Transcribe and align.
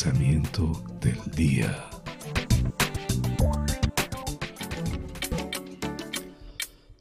Pensamiento 0.00 0.80
del 1.00 1.18
día. 1.34 1.76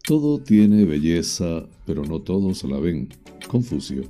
Todo 0.04 0.40
tiene 0.40 0.84
belleza, 0.84 1.64
pero 1.86 2.04
no 2.04 2.22
todos 2.22 2.64
la 2.64 2.80
ven. 2.80 3.10
Confucio. 3.48 4.02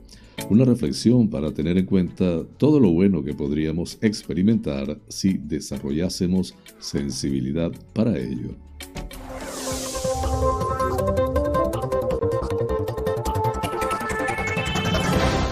Una 0.50 0.64
reflexión 0.64 1.30
para 1.30 1.52
tener 1.52 1.78
en 1.78 1.86
cuenta 1.86 2.46
todo 2.58 2.80
lo 2.80 2.92
bueno 2.92 3.26
que 3.26 3.34
podríamos 3.34 3.98
experimentar 4.00 4.97
si 5.09 5.34
desarrollásemos 5.34 6.56
sensibilidad 6.80 7.74
para 7.94 8.18
ello. 8.18 8.56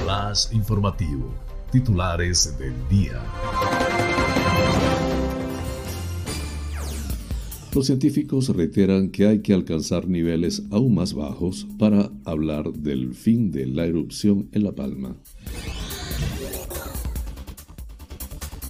Más 0.05 0.53
informativo 0.53 1.44
titulares 1.75 2.57
del 2.57 2.73
día. 2.87 3.21
Los 7.73 7.87
científicos 7.87 8.47
reiteran 8.47 9.09
que 9.09 9.27
hay 9.27 9.39
que 9.39 9.53
alcanzar 9.53 10.07
niveles 10.07 10.63
aún 10.71 10.95
más 10.95 11.13
bajos 11.13 11.67
para 11.77 12.09
hablar 12.23 12.71
del 12.71 13.13
fin 13.13 13.51
de 13.51 13.65
la 13.65 13.85
erupción 13.85 14.47
en 14.53 14.63
La 14.63 14.71
Palma. 14.71 15.17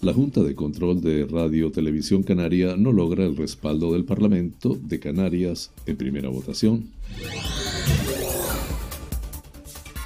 La 0.02 0.12
Junta 0.12 0.42
de 0.42 0.56
Control 0.56 1.00
de 1.00 1.28
Radio 1.28 1.72
Televisión 1.72 2.24
Canaria 2.24 2.76
no 2.76 2.92
logra 2.92 3.24
el 3.24 3.38
respaldo 3.38 3.94
del 3.94 4.06
Parlamento 4.06 4.80
de 4.82 5.00
Canarias 5.00 5.72
en 5.86 5.96
primera 5.96 6.30
votación. 6.30 6.90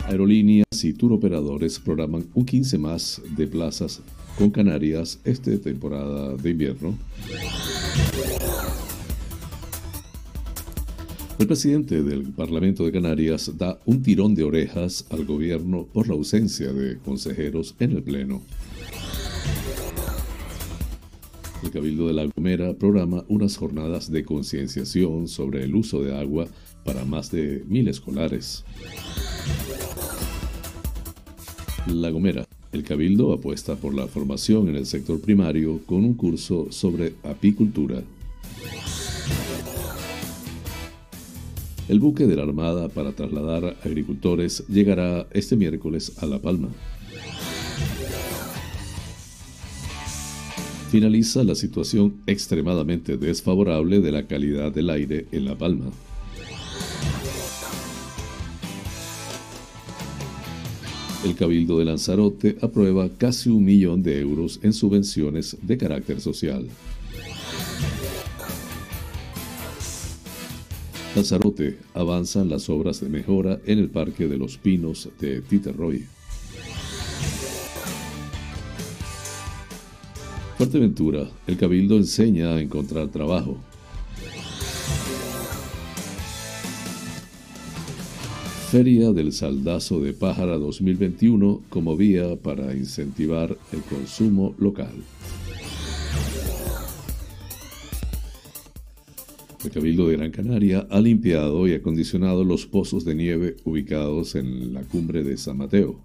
Aerolíneas 0.10 0.66
y 0.84 0.94
tour 0.94 1.14
operadores 1.14 1.78
programan 1.78 2.26
un 2.34 2.44
15 2.44 2.80
más 2.80 3.22
de 3.38 3.46
plazas 3.46 4.02
con 4.40 4.50
Canarias 4.50 5.20
esta 5.24 5.56
temporada 5.60 6.36
de 6.36 6.50
invierno. 6.50 6.98
El 11.38 11.46
presidente 11.46 12.02
del 12.02 12.24
Parlamento 12.24 12.86
de 12.86 12.92
Canarias 12.92 13.56
da 13.56 13.80
un 13.86 14.02
tirón 14.02 14.34
de 14.34 14.44
orejas 14.44 15.06
al 15.12 15.26
gobierno 15.26 15.86
por 15.86 16.08
la 16.08 16.16
ausencia 16.16 16.74
de 16.74 16.98
consejeros 16.98 17.76
en 17.80 17.92
el 17.92 18.02
Pleno. 18.02 18.42
El 21.62 21.70
Cabildo 21.70 22.08
de 22.08 22.14
La 22.14 22.26
Gomera 22.26 22.74
programa 22.74 23.26
unas 23.28 23.58
jornadas 23.58 24.12
de 24.12 24.26
concienciación 24.26 25.28
sobre 25.28 25.64
el 25.66 25.76
uso 25.76 26.02
de 26.02 26.18
agua 26.18 26.48
para 26.84 27.06
más 27.06 27.30
de 27.30 27.64
mil 27.68 27.88
escolares. 27.88 28.66
La 31.94 32.12
Gomera. 32.12 32.48
El 32.72 32.84
Cabildo 32.84 33.34
apuesta 33.34 33.76
por 33.76 33.94
la 33.94 34.08
formación 34.08 34.70
en 34.70 34.76
el 34.76 34.86
sector 34.86 35.20
primario 35.20 35.82
con 35.86 36.06
un 36.06 36.14
curso 36.14 36.68
sobre 36.70 37.14
apicultura. 37.24 38.04
El 41.88 42.00
buque 42.00 42.28
de 42.28 42.36
la 42.36 42.44
Armada 42.44 42.88
para 42.90 43.14
trasladar 43.14 43.76
agricultores 43.84 44.64
llegará 44.68 45.28
este 45.32 45.56
miércoles 45.56 46.22
a 46.22 46.28
La 46.28 46.38
Palma. 46.38 46.70
Finaliza 50.92 51.44
la 51.44 51.56
situación 51.56 52.16
extremadamente 52.28 53.18
desfavorable 53.18 54.00
de 54.00 54.12
la 54.12 54.28
calidad 54.28 54.72
del 54.72 54.92
aire 54.92 55.26
en 55.32 55.46
La 55.46 55.58
Palma. 55.58 55.86
Cabildo 61.40 61.80
de 61.80 61.86
Lanzarote 61.86 62.58
aprueba 62.62 63.08
casi 63.18 63.50
un 63.50 63.64
millón 63.64 64.04
de 64.04 64.20
euros 64.20 64.60
en 64.62 64.74
subvenciones 64.74 65.56
de 65.62 65.78
carácter 65.78 66.20
social. 66.20 66.68
Lanzarote 71.16 71.78
avanzan 71.94 72.50
las 72.50 72.70
obras 72.70 73.00
de 73.00 73.08
mejora 73.08 73.58
en 73.66 73.80
el 73.80 73.90
Parque 73.90 74.28
de 74.28 74.38
los 74.38 74.58
Pinos 74.58 75.08
de 75.22 75.40
Titerroy. 75.40 76.04
Fuerteventura, 80.58 81.26
el 81.48 81.56
Cabildo 81.56 81.96
enseña 81.96 82.56
a 82.56 82.60
encontrar 82.60 83.08
trabajo. 83.08 83.56
Feria 88.72 89.12
del 89.14 89.34
Saldazo 89.34 90.00
de 90.00 90.14
Pájara 90.14 90.60
2021 90.60 91.64
como 91.70 91.98
vía 91.98 92.36
para 92.36 92.76
incentivar 92.76 93.58
el 93.74 93.82
consumo 93.82 94.54
local. 94.60 94.94
El 99.66 99.72
Cabildo 99.72 100.08
de 100.08 100.18
Gran 100.18 100.30
Canaria 100.30 100.86
ha 100.92 101.02
limpiado 101.02 101.68
y 101.68 101.74
acondicionado 101.74 102.44
los 102.44 102.68
pozos 102.68 103.06
de 103.06 103.16
nieve 103.16 103.56
ubicados 103.64 104.36
en 104.36 104.72
la 104.72 104.84
cumbre 104.84 105.24
de 105.24 105.36
San 105.38 105.58
Mateo. 105.58 106.00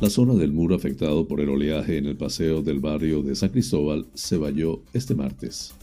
La 0.00 0.08
zona 0.08 0.32
del 0.32 0.54
muro 0.54 0.74
afectado 0.74 1.28
por 1.28 1.42
el 1.42 1.50
oleaje 1.50 1.98
en 1.98 2.06
el 2.06 2.16
paseo 2.16 2.62
del 2.62 2.80
barrio 2.80 3.22
de 3.22 3.36
San 3.36 3.50
Cristóbal 3.50 4.06
se 4.14 4.38
valló 4.38 4.80
este 4.94 5.14
martes. 5.14 5.74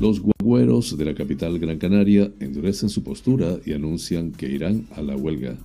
Los 0.00 0.20
guagüeros 0.20 0.98
de 0.98 1.04
la 1.04 1.14
capital 1.14 1.58
Gran 1.58 1.78
Canaria 1.78 2.32
endurecen 2.40 2.88
su 2.88 3.04
postura 3.04 3.58
y 3.64 3.72
anuncian 3.72 4.32
que 4.32 4.48
irán 4.48 4.86
a 4.96 5.02
la 5.02 5.16
huelga. 5.16 5.56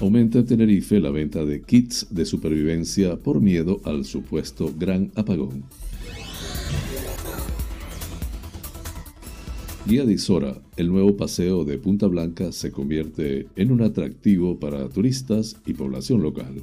Aumenta 0.00 0.38
en 0.38 0.46
Tenerife 0.46 1.00
la 1.00 1.10
venta 1.10 1.44
de 1.44 1.62
kits 1.62 2.06
de 2.10 2.24
supervivencia 2.24 3.16
por 3.16 3.40
miedo 3.40 3.80
al 3.84 4.04
supuesto 4.04 4.72
gran 4.78 5.10
apagón. 5.14 5.64
Guía 9.86 10.04
de 10.04 10.12
Isora, 10.12 10.60
el 10.76 10.88
nuevo 10.88 11.16
paseo 11.16 11.64
de 11.64 11.78
Punta 11.78 12.06
Blanca 12.06 12.52
se 12.52 12.70
convierte 12.70 13.48
en 13.56 13.72
un 13.72 13.82
atractivo 13.82 14.58
para 14.60 14.88
turistas 14.88 15.56
y 15.66 15.72
población 15.72 16.22
local. 16.22 16.62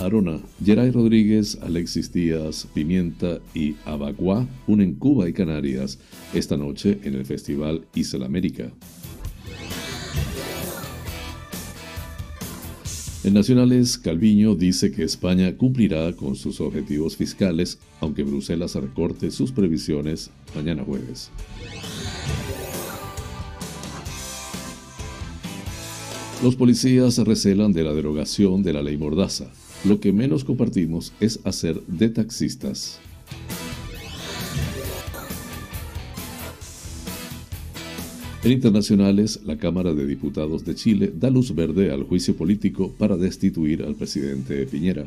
Arona, 0.00 0.40
Geray 0.64 0.90
Rodríguez, 0.90 1.58
Alexis 1.60 2.10
Díaz, 2.10 2.66
Pimienta 2.72 3.38
y 3.54 3.76
Abaguá 3.84 4.46
unen 4.66 4.94
Cuba 4.94 5.28
y 5.28 5.32
Canarias 5.32 5.98
esta 6.32 6.56
noche 6.56 6.98
en 7.02 7.14
el 7.14 7.26
Festival 7.26 7.84
Isla 7.94 8.24
América. 8.24 8.72
En 13.22 13.34
Nacionales, 13.34 13.98
Calviño 13.98 14.54
dice 14.54 14.90
que 14.90 15.04
España 15.04 15.54
cumplirá 15.58 16.10
con 16.14 16.34
sus 16.34 16.62
objetivos 16.62 17.16
fiscales, 17.16 17.78
aunque 18.00 18.22
Bruselas 18.22 18.74
recorte 18.76 19.30
sus 19.30 19.52
previsiones 19.52 20.30
mañana 20.54 20.82
jueves. 20.82 21.30
Los 26.42 26.56
policías 26.56 27.18
recelan 27.18 27.74
de 27.74 27.84
la 27.84 27.92
derogación 27.92 28.62
de 28.62 28.72
la 28.72 28.82
ley 28.82 28.96
Mordaza. 28.96 29.50
Lo 29.84 29.98
que 29.98 30.12
menos 30.12 30.44
compartimos 30.44 31.12
es 31.20 31.40
hacer 31.44 31.80
de 31.86 32.10
taxistas. 32.10 33.00
En 38.44 38.52
internacionales, 38.52 39.40
la 39.44 39.56
Cámara 39.56 39.94
de 39.94 40.06
Diputados 40.06 40.64
de 40.64 40.74
Chile 40.74 41.12
da 41.14 41.30
luz 41.30 41.54
verde 41.54 41.92
al 41.92 42.04
juicio 42.04 42.36
político 42.36 42.92
para 42.98 43.16
destituir 43.16 43.82
al 43.82 43.94
presidente 43.94 44.66
Piñera. 44.66 45.06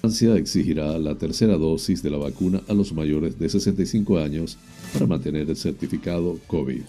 Francia 0.00 0.36
exigirá 0.36 0.98
la 0.98 1.16
tercera 1.16 1.56
dosis 1.56 2.02
de 2.02 2.10
la 2.10 2.18
vacuna 2.18 2.62
a 2.68 2.74
los 2.74 2.92
mayores 2.92 3.38
de 3.38 3.48
65 3.48 4.18
años 4.18 4.58
para 4.92 5.06
mantener 5.06 5.48
el 5.48 5.56
certificado 5.56 6.38
COVID. 6.46 6.82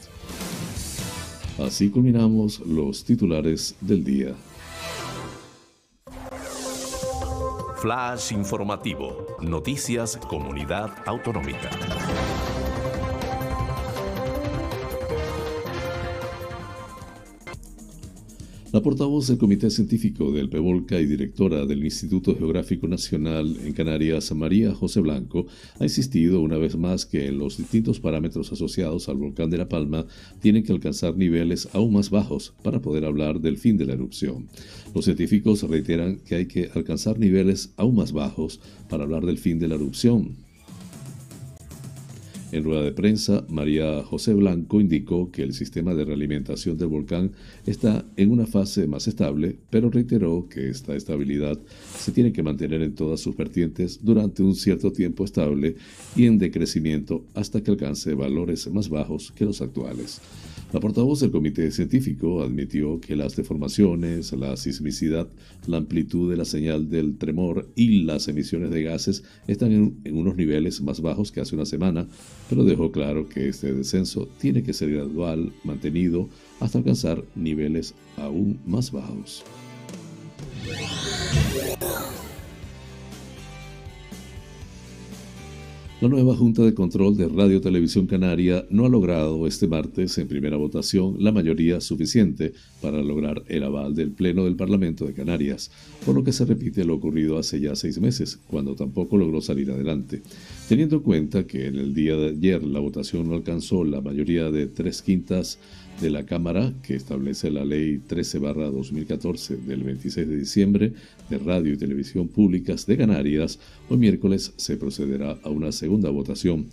Así 1.66 1.90
culminamos 1.90 2.60
los 2.62 3.04
titulares 3.04 3.76
del 3.82 4.04
día. 4.04 4.36
Flash 7.78 8.32
informativo. 8.32 9.28
Noticias 9.42 10.18
Comunidad 10.18 10.92
Autonómica. 11.06 11.70
La 18.72 18.82
portavoz 18.82 19.28
del 19.28 19.38
Comité 19.38 19.70
Científico 19.70 20.32
del 20.32 20.48
PEVOLCA 20.48 21.02
y 21.02 21.06
directora 21.06 21.66
del 21.66 21.84
Instituto 21.84 22.38
Geográfico 22.38 22.88
Nacional 22.88 23.58
en 23.66 23.74
Canarias, 23.74 24.34
María 24.34 24.74
José 24.74 25.02
Blanco, 25.02 25.46
ha 25.78 25.84
insistido 25.84 26.40
una 26.40 26.58
vez 26.58 26.78
más 26.78 27.06
que 27.06 27.34
los 27.34 27.58
distintos 27.58 28.00
parámetros 28.00 28.50
asociados 28.54 29.10
al 29.10 29.18
volcán 29.18 29.50
de 29.50 29.58
La 29.58 29.68
Palma 29.68 30.06
tienen 30.40 30.64
que 30.64 30.72
alcanzar 30.72 31.18
niveles 31.18 31.68
aún 31.74 31.92
más 31.92 32.12
bajos 32.12 32.54
para 32.64 32.82
poder 32.82 33.04
hablar 33.04 33.42
del 33.42 33.58
fin 33.58 33.76
de 33.76 33.88
la 33.88 33.94
erupción. 33.94 34.48
Los 34.96 35.04
científicos 35.04 35.64
reiteran 35.64 36.22
que 36.22 36.36
hay 36.36 36.46
que 36.46 36.70
alcanzar 36.74 37.20
niveles 37.20 37.74
aún 37.76 37.96
más 37.96 38.14
bajos 38.14 38.62
para 38.90 39.04
hablar 39.04 39.26
del 39.26 39.38
fin 39.38 39.60
de 39.60 39.68
la 39.68 39.76
erupción, 39.76 40.38
en 42.52 42.64
rueda 42.64 42.84
de 42.84 42.92
prensa, 42.92 43.46
María 43.50 44.04
José 44.04 44.34
Blanco 44.34 44.82
indicó 44.82 45.32
que 45.32 45.44
el 45.44 45.54
sistema 45.54 45.94
de 45.94 46.06
realimentación 46.06 46.78
del 46.78 46.90
volcán 46.90 47.32
está 47.66 48.06
en 48.18 48.32
una 48.32 48.46
fase 48.46 48.88
más 48.88 49.08
estable, 49.08 49.56
pero 49.70 49.90
reiteró 49.90 50.48
que 50.50 50.70
esta 50.70 50.96
estabilidad 50.96 51.58
se 51.98 52.12
tiene 52.12 52.34
que 52.34 52.44
mantener 52.44 52.82
en 52.82 52.94
todas 52.94 53.22
sus 53.22 53.36
vertientes 53.36 54.00
durante 54.04 54.44
un 54.44 54.56
cierto 54.56 54.92
tiempo 54.92 55.24
estable 55.24 55.76
y 56.16 56.26
en 56.26 56.38
decrecimiento 56.38 57.24
hasta 57.34 57.62
que 57.62 57.72
alcance 57.72 58.14
valores 58.14 58.70
más 58.72 58.90
bajos 58.90 59.32
que 59.32 59.46
los 59.46 59.62
actuales. 59.62 60.22
La 60.72 60.80
portavoz 60.80 61.20
del 61.20 61.32
comité 61.32 61.70
científico 61.70 62.42
admitió 62.42 63.02
que 63.02 63.18
las 63.18 63.36
deformaciones, 63.36 64.32
la 64.32 64.56
sismicidad, 64.56 65.28
la 65.68 65.78
amplitud 65.78 66.32
de 66.32 66.38
la 66.38 66.46
señal 66.46 66.90
del 66.90 67.18
tremor 67.18 67.70
y 67.76 68.04
las 68.04 68.30
emisiones 68.30 68.72
de 68.72 68.84
gases 68.84 69.24
están 69.48 69.74
en, 69.74 70.18
unos 70.18 70.38
niveles 70.38 70.80
más 70.82 71.02
bajos 71.02 71.30
que 71.34 71.42
hace 71.42 71.56
una 71.56 71.66
semana, 71.66 72.08
pero 72.50 72.64
dejó 72.64 72.90
claro 72.90 73.28
que 73.28 73.50
este 73.50 73.74
descenso 73.74 74.30
tiene 74.40 74.64
que 74.64 74.72
ser 74.72 74.92
gradual, 74.92 75.52
mantenido, 75.66 76.30
hasta 76.62 76.78
alcanzar 76.78 77.22
niveles 77.36 77.94
aún 78.16 78.58
más 78.66 78.94
bajos. 78.94 79.44
La 86.02 86.10
nueva 86.10 86.36
Junta 86.36 86.64
de 86.64 86.74
Control 86.74 87.16
de 87.16 87.28
Radio 87.28 87.62
Televisión 87.62 88.08
Canaria 88.08 88.66
no 88.72 88.88
ha 88.88 88.90
logrado 88.90 89.46
este 89.46 89.68
martes 89.68 90.18
en 90.18 90.28
primera 90.28 90.58
votación 90.58 91.18
la 91.20 91.32
mayoría 91.32 91.80
suficiente 91.80 92.54
para 92.82 93.04
lograr 93.04 93.44
el 93.48 93.62
aval 93.62 93.94
del 93.94 94.10
Pleno 94.10 94.46
del 94.46 94.56
Parlamento 94.56 95.06
de 95.06 95.14
Canarias, 95.14 95.70
por 96.04 96.16
lo 96.16 96.24
que 96.24 96.32
se 96.32 96.44
repite 96.46 96.86
lo 96.86 96.96
ocurrido 96.96 97.38
hace 97.38 97.60
ya 97.60 97.76
seis 97.76 98.02
meses, 98.02 98.40
cuando 98.48 98.74
tampoco 98.74 99.16
logró 99.16 99.42
salir 99.42 99.70
adelante. 99.70 100.24
Teniendo 100.68 100.96
en 100.96 101.02
cuenta 101.04 101.46
que 101.46 101.68
en 101.68 101.76
el 101.76 101.94
día 101.94 102.16
de 102.16 102.30
ayer 102.30 102.64
la 102.64 102.80
votación 102.80 103.30
no 103.30 103.36
alcanzó 103.36 103.84
la 103.84 104.02
mayoría 104.02 104.50
de 104.50 104.66
tres 104.66 105.04
quintas 105.04 105.60
de 106.02 106.10
la 106.10 106.26
Cámara 106.26 106.74
que 106.82 106.96
establece 106.96 107.52
la 107.52 107.64
Ley 107.64 108.02
13-2014 108.10 109.58
del 109.60 109.84
26 109.84 110.28
de 110.28 110.36
diciembre 110.36 110.94
de 111.30 111.38
Radio 111.38 111.74
y 111.74 111.78
Televisión 111.78 112.28
Públicas 112.28 112.88
de 112.88 112.98
Canarias, 112.98 113.60
hoy 113.88 113.98
miércoles 113.98 114.52
se 114.58 114.78
procederá 114.78 115.38
a 115.44 115.50
una 115.50 115.72
segunda 115.72 116.10
votación. 116.10 116.66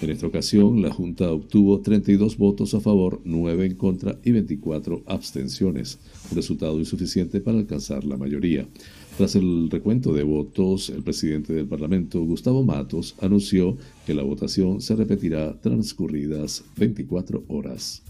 En 0.00 0.08
esta 0.08 0.26
ocasión, 0.26 0.80
la 0.80 0.90
Junta 0.90 1.30
obtuvo 1.30 1.80
32 1.80 2.38
votos 2.38 2.72
a 2.72 2.80
favor, 2.80 3.20
9 3.24 3.66
en 3.66 3.74
contra 3.74 4.18
y 4.24 4.30
24 4.30 5.02
abstenciones, 5.04 5.98
un 6.30 6.36
resultado 6.36 6.78
insuficiente 6.78 7.42
para 7.42 7.58
alcanzar 7.58 8.04
la 8.04 8.16
mayoría. 8.16 8.66
Tras 9.18 9.36
el 9.36 9.68
recuento 9.68 10.14
de 10.14 10.22
votos, 10.22 10.88
el 10.88 11.02
presidente 11.02 11.52
del 11.52 11.66
Parlamento, 11.66 12.22
Gustavo 12.22 12.64
Matos, 12.64 13.14
anunció 13.20 13.76
que 14.06 14.14
la 14.14 14.22
votación 14.22 14.80
se 14.80 14.96
repetirá 14.96 15.60
transcurridas 15.60 16.64
24 16.78 17.44
horas. 17.48 18.02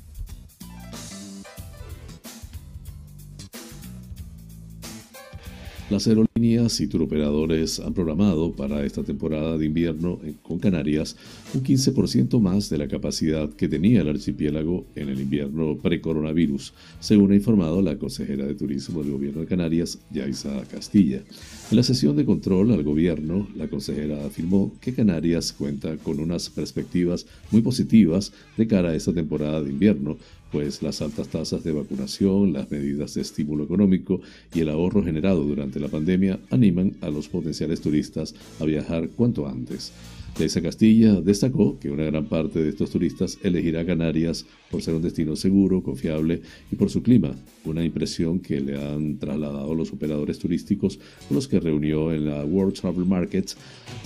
Las 5.90 6.06
aerolíneas 6.06 6.80
y 6.80 6.86
turoperadores 6.86 7.80
han 7.80 7.94
programado 7.94 8.52
para 8.52 8.86
esta 8.86 9.02
temporada 9.02 9.58
de 9.58 9.66
invierno 9.66 10.20
con 10.40 10.60
Canarias 10.60 11.16
un 11.52 11.64
15% 11.64 12.38
más 12.38 12.70
de 12.70 12.78
la 12.78 12.86
capacidad 12.86 13.50
que 13.50 13.66
tenía 13.68 14.02
el 14.02 14.08
archipiélago 14.08 14.86
en 14.94 15.08
el 15.08 15.20
invierno 15.20 15.76
pre-coronavirus, 15.82 16.74
según 17.00 17.32
ha 17.32 17.34
informado 17.34 17.82
la 17.82 17.98
consejera 17.98 18.46
de 18.46 18.54
Turismo 18.54 19.02
del 19.02 19.10
Gobierno 19.10 19.40
de 19.40 19.48
Canarias, 19.48 19.98
Yaisa 20.12 20.62
Castilla. 20.70 21.22
En 21.70 21.76
la 21.76 21.84
sesión 21.84 22.16
de 22.16 22.24
control 22.24 22.72
al 22.72 22.82
gobierno, 22.82 23.46
la 23.54 23.68
consejera 23.68 24.26
afirmó 24.26 24.72
que 24.80 24.92
Canarias 24.92 25.52
cuenta 25.52 25.96
con 25.98 26.18
unas 26.18 26.50
perspectivas 26.50 27.26
muy 27.52 27.62
positivas 27.62 28.32
de 28.56 28.66
cara 28.66 28.88
a 28.88 28.96
esta 28.96 29.12
temporada 29.12 29.62
de 29.62 29.70
invierno, 29.70 30.18
pues 30.50 30.82
las 30.82 31.00
altas 31.00 31.28
tasas 31.28 31.62
de 31.62 31.70
vacunación, 31.70 32.52
las 32.52 32.68
medidas 32.72 33.14
de 33.14 33.20
estímulo 33.20 33.62
económico 33.62 34.20
y 34.52 34.62
el 34.62 34.68
ahorro 34.68 35.04
generado 35.04 35.44
durante 35.44 35.78
la 35.78 35.86
pandemia 35.86 36.40
animan 36.50 36.96
a 37.02 37.08
los 37.08 37.28
potenciales 37.28 37.80
turistas 37.80 38.34
a 38.58 38.64
viajar 38.64 39.08
cuanto 39.10 39.46
antes. 39.46 39.92
Teresa 40.36 40.60
Castilla 40.60 41.20
destacó 41.20 41.78
que 41.78 41.90
una 41.90 42.04
gran 42.04 42.26
parte 42.26 42.60
de 42.64 42.70
estos 42.70 42.90
turistas 42.90 43.38
elegirá 43.44 43.86
Canarias 43.86 44.44
por 44.70 44.82
ser 44.82 44.94
un 44.94 45.02
destino 45.02 45.34
seguro, 45.36 45.82
confiable 45.82 46.42
y 46.70 46.76
por 46.76 46.90
su 46.90 47.02
clima, 47.02 47.34
una 47.64 47.84
impresión 47.84 48.38
que 48.38 48.60
le 48.60 48.80
han 48.80 49.18
trasladado 49.18 49.74
los 49.74 49.92
operadores 49.92 50.38
turísticos 50.38 50.98
con 51.26 51.34
los 51.34 51.48
que 51.48 51.60
reunió 51.60 52.12
en 52.12 52.26
la 52.26 52.44
World 52.44 52.74
Travel 52.74 53.04
Markets, 53.04 53.56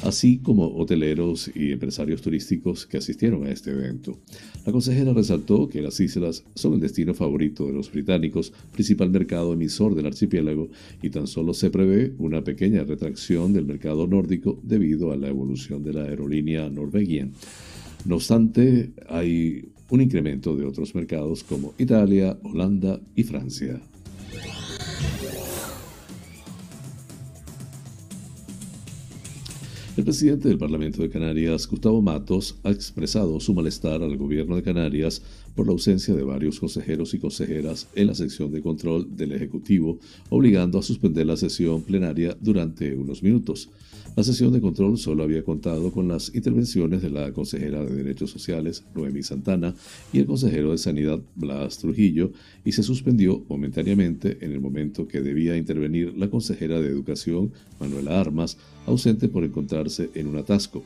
así 0.03 0.39
como 0.39 0.75
hoteleros 0.77 1.51
y 1.55 1.73
empresarios 1.73 2.23
turísticos 2.23 2.87
que 2.87 2.97
asistieron 2.97 3.47
a 3.47 3.51
este 3.51 3.71
evento. 3.71 4.19
La 4.65 4.73
consejera 4.73 5.13
resaltó 5.13 5.69
que 5.69 5.83
las 5.83 6.01
islas 6.01 6.45
son 6.55 6.75
el 6.75 6.81
destino 6.81 7.13
favorito 7.13 7.67
de 7.67 7.73
los 7.75 7.93
británicos, 7.93 8.53
principal 8.73 9.11
mercado 9.11 9.53
emisor 9.53 9.95
del 9.95 10.07
archipiélago, 10.07 10.69
y 11.03 11.11
tan 11.11 11.27
solo 11.27 11.53
se 11.53 11.71
prevé 11.71 12.15
una 12.19 12.43
pequeña 12.43 12.85
retracción 12.85 13.53
del 13.53 13.67
mercado 13.67 14.07
nórdico 14.07 14.59
debido 14.63 15.13
a 15.13 15.17
la 15.17 15.29
evolución 15.29 15.85
de 15.85 15.93
la 15.93 16.05
aerolínea 16.05 16.69
norvegiana. 16.71 17.33
No 18.07 18.17
obstante, 18.17 18.93
hay 19.09 19.65
un 19.95 20.01
incremento 20.01 20.57
de 20.57 20.67
otros 20.67 20.93
mercados 20.93 21.45
como 21.45 21.73
Italia, 21.79 22.37
Holanda 22.43 23.01
y 23.15 23.23
Francia. 23.23 23.81
El 29.97 30.03
presidente 30.03 30.49
del 30.49 30.59
Parlamento 30.59 31.01
de 31.01 31.09
Canarias, 31.09 31.69
Gustavo 31.69 32.03
Matos, 32.03 32.59
ha 32.65 32.71
expresado 32.73 33.39
su 33.39 33.55
malestar 33.55 34.03
al 34.03 34.17
gobierno 34.17 34.57
de 34.57 34.65
Canarias 34.65 35.23
por 35.55 35.67
la 35.67 35.73
ausencia 35.73 36.15
de 36.15 36.23
varios 36.23 36.61
consejeros 36.61 37.15
y 37.15 37.19
consejeras 37.19 37.89
en 37.95 38.09
la 38.09 38.15
sección 38.15 38.51
de 38.51 38.63
control 38.63 39.17
del 39.17 39.33
Ejecutivo, 39.33 39.99
obligando 40.31 40.79
a 40.79 40.83
suspender 40.83 41.27
la 41.27 41.37
sesión 41.37 41.83
plenaria 41.83 42.37
durante 42.41 42.95
unos 42.95 43.23
minutos. 43.23 43.71
La 44.17 44.23
sesión 44.23 44.53
de 44.53 44.61
control 44.61 44.97
solo 44.97 45.25
había 45.25 45.43
contado 45.43 45.91
con 45.91 46.07
las 46.07 46.33
intervenciones 46.37 47.03
de 47.03 47.11
la 47.11 47.33
consejera 47.33 47.85
de 47.85 47.97
Derechos 47.97 48.31
Sociales, 48.31 48.85
Noemi 48.95 49.25
Santana, 49.25 49.75
y 50.13 50.21
el 50.21 50.27
consejero 50.27 50.71
de 50.71 50.79
Sanidad, 50.79 51.21
Blas 51.35 51.79
Trujillo, 51.79 52.31
y 52.65 52.71
se 52.71 52.85
suspendió 52.85 53.45
momentáneamente 53.49 54.39
en 54.41 54.53
el 54.53 54.61
momento 54.61 55.09
que 55.09 55.21
debía 55.21 55.57
intervenir 55.57 56.17
la 56.17 56.31
consejera 56.31 56.81
de 56.81 56.89
Educación, 56.89 57.53
Manuela 57.81 58.21
Armas, 58.21 58.57
ausente 58.87 59.29
por 59.29 59.43
encontrarse 59.43 60.11
en 60.15 60.29
un 60.29 60.37
atasco. 60.37 60.85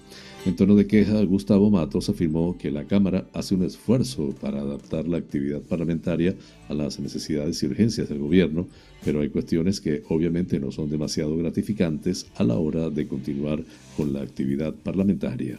En 0.49 0.57
tono 0.57 0.75
de 0.75 0.87
queja, 0.87 1.23
Gustavo 1.25 1.71
Matos 1.71 2.09
afirmó 2.09 2.57
que 2.57 2.71
la 2.71 2.85
Cámara 2.87 3.27
hace 3.35 3.55
un 3.55 3.65
esfuerzo 3.65 4.35
para 4.41 4.63
adaptar 4.63 5.07
la 5.07 5.19
actividad 5.19 5.61
parlamentaria 5.61 6.37
a 6.71 6.75
las 6.75 6.99
necesidades 6.99 7.63
y 7.63 7.67
urgencias 7.67 8.09
del 8.09 8.21
gobierno, 8.21 8.67
pero 9.05 9.21
hay 9.21 9.29
cuestiones 9.29 9.79
que 9.79 10.03
obviamente 10.09 10.59
no 10.59 10.73
son 10.73 10.89
demasiado 10.89 11.37
gratificantes 11.37 12.29
a 12.37 12.45
la 12.45 12.55
hora 12.55 12.89
de 12.89 13.07
continuar 13.07 13.63
con 13.95 14.15
la 14.15 14.23
actividad 14.23 14.73
parlamentaria. 14.73 15.59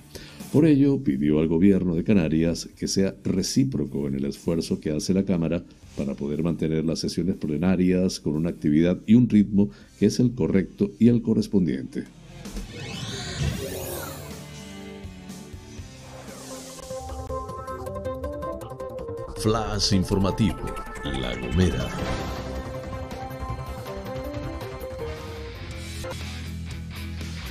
Por 0.52 0.66
ello, 0.66 0.98
pidió 0.98 1.38
al 1.38 1.48
gobierno 1.48 1.94
de 1.94 2.04
Canarias 2.04 2.68
que 2.76 2.88
sea 2.88 3.14
recíproco 3.24 4.08
en 4.08 4.16
el 4.16 4.26
esfuerzo 4.26 4.80
que 4.80 4.90
hace 4.90 5.14
la 5.14 5.24
Cámara 5.24 5.64
para 5.96 6.16
poder 6.16 6.42
mantener 6.42 6.84
las 6.84 6.98
sesiones 6.98 7.36
plenarias 7.36 8.20
con 8.20 8.34
una 8.34 8.50
actividad 8.50 9.00
y 9.06 9.14
un 9.14 9.30
ritmo 9.30 9.70
que 10.00 10.08
es 10.08 10.20
el 10.20 10.32
correcto 10.32 10.90
y 10.98 11.10
el 11.10 11.22
correspondiente. 11.22 12.06
Flash 19.40 19.94
informativo, 19.94 20.58
La 21.06 21.34
Gomera. 21.40 21.88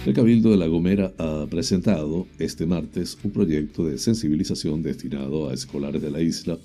El 0.04 0.12
Cabildo 0.12 0.50
de 0.50 0.58
La 0.58 0.66
Gomera 0.66 1.14
ha 1.16 1.46
presentado 1.48 2.26
este 2.38 2.66
martes 2.66 3.16
un 3.24 3.30
proyecto 3.30 3.86
de 3.86 3.96
sensibilización 3.96 4.82
destinado 4.82 5.48
a 5.48 5.54
escolares 5.54 6.02
de 6.02 6.10
la 6.10 6.20
isla 6.20 6.58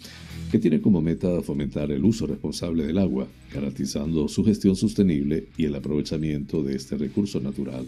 que 0.54 0.60
tiene 0.60 0.82
como 0.82 1.02
meta 1.02 1.42
fomentar 1.42 1.90
el 1.90 2.06
uso 2.06 2.28
responsable 2.28 2.86
del 2.86 3.00
agua, 3.00 3.28
garantizando 3.52 4.28
su 4.28 4.46
gestión 4.46 4.76
sostenible 4.76 5.48
y 5.58 5.66
el 5.66 5.74
aprovechamiento 5.74 6.62
de 6.62 6.76
este 6.76 6.96
recurso 6.96 7.40
natural. 7.40 7.88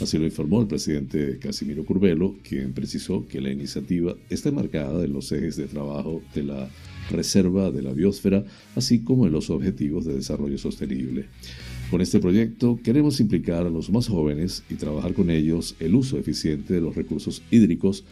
Así 0.00 0.16
lo 0.16 0.24
informó 0.24 0.62
el 0.62 0.68
presidente 0.68 1.38
Casimiro 1.38 1.84
Curbelo, 1.84 2.36
quien 2.42 2.72
precisó 2.72 3.28
que 3.28 3.42
la 3.42 3.50
iniciativa 3.50 4.16
está 4.30 4.50
marcada 4.50 5.04
en 5.04 5.12
los 5.12 5.30
ejes 5.32 5.56
de 5.56 5.66
trabajo 5.66 6.22
de 6.34 6.44
la 6.44 6.70
Reserva 7.10 7.70
de 7.70 7.82
la 7.82 7.92
Biosfera, 7.92 8.42
así 8.74 9.00
como 9.00 9.26
en 9.26 9.32
los 9.32 9.50
Objetivos 9.50 10.06
de 10.06 10.14
Desarrollo 10.14 10.56
Sostenible. 10.56 11.26
Con 11.90 12.00
este 12.00 12.20
proyecto 12.20 12.80
queremos 12.82 13.20
implicar 13.20 13.66
a 13.66 13.70
los 13.70 13.90
más 13.90 14.08
jóvenes 14.08 14.62
y 14.70 14.76
trabajar 14.76 15.12
con 15.12 15.28
ellos 15.28 15.74
el 15.78 15.94
uso 15.94 16.16
eficiente 16.16 16.72
de 16.72 16.80
los 16.80 16.96
recursos 16.96 17.42
hídricos 17.50 18.04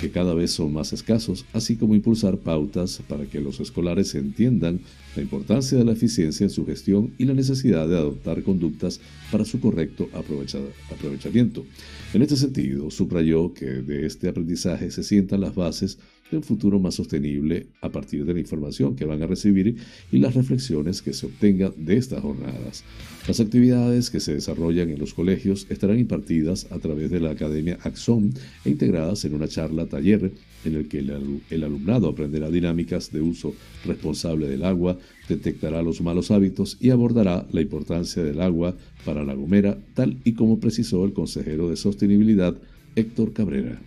que 0.00 0.10
cada 0.10 0.34
vez 0.34 0.52
son 0.52 0.72
más 0.72 0.92
escasos, 0.92 1.44
así 1.52 1.76
como 1.76 1.94
impulsar 1.94 2.38
pautas 2.38 3.00
para 3.08 3.26
que 3.26 3.40
los 3.40 3.60
escolares 3.60 4.14
entiendan 4.14 4.80
la 5.18 5.22
importancia 5.22 5.76
de 5.76 5.84
la 5.84 5.92
eficiencia 5.92 6.44
en 6.44 6.50
su 6.50 6.64
gestión 6.64 7.12
y 7.18 7.24
la 7.24 7.34
necesidad 7.34 7.88
de 7.88 7.96
adoptar 7.96 8.40
conductas 8.44 9.00
para 9.32 9.44
su 9.44 9.58
correcto 9.58 10.08
aprovechamiento. 10.12 11.66
En 12.14 12.22
este 12.22 12.36
sentido, 12.36 12.88
subrayó 12.90 13.52
que 13.52 13.66
de 13.66 14.06
este 14.06 14.28
aprendizaje 14.28 14.92
se 14.92 15.02
sientan 15.02 15.40
las 15.40 15.56
bases 15.56 15.98
de 16.30 16.36
un 16.36 16.44
futuro 16.44 16.78
más 16.78 16.94
sostenible 16.94 17.66
a 17.80 17.90
partir 17.90 18.24
de 18.24 18.34
la 18.34 18.38
información 18.38 18.94
que 18.94 19.06
van 19.06 19.20
a 19.22 19.26
recibir 19.26 19.76
y 20.12 20.18
las 20.18 20.34
reflexiones 20.34 21.02
que 21.02 21.12
se 21.12 21.26
obtengan 21.26 21.72
de 21.76 21.96
estas 21.96 22.20
jornadas. 22.20 22.84
Las 23.26 23.40
actividades 23.40 24.10
que 24.10 24.20
se 24.20 24.34
desarrollan 24.34 24.90
en 24.90 25.00
los 25.00 25.14
colegios 25.14 25.66
estarán 25.68 25.98
impartidas 25.98 26.68
a 26.70 26.78
través 26.78 27.10
de 27.10 27.18
la 27.18 27.30
Academia 27.30 27.78
Axon 27.82 28.32
e 28.64 28.70
integradas 28.70 29.24
en 29.24 29.34
una 29.34 29.48
charla 29.48 29.86
taller 29.86 30.30
en 30.64 30.74
el 30.74 30.88
que 30.88 30.98
el, 30.98 31.64
alumnado 31.64 32.08
aprenderá 32.08 32.50
dinámicas 32.50 33.12
de 33.12 33.20
uso 33.20 33.54
responsable 33.84 34.48
del 34.48 34.64
agua, 34.64 34.98
detectará 35.28 35.82
los 35.82 36.00
malos 36.00 36.30
hábitos 36.30 36.76
y 36.80 36.90
abordará 36.90 37.46
la 37.52 37.60
importancia 37.60 38.22
del 38.22 38.40
agua 38.40 38.74
para 39.04 39.24
La 39.24 39.34
Gomera, 39.34 39.78
tal 39.94 40.16
y 40.24 40.32
como 40.32 40.58
precisó 40.58 41.04
el 41.04 41.12
consejero 41.12 41.70
de 41.70 41.76
Sostenibilidad 41.76 42.56
Héctor 42.96 43.32
Cabrera. 43.32 43.80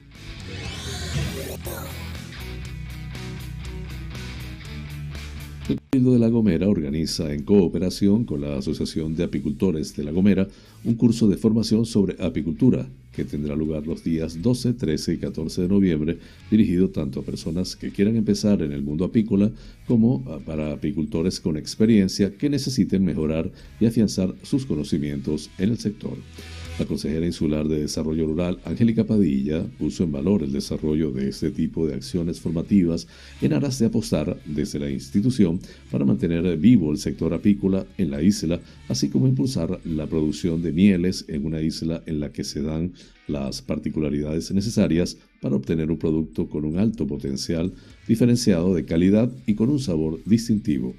El 5.70 5.80
Cabildo 5.90 6.14
de 6.14 6.20
La 6.20 6.28
Gomera 6.28 6.68
organiza 6.68 7.34
en 7.34 7.44
cooperación 7.44 8.26
con 8.26 8.42
la 8.42 8.58
Asociación 8.58 9.16
de 9.16 9.24
Apicultores 9.24 9.96
de 9.96 10.04
La 10.04 10.12
Gomera 10.12 10.48
un 10.84 10.96
curso 10.96 11.28
de 11.28 11.38
formación 11.38 11.86
sobre 11.86 12.22
apicultura 12.22 12.88
que 13.12 13.26
tendrá 13.26 13.56
lugar 13.56 13.86
los 13.86 14.04
días 14.04 14.42
12, 14.42 14.74
13 14.74 15.14
y 15.14 15.18
14 15.18 15.64
de 15.64 15.68
noviembre, 15.68 16.18
dirigido 16.50 16.90
tanto 16.90 17.20
a 17.20 17.24
personas 17.24 17.76
que 17.76 17.92
quieran 17.92 18.16
empezar 18.16 18.62
en 18.62 18.72
el 18.72 18.82
mundo 18.82 19.06
apícola 19.06 19.52
como 19.88 20.24
para 20.46 20.72
apicultores 20.72 21.40
con 21.40 21.58
experiencia 21.58 22.34
que 22.38 22.50
necesiten 22.50 23.04
mejorar 23.04 23.52
y 23.80 23.86
afianzar 23.86 24.34
sus 24.44 24.66
conocimientos 24.66 25.50
en 25.58 25.72
el 25.72 25.78
sector. 25.78 26.18
La 26.82 26.88
consejera 26.88 27.28
insular 27.28 27.68
de 27.68 27.82
Desarrollo 27.82 28.26
Rural, 28.26 28.60
Angélica 28.66 29.04
Padilla, 29.04 29.64
puso 29.78 30.04
en 30.04 30.12
valor 30.12 30.42
el 30.42 30.52
desarrollo 30.52 31.12
de 31.12 31.30
este 31.30 31.52
tipo 31.52 31.86
de 31.86 31.94
acciones 31.94 32.40
formativas 32.40 33.08
en 33.40 33.54
aras 33.54 33.78
de 33.78 33.86
apostar 33.86 34.42
desde 34.48 34.80
la 34.80 34.90
institución 34.90 35.60
para 35.92 36.06
mantener 36.06 36.58
vivo 36.58 36.92
el 36.92 36.98
sector 36.98 37.36
apícola 37.36 37.86
en 38.00 38.10
la 38.10 38.24
isla, 38.24 38.60
así 38.90 39.10
como 39.10 39.28
impulsar 39.28 39.80
la 39.86 40.08
producción 40.08 40.64
de 40.64 40.72
mieles 40.72 41.24
en 41.28 41.46
una 41.46 41.62
isla 41.62 42.02
en 42.08 42.20
la 42.20 42.32
que 42.32 42.44
se 42.44 42.64
dan 42.64 42.94
las 43.28 43.62
particularidades 43.62 44.52
necesarias 44.52 45.18
para 45.40 45.58
obtener 45.58 45.92
un 45.92 46.00
producto 46.00 46.50
con 46.50 46.66
un 46.66 46.80
alto 46.80 47.06
potencial, 47.06 47.72
diferenciado 48.08 48.74
de 48.74 48.86
calidad 48.86 49.32
y 49.46 49.54
con 49.54 49.70
un 49.70 49.80
sabor 49.80 50.20
distintivo. 50.26 50.96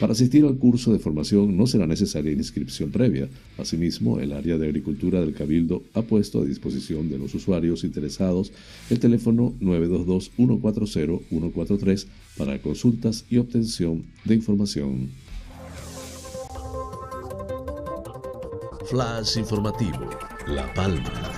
Para 0.00 0.12
asistir 0.12 0.44
al 0.44 0.58
curso 0.58 0.92
de 0.92 0.98
formación 0.98 1.56
no 1.56 1.66
será 1.66 1.86
necesaria 1.86 2.30
inscripción 2.32 2.90
previa. 2.90 3.30
Asimismo, 3.56 4.20
el 4.20 4.32
área 4.32 4.58
de 4.58 4.66
agricultura 4.66 5.20
del 5.20 5.32
Cabildo 5.32 5.84
ha 5.94 6.02
puesto 6.02 6.40
a 6.40 6.44
disposición 6.44 7.08
de 7.08 7.16
los 7.18 7.34
usuarios 7.34 7.82
interesados 7.82 8.52
el 8.90 9.00
teléfono 9.00 9.54
922-140-143 9.60 12.06
para 12.36 12.60
consultas 12.60 13.24
y 13.30 13.38
obtención 13.38 14.04
de 14.24 14.34
información. 14.34 15.08
Flash 18.90 19.38
informativo, 19.38 20.10
La 20.46 20.74
Palma. 20.74 21.35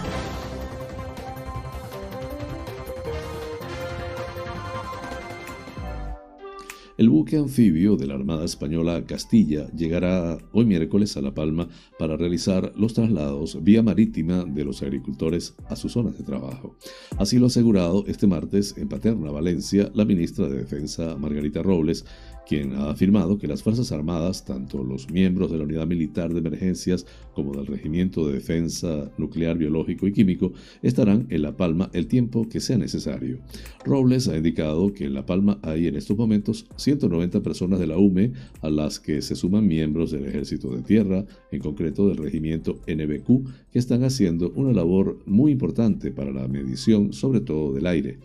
El 6.98 7.10
buque 7.10 7.36
anfibio 7.36 7.94
de 7.94 8.08
la 8.08 8.14
Armada 8.14 8.44
Española 8.44 9.04
Castilla 9.06 9.70
llegará 9.70 10.36
hoy 10.50 10.66
miércoles 10.66 11.16
a 11.16 11.20
La 11.20 11.32
Palma 11.32 11.68
para 11.96 12.16
realizar 12.16 12.72
los 12.74 12.92
traslados 12.92 13.62
vía 13.62 13.84
marítima 13.84 14.44
de 14.44 14.64
los 14.64 14.82
agricultores 14.82 15.54
a 15.68 15.76
sus 15.76 15.92
zonas 15.92 16.18
de 16.18 16.24
trabajo. 16.24 16.76
Así 17.16 17.38
lo 17.38 17.44
ha 17.44 17.46
asegurado 17.46 18.04
este 18.08 18.26
martes 18.26 18.76
en 18.76 18.88
Paterna, 18.88 19.30
Valencia, 19.30 19.92
la 19.94 20.04
ministra 20.04 20.48
de 20.48 20.58
Defensa 20.58 21.16
Margarita 21.16 21.62
Robles, 21.62 22.04
quien 22.48 22.72
ha 22.72 22.90
afirmado 22.90 23.36
que 23.36 23.46
las 23.46 23.62
Fuerzas 23.62 23.92
Armadas, 23.92 24.44
tanto 24.46 24.82
los 24.82 25.10
miembros 25.10 25.52
de 25.52 25.58
la 25.58 25.64
Unidad 25.64 25.86
Militar 25.86 26.32
de 26.32 26.38
Emergencias 26.38 27.04
como 27.34 27.52
del 27.52 27.66
Regimiento 27.66 28.26
de 28.26 28.34
Defensa 28.34 29.10
Nuclear, 29.18 29.58
Biológico 29.58 30.06
y 30.06 30.12
Químico, 30.12 30.54
estarán 30.80 31.26
en 31.28 31.42
La 31.42 31.56
Palma 31.56 31.90
el 31.92 32.06
tiempo 32.06 32.48
que 32.48 32.60
sea 32.60 32.78
necesario. 32.78 33.38
Robles 33.84 34.28
ha 34.28 34.36
indicado 34.36 34.94
que 34.94 35.04
en 35.04 35.14
La 35.14 35.26
Palma 35.26 35.58
hay 35.62 35.88
en 35.88 35.96
estos 35.96 36.16
momentos 36.16 36.66
190 36.76 37.42
personas 37.42 37.80
de 37.80 37.86
la 37.86 37.98
UME, 37.98 38.32
a 38.62 38.70
las 38.70 38.98
que 38.98 39.20
se 39.20 39.36
suman 39.36 39.68
miembros 39.68 40.10
del 40.10 40.24
Ejército 40.24 40.74
de 40.74 40.80
Tierra, 40.82 41.26
en 41.52 41.60
concreto 41.60 42.08
del 42.08 42.16
Regimiento 42.16 42.80
NBQ, 42.86 43.46
que 43.70 43.78
están 43.78 44.04
haciendo 44.04 44.52
una 44.56 44.72
labor 44.72 45.18
muy 45.26 45.52
importante 45.52 46.10
para 46.10 46.32
la 46.32 46.48
medición, 46.48 47.12
sobre 47.12 47.40
todo 47.40 47.74
del 47.74 47.86
aire. 47.86 48.18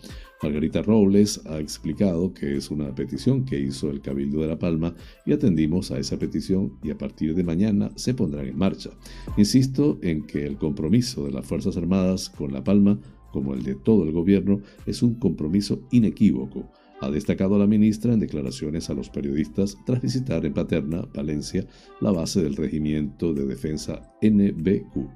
Margarita 0.44 0.82
Robles 0.82 1.42
ha 1.46 1.58
explicado 1.58 2.34
que 2.34 2.58
es 2.58 2.70
una 2.70 2.94
petición 2.94 3.46
que 3.46 3.58
hizo 3.58 3.90
el 3.90 4.02
Cabildo 4.02 4.42
de 4.42 4.48
La 4.48 4.60
Palma 4.60 4.94
y 5.26 5.32
atendimos 5.32 5.90
a 5.90 6.00
esa 6.00 6.20
petición 6.20 6.74
y 6.84 6.92
a 6.92 6.98
partir 6.98 7.34
de 7.34 7.46
mañana 7.46 7.92
se 7.96 8.14
pondrán 8.14 8.48
en 8.48 8.58
marcha. 8.58 8.90
Insisto 9.38 10.00
en 10.02 10.28
que 10.28 10.46
el 10.46 10.58
compromiso 10.58 11.26
de 11.26 11.32
las 11.32 11.46
Fuerzas 11.46 11.78
Armadas 11.78 12.30
con 12.30 12.52
La 12.52 12.62
Palma, 12.62 13.00
como 13.32 13.54
el 13.54 13.64
de 13.64 13.76
todo 13.76 14.04
el 14.04 14.12
gobierno, 14.12 14.60
es 14.86 15.02
un 15.02 15.16
compromiso 15.16 15.80
inequívoco. 15.92 16.70
Ha 17.00 17.10
destacado 17.10 17.58
la 17.58 17.66
ministra 17.66 18.14
en 18.14 18.20
declaraciones 18.20 18.90
a 18.90 18.94
los 18.94 19.10
periodistas 19.10 19.78
tras 19.86 20.02
visitar 20.02 20.46
en 20.46 20.54
Paterna, 20.54 21.08
Valencia, 21.14 21.66
la 22.02 22.12
base 22.12 22.44
del 22.44 22.58
Regimiento 22.58 23.34
de 23.34 23.46
Defensa 23.46 24.14
NBQ. 24.22 25.08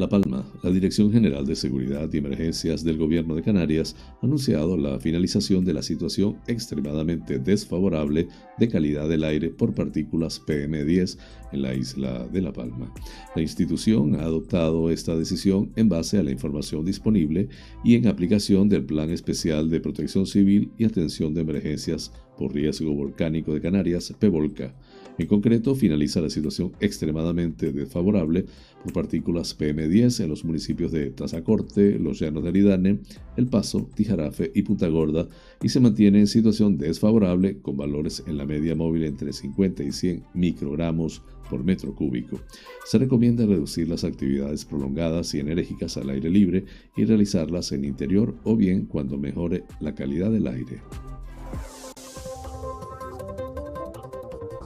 La 0.00 0.08
Palma, 0.08 0.50
la 0.62 0.70
Dirección 0.70 1.12
General 1.12 1.44
de 1.44 1.54
Seguridad 1.54 2.08
y 2.10 2.16
Emergencias 2.16 2.82
del 2.82 2.96
Gobierno 2.96 3.34
de 3.34 3.42
Canarias 3.42 3.94
ha 4.22 4.24
anunciado 4.24 4.78
la 4.78 4.98
finalización 4.98 5.62
de 5.62 5.74
la 5.74 5.82
situación 5.82 6.38
extremadamente 6.46 7.38
desfavorable 7.38 8.26
de 8.56 8.68
calidad 8.70 9.10
del 9.10 9.24
aire 9.24 9.50
por 9.50 9.74
partículas 9.74 10.40
PM10 10.46 11.18
en 11.52 11.60
la 11.60 11.74
isla 11.74 12.26
de 12.28 12.40
La 12.40 12.50
Palma. 12.50 12.90
La 13.36 13.42
institución 13.42 14.14
ha 14.14 14.22
adoptado 14.22 14.88
esta 14.88 15.14
decisión 15.14 15.70
en 15.76 15.90
base 15.90 16.16
a 16.16 16.22
la 16.22 16.30
información 16.30 16.82
disponible 16.86 17.50
y 17.84 17.96
en 17.96 18.06
aplicación 18.06 18.70
del 18.70 18.86
Plan 18.86 19.10
Especial 19.10 19.68
de 19.68 19.82
Protección 19.82 20.26
Civil 20.26 20.70
y 20.78 20.84
Atención 20.86 21.34
de 21.34 21.42
Emergencias 21.42 22.10
por 22.38 22.54
Riesgo 22.54 22.94
Volcánico 22.94 23.52
de 23.52 23.60
Canarias, 23.60 24.14
PEVOLCA. 24.18 24.74
En 25.20 25.26
concreto, 25.26 25.74
finaliza 25.74 26.22
la 26.22 26.30
situación 26.30 26.72
extremadamente 26.80 27.72
desfavorable 27.72 28.46
por 28.82 28.94
partículas 28.94 29.54
PM10 29.58 30.24
en 30.24 30.30
los 30.30 30.46
municipios 30.46 30.92
de 30.92 31.10
Tazacorte, 31.10 31.98
Los 31.98 32.20
Llanos 32.20 32.42
de 32.42 32.48
Aridane, 32.48 33.00
El 33.36 33.46
Paso, 33.46 33.90
Tijarafe 33.94 34.50
y 34.54 34.62
Punta 34.62 34.88
Gorda 34.88 35.28
y 35.62 35.68
se 35.68 35.78
mantiene 35.78 36.20
en 36.20 36.26
situación 36.26 36.78
desfavorable 36.78 37.58
con 37.60 37.76
valores 37.76 38.24
en 38.26 38.38
la 38.38 38.46
media 38.46 38.74
móvil 38.74 39.04
entre 39.04 39.34
50 39.34 39.82
y 39.82 39.92
100 39.92 40.24
microgramos 40.32 41.20
por 41.50 41.64
metro 41.64 41.94
cúbico. 41.94 42.40
Se 42.86 42.96
recomienda 42.96 43.44
reducir 43.44 43.90
las 43.90 44.04
actividades 44.04 44.64
prolongadas 44.64 45.34
y 45.34 45.40
enérgicas 45.40 45.98
al 45.98 46.08
aire 46.08 46.30
libre 46.30 46.64
y 46.96 47.04
realizarlas 47.04 47.72
en 47.72 47.84
interior 47.84 48.34
o 48.44 48.56
bien 48.56 48.86
cuando 48.86 49.18
mejore 49.18 49.64
la 49.80 49.94
calidad 49.94 50.30
del 50.30 50.46
aire. 50.46 50.80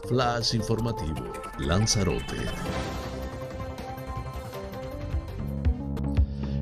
Flash 0.09 0.55
informativo, 0.55 1.33
Lanzarote. 1.59 2.37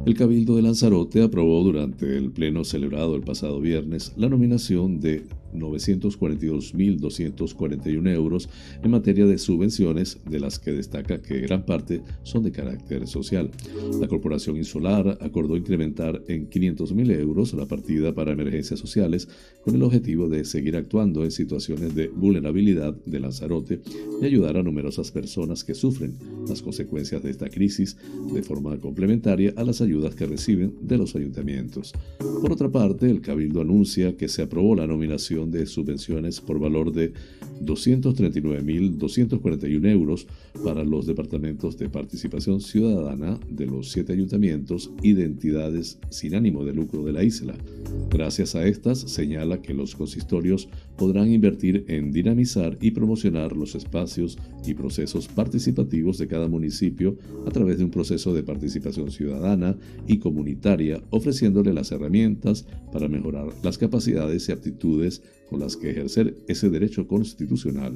El 0.06 0.14
Cabildo 0.14 0.54
de 0.54 0.62
Lanzarote 0.62 1.24
aprobó 1.24 1.60
durante 1.64 2.16
el 2.16 2.30
pleno 2.30 2.62
celebrado 2.62 3.16
el 3.16 3.22
pasado 3.22 3.60
viernes 3.60 4.12
la 4.16 4.28
nominación 4.28 5.00
de 5.00 5.26
942.241 5.52 8.14
euros 8.14 8.48
en 8.82 8.90
materia 8.90 9.26
de 9.26 9.38
subvenciones, 9.38 10.18
de 10.28 10.40
las 10.40 10.58
que 10.58 10.72
destaca 10.72 11.22
que 11.22 11.40
gran 11.40 11.64
parte 11.64 12.02
son 12.22 12.42
de 12.42 12.52
carácter 12.52 13.06
social. 13.06 13.50
La 14.00 14.08
Corporación 14.08 14.56
Insular 14.56 15.18
acordó 15.20 15.56
incrementar 15.56 16.22
en 16.28 16.48
500.000 16.48 17.20
euros 17.20 17.52
la 17.54 17.66
partida 17.66 18.14
para 18.14 18.32
emergencias 18.32 18.80
sociales 18.80 19.28
con 19.64 19.74
el 19.74 19.82
objetivo 19.82 20.28
de 20.28 20.44
seguir 20.44 20.76
actuando 20.76 21.24
en 21.24 21.30
situaciones 21.30 21.94
de 21.94 22.08
vulnerabilidad 22.08 22.94
de 23.06 23.20
Lanzarote 23.20 23.80
y 24.20 24.24
ayudar 24.24 24.56
a 24.56 24.62
numerosas 24.62 25.10
personas 25.10 25.64
que 25.64 25.74
sufren 25.74 26.16
las 26.48 26.62
consecuencias 26.62 27.22
de 27.22 27.30
esta 27.30 27.48
crisis 27.48 27.96
de 28.32 28.42
forma 28.42 28.76
complementaria 28.78 29.52
a 29.56 29.64
las 29.64 29.80
ayudas 29.80 30.14
que 30.14 30.26
reciben 30.26 30.74
de 30.80 30.98
los 30.98 31.14
ayuntamientos. 31.14 31.92
Por 32.18 32.52
otra 32.52 32.70
parte, 32.70 33.10
el 33.10 33.20
Cabildo 33.20 33.60
anuncia 33.60 34.16
que 34.16 34.28
se 34.28 34.42
aprobó 34.42 34.74
la 34.74 34.86
nominación 34.86 35.41
de 35.46 35.66
subvenciones 35.66 36.40
por 36.40 36.58
valor 36.58 36.92
de 36.92 37.12
239.241 37.60 39.90
euros 39.90 40.26
para 40.64 40.84
los 40.84 41.06
departamentos 41.06 41.78
de 41.78 41.88
participación 41.88 42.60
ciudadana 42.60 43.38
de 43.48 43.66
los 43.66 43.90
siete 43.90 44.12
ayuntamientos 44.12 44.90
y 45.02 45.12
de 45.12 45.24
entidades 45.24 45.98
sin 46.10 46.34
ánimo 46.34 46.64
de 46.64 46.74
lucro 46.74 47.04
de 47.04 47.12
la 47.12 47.22
isla. 47.22 47.54
Gracias 48.10 48.54
a 48.54 48.66
estas, 48.66 48.98
señala 48.98 49.62
que 49.62 49.74
los 49.74 49.94
consistorios 49.94 50.68
podrán 50.96 51.30
invertir 51.30 51.84
en 51.88 52.12
dinamizar 52.12 52.78
y 52.80 52.92
promocionar 52.92 53.56
los 53.56 53.74
espacios 53.74 54.38
y 54.66 54.74
procesos 54.74 55.28
participativos 55.28 56.18
de 56.18 56.28
cada 56.28 56.48
municipio 56.48 57.16
a 57.46 57.50
través 57.50 57.78
de 57.78 57.84
un 57.84 57.90
proceso 57.90 58.34
de 58.34 58.42
participación 58.42 59.10
ciudadana 59.10 59.76
y 60.06 60.18
comunitaria, 60.18 61.02
ofreciéndole 61.10 61.72
las 61.72 61.92
herramientas 61.92 62.66
para 62.92 63.08
mejorar 63.08 63.48
las 63.62 63.78
capacidades 63.78 64.48
y 64.48 64.52
aptitudes 64.52 65.22
con 65.52 65.60
las 65.60 65.76
que 65.76 65.90
ejercer 65.90 66.34
ese 66.48 66.70
derecho 66.70 67.06
constitucional. 67.06 67.92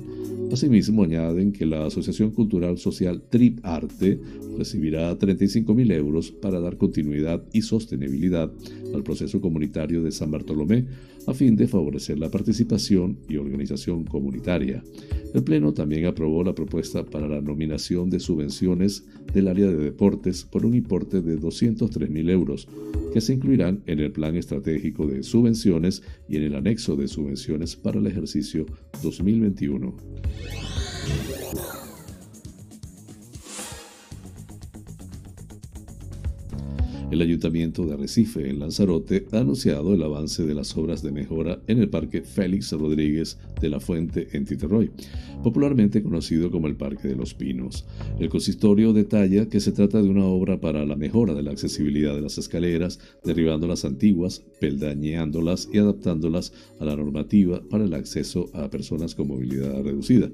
Asimismo, 0.53 1.05
añaden 1.05 1.53
que 1.53 1.65
la 1.65 1.87
Asociación 1.87 2.31
Cultural 2.31 2.77
Social 2.77 3.23
Trip 3.31 3.61
Arte 3.63 4.21
recibirá 4.59 5.19
35.000 5.19 5.93
euros 5.95 6.31
para 6.31 6.61
dar 6.61 6.77
continuidad 6.77 7.43
y 7.55 7.63
sostenibilidad 7.63 8.53
al 8.95 9.03
proceso 9.03 9.41
comunitario 9.41 10.03
de 10.03 10.13
San 10.13 10.31
Bartolomé 10.31 10.85
a 11.27 11.35
fin 11.35 11.57
de 11.57 11.67
favorecer 11.67 12.19
la 12.19 12.31
participación 12.31 13.19
y 13.29 13.37
organización 13.37 14.05
comunitaria. 14.05 14.83
El 15.35 15.43
Pleno 15.43 15.75
también 15.75 16.07
aprobó 16.07 16.43
la 16.45 16.55
propuesta 16.55 17.05
para 17.05 17.29
la 17.29 17.41
nominación 17.41 18.09
de 18.11 18.21
subvenciones 18.21 19.05
del 19.33 19.49
área 19.49 19.67
de 19.67 19.77
deportes 19.77 20.45
por 20.45 20.65
un 20.65 20.75
importe 20.75 21.21
de 21.21 21.39
203.000 21.39 22.31
euros, 22.31 22.69
que 23.13 23.21
se 23.21 23.35
incluirán 23.35 23.83
en 23.87 24.01
el 24.01 24.13
Plan 24.13 24.37
Estratégico 24.37 25.07
de 25.07 25.23
Subvenciones 25.23 26.03
y 26.29 26.37
en 26.37 26.45
el 26.45 26.55
anexo 26.55 26.97
de 26.97 27.09
subvenciones 27.09 27.77
para 27.77 27.99
el 27.99 28.07
ejercicio 28.07 28.67
2021. 29.03 29.95
El 37.09 37.23
Ayuntamiento 37.23 37.87
de 37.87 37.95
Arrecife, 37.95 38.51
en 38.51 38.59
Lanzarote, 38.59 39.27
ha 39.31 39.39
anunciado 39.39 39.95
el 39.95 40.03
avance 40.03 40.45
de 40.45 40.55
las 40.55 40.77
obras 40.77 41.05
de 41.05 41.13
mejora 41.13 41.61
en 41.69 41.79
el 41.79 41.89
Parque 41.89 42.23
Félix 42.23 42.73
Rodríguez 42.73 43.39
de 43.61 43.69
la 43.69 43.79
Fuente 43.79 44.27
en 44.33 44.45
Titerroy, 44.45 44.91
popularmente 45.45 46.03
conocido 46.03 46.51
como 46.51 46.67
el 46.67 46.75
Parque 46.75 47.07
de 47.07 47.15
los 47.15 47.33
Pinos. 47.33 47.87
El 48.19 48.29
consistorio 48.29 48.93
detalla 48.93 49.49
que 49.49 49.61
se 49.61 49.71
trata 49.71 50.03
de 50.03 50.09
una 50.09 50.25
obra 50.25 50.61
para 50.61 50.85
la 50.85 50.97
mejora 50.97 51.33
de 51.33 51.45
la 51.45 51.53
accesibilidad 51.53 52.13
de 52.13 52.23
las 52.23 52.39
escaleras, 52.39 52.99
derribando 53.25 53.69
las 53.69 53.85
antiguas, 53.85 54.43
peldañeándolas 54.61 55.69
y 55.73 55.79
adaptándolas 55.79 56.53
a 56.81 56.85
la 56.85 56.97
normativa 56.97 57.63
para 57.71 57.85
el 57.85 57.95
acceso 57.95 58.51
a 58.53 58.69
personas 58.69 59.15
con 59.15 59.29
movilidad 59.29 59.81
reducida. 59.85 60.29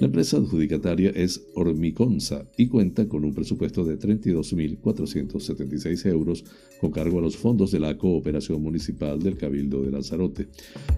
La 0.00 0.06
empresa 0.06 0.36
adjudicataria 0.36 1.10
es 1.10 1.44
Hormiconza 1.54 2.46
y 2.56 2.68
cuenta 2.68 3.08
con 3.08 3.24
un 3.24 3.34
presupuesto 3.34 3.84
de 3.84 3.98
32.476 3.98 6.07
euros 6.08 6.44
con 6.80 6.90
cargo 6.90 7.18
a 7.18 7.22
los 7.22 7.36
fondos 7.36 7.72
de 7.72 7.80
la 7.80 7.96
cooperación 7.98 8.62
municipal 8.62 9.20
del 9.20 9.36
Cabildo 9.36 9.82
de 9.82 9.90
Lanzarote. 9.90 10.48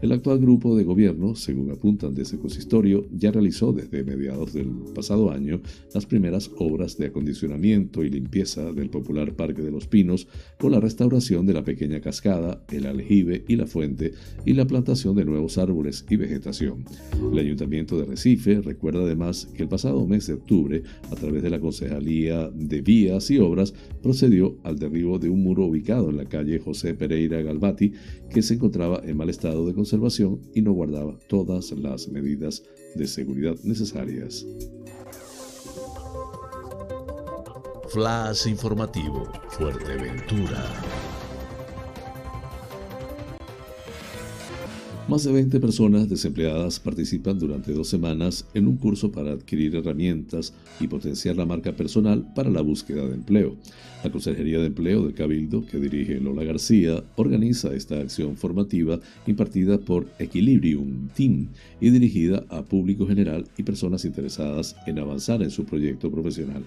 El 0.02 0.12
actual 0.12 0.38
grupo 0.38 0.76
de 0.76 0.84
gobierno, 0.84 1.34
según 1.34 1.70
apuntan 1.70 2.14
desde 2.14 2.36
el 2.36 2.42
consistorio, 2.42 3.06
ya 3.12 3.30
realizó 3.30 3.72
desde 3.72 4.04
mediados 4.04 4.52
del 4.52 4.68
pasado 4.94 5.30
año 5.30 5.60
las 5.94 6.06
primeras 6.06 6.50
obras 6.58 6.98
de 6.98 7.06
acondicionamiento 7.06 8.04
y 8.04 8.10
limpieza 8.10 8.72
del 8.72 8.90
popular 8.90 9.34
Parque 9.34 9.62
de 9.62 9.70
los 9.70 9.86
Pinos 9.86 10.28
con 10.58 10.72
la 10.72 10.80
restauración 10.80 11.46
de 11.46 11.54
la 11.54 11.64
pequeña 11.64 12.00
cascada, 12.00 12.62
el 12.70 12.86
aljibe 12.86 13.44
y 13.48 13.56
la 13.56 13.66
fuente 13.66 14.12
y 14.44 14.52
la 14.52 14.66
plantación 14.66 15.16
de 15.16 15.24
nuevos 15.24 15.58
árboles 15.58 16.04
y 16.10 16.16
vegetación. 16.16 16.84
El 17.32 17.38
Ayuntamiento 17.38 17.98
de 17.98 18.04
Recife 18.04 18.60
recuerda 18.60 19.02
además 19.02 19.48
que 19.54 19.62
el 19.62 19.68
pasado 19.68 20.06
mes 20.06 20.26
de 20.26 20.34
octubre, 20.34 20.82
a 21.10 21.14
través 21.14 21.42
de 21.42 21.50
la 21.50 21.60
Concejalía 21.60 22.50
de 22.50 22.82
Vías 22.82 23.30
y 23.30 23.38
Obras, 23.38 23.72
procedió 24.02 24.58
al 24.62 24.78
derribo 24.78 24.99
de 25.00 25.30
un 25.30 25.42
muro 25.42 25.64
ubicado 25.64 26.10
en 26.10 26.18
la 26.18 26.26
calle 26.26 26.58
José 26.58 26.94
Pereira 26.94 27.40
Galvati, 27.40 27.92
que 28.28 28.42
se 28.42 28.54
encontraba 28.54 29.00
en 29.04 29.16
mal 29.16 29.30
estado 29.30 29.66
de 29.66 29.74
conservación 29.74 30.40
y 30.54 30.60
no 30.60 30.72
guardaba 30.72 31.18
todas 31.28 31.72
las 31.72 32.08
medidas 32.08 32.62
de 32.94 33.06
seguridad 33.06 33.56
necesarias. 33.64 34.46
Flash 37.88 38.46
informativo, 38.46 39.28
Fuerteventura. 39.48 40.64
Más 45.10 45.24
de 45.24 45.32
20 45.32 45.58
personas 45.58 46.08
desempleadas 46.08 46.78
participan 46.78 47.36
durante 47.36 47.72
dos 47.72 47.88
semanas 47.88 48.46
en 48.54 48.68
un 48.68 48.76
curso 48.76 49.10
para 49.10 49.32
adquirir 49.32 49.74
herramientas 49.74 50.52
y 50.78 50.86
potenciar 50.86 51.34
la 51.34 51.46
marca 51.46 51.72
personal 51.72 52.32
para 52.32 52.48
la 52.48 52.60
búsqueda 52.60 53.04
de 53.08 53.14
empleo. 53.14 53.56
La 54.02 54.10
Consejería 54.10 54.58
de 54.60 54.66
Empleo 54.66 55.04
del 55.04 55.12
Cabildo, 55.12 55.66
que 55.66 55.78
dirige 55.78 56.20
Lola 56.20 56.42
García, 56.42 57.04
organiza 57.16 57.74
esta 57.74 58.00
acción 58.00 58.34
formativa 58.34 58.98
impartida 59.26 59.76
por 59.76 60.08
Equilibrium 60.18 61.08
Team 61.08 61.48
y 61.82 61.90
dirigida 61.90 62.46
a 62.48 62.62
público 62.62 63.06
general 63.06 63.44
y 63.58 63.62
personas 63.62 64.06
interesadas 64.06 64.74
en 64.86 64.98
avanzar 64.98 65.42
en 65.42 65.50
su 65.50 65.66
proyecto 65.66 66.10
profesional. 66.10 66.64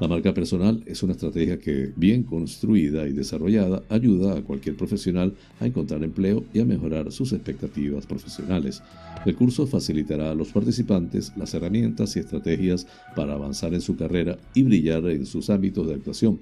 La 0.00 0.06
marca 0.06 0.32
personal 0.32 0.80
es 0.86 1.02
una 1.02 1.14
estrategia 1.14 1.58
que, 1.58 1.92
bien 1.96 2.22
construida 2.22 3.08
y 3.08 3.12
desarrollada, 3.12 3.82
ayuda 3.88 4.38
a 4.38 4.42
cualquier 4.42 4.76
profesional 4.76 5.34
a 5.58 5.66
encontrar 5.66 6.04
empleo 6.04 6.44
y 6.54 6.60
a 6.60 6.64
mejorar 6.64 7.10
sus 7.10 7.32
expectativas 7.32 8.06
profesionales. 8.06 8.80
El 9.26 9.34
curso 9.34 9.66
facilitará 9.66 10.30
a 10.30 10.34
los 10.34 10.52
participantes 10.52 11.32
las 11.36 11.52
herramientas 11.54 12.14
y 12.14 12.20
estrategias 12.20 12.86
para 13.16 13.34
avanzar 13.34 13.74
en 13.74 13.80
su 13.80 13.96
carrera 13.96 14.38
y 14.54 14.62
brillar 14.62 15.04
en 15.06 15.26
sus 15.26 15.50
ámbitos 15.50 15.88
de 15.88 15.94
actuación. 15.94 16.38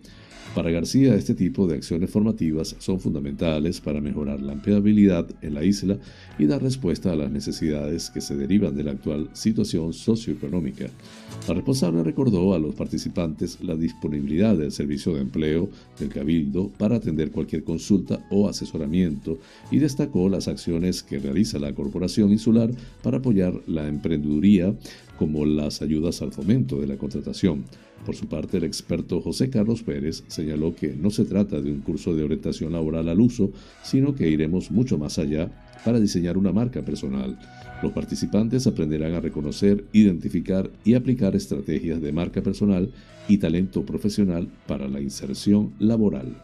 Para 0.57 0.70
García, 0.70 1.14
este 1.14 1.35
tipo 1.35 1.66
de 1.66 1.74
acciones 1.74 2.09
formativas 2.09 2.76
son 2.79 2.98
fundamentales 2.98 3.79
para 3.83 4.00
mejorar 4.00 4.40
la 4.40 4.55
empleabilidad 4.55 5.26
en 5.42 5.52
la 5.52 5.62
isla 5.62 5.98
y 6.38 6.46
dar 6.46 6.62
respuesta 6.62 7.12
a 7.12 7.14
las 7.14 7.31
necesidades 7.31 8.09
que 8.09 8.22
se 8.22 8.37
derivan 8.37 8.74
de 8.74 8.85
la 8.85 8.92
actual 8.92 9.29
situación 9.35 9.92
socioeconómica. 9.92 10.87
La 11.46 11.52
responsable 11.52 12.02
recordó 12.02 12.55
a 12.55 12.59
los 12.59 12.74
participantes 12.74 13.59
la 13.61 13.76
disponibilidad 13.76 14.57
del 14.57 14.72
servicio 14.72 15.12
de 15.12 15.20
empleo 15.20 15.68
del 15.98 16.09
Cabildo 16.09 16.70
para 16.79 16.96
atender 16.96 17.33
cualquier 17.33 17.62
consulta 17.62 18.26
o 18.31 18.48
asesoramiento 18.48 19.38
y 19.70 19.76
destacó 19.76 20.31
las 20.31 20.48
acciones 20.48 21.02
que 21.02 21.18
realiza 21.18 21.59
la 21.59 21.74
Corporación 21.74 22.33
Insular 22.33 22.70
para 23.02 23.18
apoyar 23.18 23.52
la 23.66 23.87
emprendeduría 23.87 24.74
como 25.16 25.44
las 25.44 25.83
ayudas 25.83 26.22
al 26.22 26.33
fomento 26.33 26.81
de 26.81 26.87
la 26.87 26.96
contratación. 26.96 27.64
Por 28.05 28.14
su 28.14 28.26
parte, 28.26 28.59
el 28.59 28.64
experto 28.64 29.20
José 29.20 29.50
Carlos 29.50 29.83
Pérez 29.83 30.22
señaló 30.29 30.74
que 30.74 30.94
no 30.94 31.11
se 31.11 31.24
trata 31.24 31.61
de 31.61 31.72
un 31.72 31.81
curso 31.81 32.14
de 32.14 32.22
orientación 32.22 32.72
laboral 32.72 33.09
al 33.09 33.20
uso, 33.20 33.50
sino 33.83 34.14
que 34.14 34.29
iremos 34.29 34.70
mucho 34.70 34.98
más 34.98 35.18
allá 35.18 35.50
para 35.85 36.00
diseñar 36.00 36.37
una 36.37 36.52
marca 36.52 36.85
personal. 36.85 37.38
Los 37.83 37.92
participantes 37.92 38.66
aprenderán 38.66 39.14
a 39.14 39.20
reconocer, 39.20 39.85
identificar 39.92 40.70
y 40.85 40.94
aplicar 40.94 41.37
estrategias 41.37 42.00
de 42.00 42.12
marca 42.12 42.42
personal 42.42 42.90
y 43.29 43.38
talento 43.38 43.85
profesional 43.85 44.48
para 44.66 44.88
la 44.88 45.00
inserción 45.00 45.72
laboral. 45.79 46.37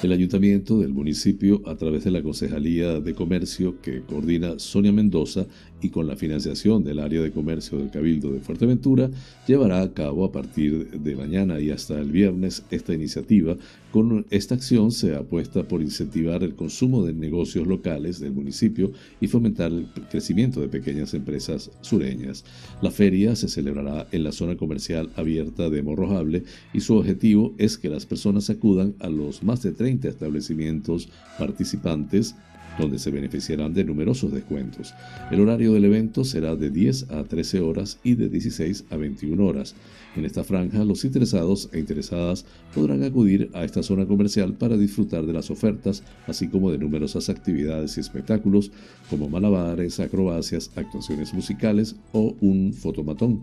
El 0.00 0.12
ayuntamiento 0.12 0.78
del 0.78 0.94
municipio, 0.94 1.60
a 1.66 1.74
través 1.74 2.04
de 2.04 2.12
la 2.12 2.22
Concejalía 2.22 3.00
de 3.00 3.14
Comercio 3.14 3.80
que 3.82 4.02
coordina 4.02 4.56
Sonia 4.60 4.92
Mendoza, 4.92 5.48
y 5.80 5.90
con 5.90 6.06
la 6.06 6.16
financiación 6.16 6.84
del 6.84 6.98
área 6.98 7.22
de 7.22 7.30
comercio 7.30 7.78
del 7.78 7.90
Cabildo 7.90 8.32
de 8.32 8.40
Fuerteventura, 8.40 9.10
llevará 9.46 9.80
a 9.82 9.92
cabo 9.92 10.24
a 10.24 10.32
partir 10.32 10.90
de 10.90 11.16
mañana 11.16 11.60
y 11.60 11.70
hasta 11.70 11.98
el 11.98 12.10
viernes 12.10 12.64
esta 12.70 12.94
iniciativa. 12.94 13.56
Con 13.92 14.26
esta 14.30 14.54
acción 14.54 14.90
se 14.90 15.14
apuesta 15.14 15.66
por 15.66 15.80
incentivar 15.80 16.42
el 16.42 16.54
consumo 16.54 17.04
de 17.06 17.14
negocios 17.14 17.66
locales 17.66 18.20
del 18.20 18.32
municipio 18.32 18.92
y 19.20 19.28
fomentar 19.28 19.72
el 19.72 19.86
crecimiento 20.10 20.60
de 20.60 20.68
pequeñas 20.68 21.14
empresas 21.14 21.70
sureñas. 21.80 22.44
La 22.82 22.90
feria 22.90 23.34
se 23.34 23.48
celebrará 23.48 24.06
en 24.12 24.24
la 24.24 24.32
zona 24.32 24.56
comercial 24.56 25.10
abierta 25.16 25.70
de 25.70 25.82
Morrojable 25.82 26.44
y 26.74 26.80
su 26.80 26.96
objetivo 26.96 27.54
es 27.56 27.78
que 27.78 27.88
las 27.88 28.04
personas 28.04 28.50
acudan 28.50 28.94
a 29.00 29.08
los 29.08 29.42
más 29.42 29.62
de 29.62 29.72
30 29.72 30.08
establecimientos 30.08 31.08
participantes 31.38 32.34
donde 32.78 32.98
se 32.98 33.10
beneficiarán 33.10 33.74
de 33.74 33.84
numerosos 33.84 34.32
descuentos. 34.32 34.94
El 35.30 35.40
horario 35.40 35.72
del 35.72 35.84
evento 35.84 36.24
será 36.24 36.56
de 36.56 36.70
10 36.70 37.10
a 37.10 37.24
13 37.24 37.60
horas 37.60 37.98
y 38.04 38.14
de 38.14 38.28
16 38.28 38.84
a 38.90 38.96
21 38.96 39.44
horas. 39.44 39.74
En 40.16 40.24
esta 40.24 40.42
franja, 40.42 40.84
los 40.84 41.04
interesados 41.04 41.68
e 41.72 41.78
interesadas 41.78 42.44
podrán 42.74 43.02
acudir 43.02 43.50
a 43.54 43.64
esta 43.64 43.82
zona 43.82 44.06
comercial 44.06 44.54
para 44.54 44.76
disfrutar 44.76 45.26
de 45.26 45.32
las 45.32 45.50
ofertas, 45.50 46.02
así 46.26 46.48
como 46.48 46.70
de 46.70 46.78
numerosas 46.78 47.28
actividades 47.28 47.96
y 47.96 48.00
espectáculos 48.00 48.70
como 49.10 49.28
malabares, 49.28 50.00
acrobacias, 50.00 50.70
actuaciones 50.76 51.32
musicales 51.34 51.96
o 52.12 52.34
un 52.40 52.72
fotomatón. 52.72 53.42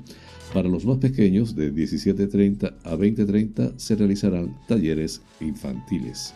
Para 0.53 0.69
los 0.69 0.85
más 0.85 0.97
pequeños, 0.97 1.55
de 1.55 1.73
17.30 1.73 2.73
a 2.83 2.95
20.30, 2.95 3.73
se 3.77 3.95
realizarán 3.95 4.55
talleres 4.67 5.21
infantiles. 5.41 6.33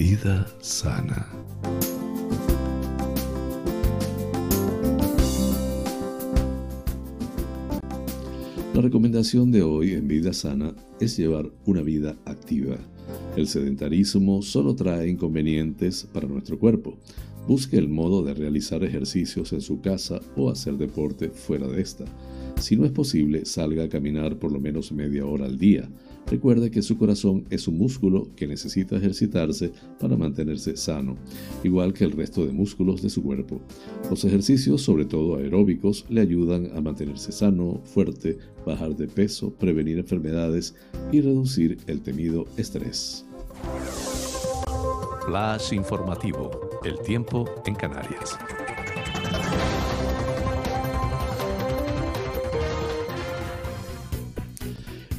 Vida 0.00 0.46
sana. 0.62 1.28
La 8.72 8.80
recomendación 8.80 9.52
de 9.52 9.60
hoy 9.60 9.92
en 9.92 10.08
Vida 10.08 10.32
Sana 10.32 10.74
es 11.00 11.18
llevar 11.18 11.50
una 11.66 11.82
vida 11.82 12.16
activa. 12.24 12.78
El 13.36 13.46
sedentarismo 13.46 14.40
solo 14.40 14.74
trae 14.74 15.06
inconvenientes 15.06 16.08
para 16.10 16.26
nuestro 16.26 16.58
cuerpo. 16.58 16.96
Busque 17.46 17.76
el 17.76 17.90
modo 17.90 18.22
de 18.22 18.32
realizar 18.32 18.82
ejercicios 18.82 19.52
en 19.52 19.60
su 19.60 19.82
casa 19.82 20.20
o 20.34 20.48
hacer 20.48 20.78
deporte 20.78 21.28
fuera 21.28 21.68
de 21.68 21.82
esta. 21.82 22.06
Si 22.58 22.74
no 22.74 22.86
es 22.86 22.92
posible, 22.92 23.44
salga 23.44 23.84
a 23.84 23.88
caminar 23.90 24.38
por 24.38 24.50
lo 24.50 24.60
menos 24.60 24.92
media 24.92 25.26
hora 25.26 25.44
al 25.44 25.58
día. 25.58 25.90
Recuerde 26.26 26.70
que 26.70 26.82
su 26.82 26.96
corazón 26.96 27.44
es 27.50 27.66
un 27.66 27.76
músculo 27.76 28.28
que 28.36 28.46
necesita 28.46 28.96
ejercitarse 28.96 29.72
para 29.98 30.16
mantenerse 30.16 30.76
sano, 30.76 31.16
igual 31.64 31.92
que 31.92 32.04
el 32.04 32.12
resto 32.12 32.46
de 32.46 32.52
músculos 32.52 33.02
de 33.02 33.10
su 33.10 33.22
cuerpo. 33.22 33.60
Los 34.08 34.24
ejercicios, 34.24 34.82
sobre 34.82 35.04
todo 35.04 35.36
aeróbicos, 35.36 36.06
le 36.08 36.20
ayudan 36.20 36.70
a 36.76 36.80
mantenerse 36.80 37.32
sano, 37.32 37.80
fuerte, 37.84 38.38
bajar 38.64 38.96
de 38.96 39.08
peso, 39.08 39.52
prevenir 39.54 39.98
enfermedades 39.98 40.74
y 41.10 41.20
reducir 41.20 41.78
el 41.86 42.00
temido 42.00 42.46
estrés. 42.56 43.26
Flash 45.26 45.72
informativo. 45.72 46.50
El 46.84 46.98
tiempo 47.00 47.44
en 47.66 47.74
Canarias. 47.74 48.38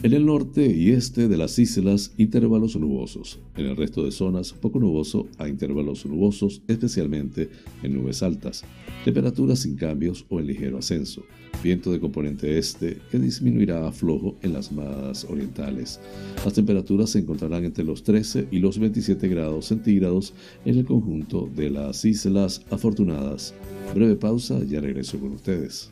En 0.04 0.14
el 0.14 0.26
norte 0.26 0.66
y 0.66 0.90
este 0.90 1.28
de 1.28 1.38
las 1.38 1.60
islas, 1.60 2.12
intervalos 2.18 2.76
nubosos. 2.76 3.40
En 3.56 3.68
el 3.68 3.78
resto 3.78 4.04
de 4.04 4.12
zonas, 4.12 4.52
poco 4.52 4.80
nuboso 4.80 5.28
a 5.38 5.48
intervalos 5.48 6.08
nubosos, 6.08 6.64
especialmente 6.68 7.52
en 7.84 7.94
nubes 7.94 8.24
altas. 8.24 8.64
Temperaturas 9.06 9.60
sin 9.60 9.76
cambios 9.76 10.26
o 10.30 10.40
en 10.40 10.48
ligero 10.48 10.80
ascenso. 10.80 11.24
Viento 11.64 11.92
de 11.92 12.00
componente 12.00 12.58
este 12.58 12.98
que 13.12 13.20
disminuirá 13.20 13.88
a 13.88 13.92
flojo 13.92 14.38
en 14.42 14.54
las 14.54 14.72
más 14.72 15.24
orientales. 15.26 16.00
Las 16.44 16.54
temperaturas 16.54 17.12
se 17.12 17.20
encontrarán 17.20 17.64
entre 17.64 17.84
los 17.84 18.02
13 18.02 18.48
y 18.50 18.58
los 18.58 18.80
27 18.80 19.28
grados 19.28 19.68
centígrados 19.68 20.34
en 20.66 20.80
el 20.80 20.86
conjunto 20.86 21.48
de 21.56 21.70
las 21.70 22.04
Islas 22.06 22.66
Afortunadas. 22.72 23.54
Breve 23.94 24.16
pausa, 24.16 24.64
ya 24.64 24.82
regreso 24.82 25.20
con 25.20 25.34
ustedes. 25.34 25.92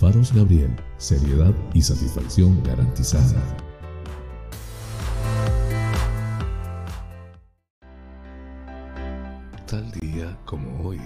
Faros 0.00 0.32
Gabriel, 0.32 0.74
seriedad 0.96 1.54
y 1.74 1.82
satisfacción 1.82 2.62
garantizada. 2.62 3.38
Tal 9.66 9.90
día 10.00 10.40
como 10.46 10.88
hoy, 10.88 10.98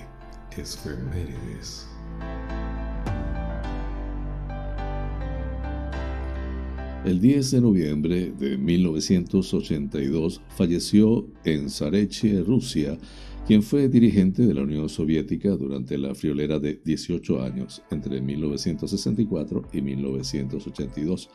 es 0.56 0.76
Femérides. 0.76 1.88
El 7.04 7.20
10 7.20 7.50
de 7.50 7.60
noviembre 7.60 8.32
de 8.38 8.56
1982 8.56 10.40
falleció 10.56 11.26
en 11.42 11.68
Zareche, 11.68 12.44
Rusia, 12.44 12.96
quien 13.46 13.62
fue 13.62 13.88
dirigente 13.88 14.46
de 14.46 14.54
la 14.54 14.62
Unión 14.62 14.88
Soviética 14.88 15.50
durante 15.50 15.98
la 15.98 16.14
friolera 16.14 16.58
de 16.58 16.80
18 16.82 17.42
años, 17.42 17.82
entre 17.90 18.20
1964 18.20 19.62
y 19.72 19.82
1982. 19.82 21.30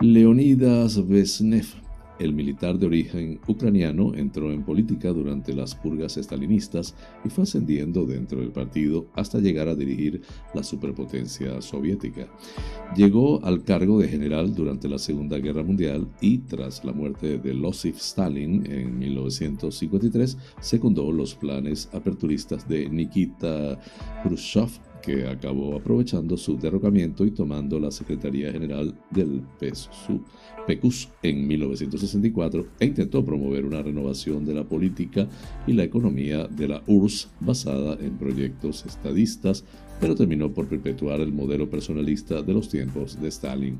Leonidas 0.00 1.06
Vesnev 1.06 1.66
el 2.18 2.32
militar 2.32 2.78
de 2.78 2.86
origen 2.86 3.40
ucraniano 3.46 4.14
entró 4.14 4.52
en 4.52 4.62
política 4.62 5.10
durante 5.10 5.54
las 5.54 5.74
purgas 5.74 6.16
estalinistas 6.16 6.94
y 7.24 7.30
fue 7.30 7.44
ascendiendo 7.44 8.04
dentro 8.04 8.40
del 8.40 8.50
partido 8.50 9.06
hasta 9.14 9.38
llegar 9.38 9.68
a 9.68 9.74
dirigir 9.74 10.22
la 10.54 10.62
superpotencia 10.62 11.60
soviética. 11.60 12.26
Llegó 12.96 13.44
al 13.44 13.64
cargo 13.64 14.00
de 14.00 14.08
general 14.08 14.54
durante 14.54 14.88
la 14.88 14.98
Segunda 14.98 15.38
Guerra 15.38 15.62
Mundial 15.62 16.08
y 16.20 16.38
tras 16.38 16.84
la 16.84 16.92
muerte 16.92 17.38
de 17.38 17.54
Losif 17.54 17.96
Stalin 17.96 18.64
en 18.70 18.98
1953 18.98 20.36
secundó 20.60 21.10
los 21.10 21.34
planes 21.34 21.88
aperturistas 21.92 22.68
de 22.68 22.88
Nikita 22.88 23.80
Khrushchev 24.22 24.70
que 25.02 25.26
acabó 25.26 25.76
aprovechando 25.76 26.36
su 26.36 26.58
derrocamiento 26.58 27.24
y 27.24 27.30
tomando 27.32 27.78
la 27.78 27.90
Secretaría 27.90 28.52
General 28.52 28.94
del 29.10 29.42
PECUS 30.66 31.08
en 31.22 31.46
1964 31.46 32.66
e 32.78 32.86
intentó 32.86 33.24
promover 33.24 33.64
una 33.64 33.82
renovación 33.82 34.46
de 34.46 34.54
la 34.54 34.64
política 34.64 35.28
y 35.66 35.72
la 35.72 35.84
economía 35.84 36.46
de 36.46 36.68
la 36.68 36.82
URSS 36.86 37.30
basada 37.40 37.98
en 38.00 38.16
proyectos 38.16 38.86
estadistas 38.86 39.64
pero 40.02 40.16
terminó 40.16 40.52
por 40.52 40.66
perpetuar 40.66 41.20
el 41.20 41.32
modelo 41.32 41.70
personalista 41.70 42.42
de 42.42 42.52
los 42.52 42.68
tiempos 42.68 43.22
de 43.22 43.28
Stalin. 43.28 43.78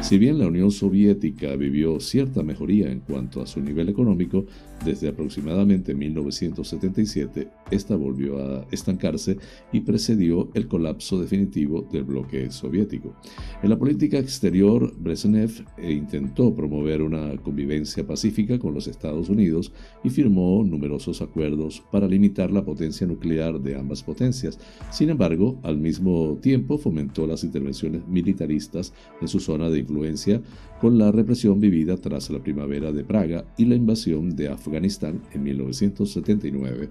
Si 0.00 0.16
bien 0.16 0.38
la 0.38 0.46
Unión 0.46 0.70
Soviética 0.70 1.56
vivió 1.56 1.98
cierta 1.98 2.44
mejoría 2.44 2.88
en 2.88 3.00
cuanto 3.00 3.42
a 3.42 3.48
su 3.48 3.60
nivel 3.60 3.88
económico, 3.88 4.46
desde 4.84 5.08
aproximadamente 5.08 5.94
1977, 5.94 7.48
esta 7.70 7.96
volvió 7.96 8.38
a 8.38 8.66
estancarse 8.70 9.38
y 9.72 9.80
precedió 9.80 10.50
el 10.54 10.68
colapso 10.68 11.20
definitivo 11.20 11.88
del 11.90 12.04
bloque 12.04 12.50
soviético. 12.52 13.16
En 13.62 13.70
la 13.70 13.78
política 13.78 14.18
exterior, 14.18 14.94
Brezhnev 14.96 15.64
intentó 15.82 16.54
promover 16.54 17.02
una 17.02 17.36
convivencia 17.38 18.06
pacífica 18.06 18.58
con 18.58 18.74
los 18.74 18.86
Estados 18.86 19.28
Unidos 19.28 19.72
y 20.04 20.10
firmó 20.10 20.62
numerosos 20.62 21.22
acuerdos 21.22 21.82
para 21.90 22.06
limitar 22.06 22.52
la 22.52 22.64
potencia 22.64 23.06
nuclear 23.06 23.58
de 23.58 23.76
ambas 23.76 24.02
potencias. 24.04 24.60
Sin 24.92 25.10
embargo, 25.10 25.55
al 25.62 25.78
mismo 25.78 26.38
tiempo 26.40 26.78
fomentó 26.78 27.26
las 27.26 27.44
intervenciones 27.44 28.06
militaristas 28.06 28.92
en 29.20 29.28
su 29.28 29.40
zona 29.40 29.70
de 29.70 29.80
influencia 29.80 30.42
con 30.80 30.98
la 30.98 31.10
represión 31.10 31.60
vivida 31.60 31.96
tras 31.96 32.30
la 32.30 32.38
primavera 32.38 32.92
de 32.92 33.04
Praga 33.04 33.44
y 33.56 33.64
la 33.64 33.74
invasión 33.74 34.36
de 34.36 34.48
Afganistán 34.48 35.22
en 35.32 35.42
1979. 35.42 36.90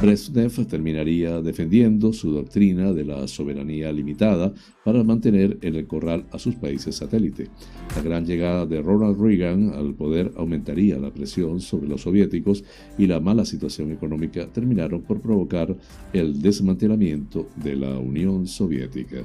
Brezhnev 0.00 0.66
terminaría 0.66 1.40
defendiendo 1.42 2.12
su 2.12 2.30
doctrina 2.32 2.92
de 2.92 3.04
la 3.04 3.26
soberanía 3.28 3.92
limitada 3.92 4.52
para 4.84 5.04
mantener 5.04 5.58
en 5.62 5.74
el 5.74 5.86
corral 5.86 6.24
a 6.32 6.38
sus 6.38 6.54
países 6.54 6.96
satélite. 6.96 7.48
La 7.94 8.02
gran 8.02 8.24
llegada 8.24 8.64
de 8.64 8.80
Ronald 8.80 9.20
Reagan 9.20 9.72
al 9.74 9.94
poder 9.94 10.32
aumentaría 10.36 10.98
la 10.98 11.10
presión 11.10 11.60
sobre 11.60 11.88
los 11.88 12.02
soviéticos 12.02 12.64
y 12.96 13.06
la 13.06 13.20
mala 13.20 13.44
situación 13.44 13.92
económica 13.92 14.46
terminaron 14.46 15.02
por 15.02 15.20
provocar 15.20 15.76
el 16.12 16.40
desmantelamiento 16.40 17.48
de 17.56 17.76
la 17.76 17.97
Unión 17.98 18.46
Soviética. 18.46 19.24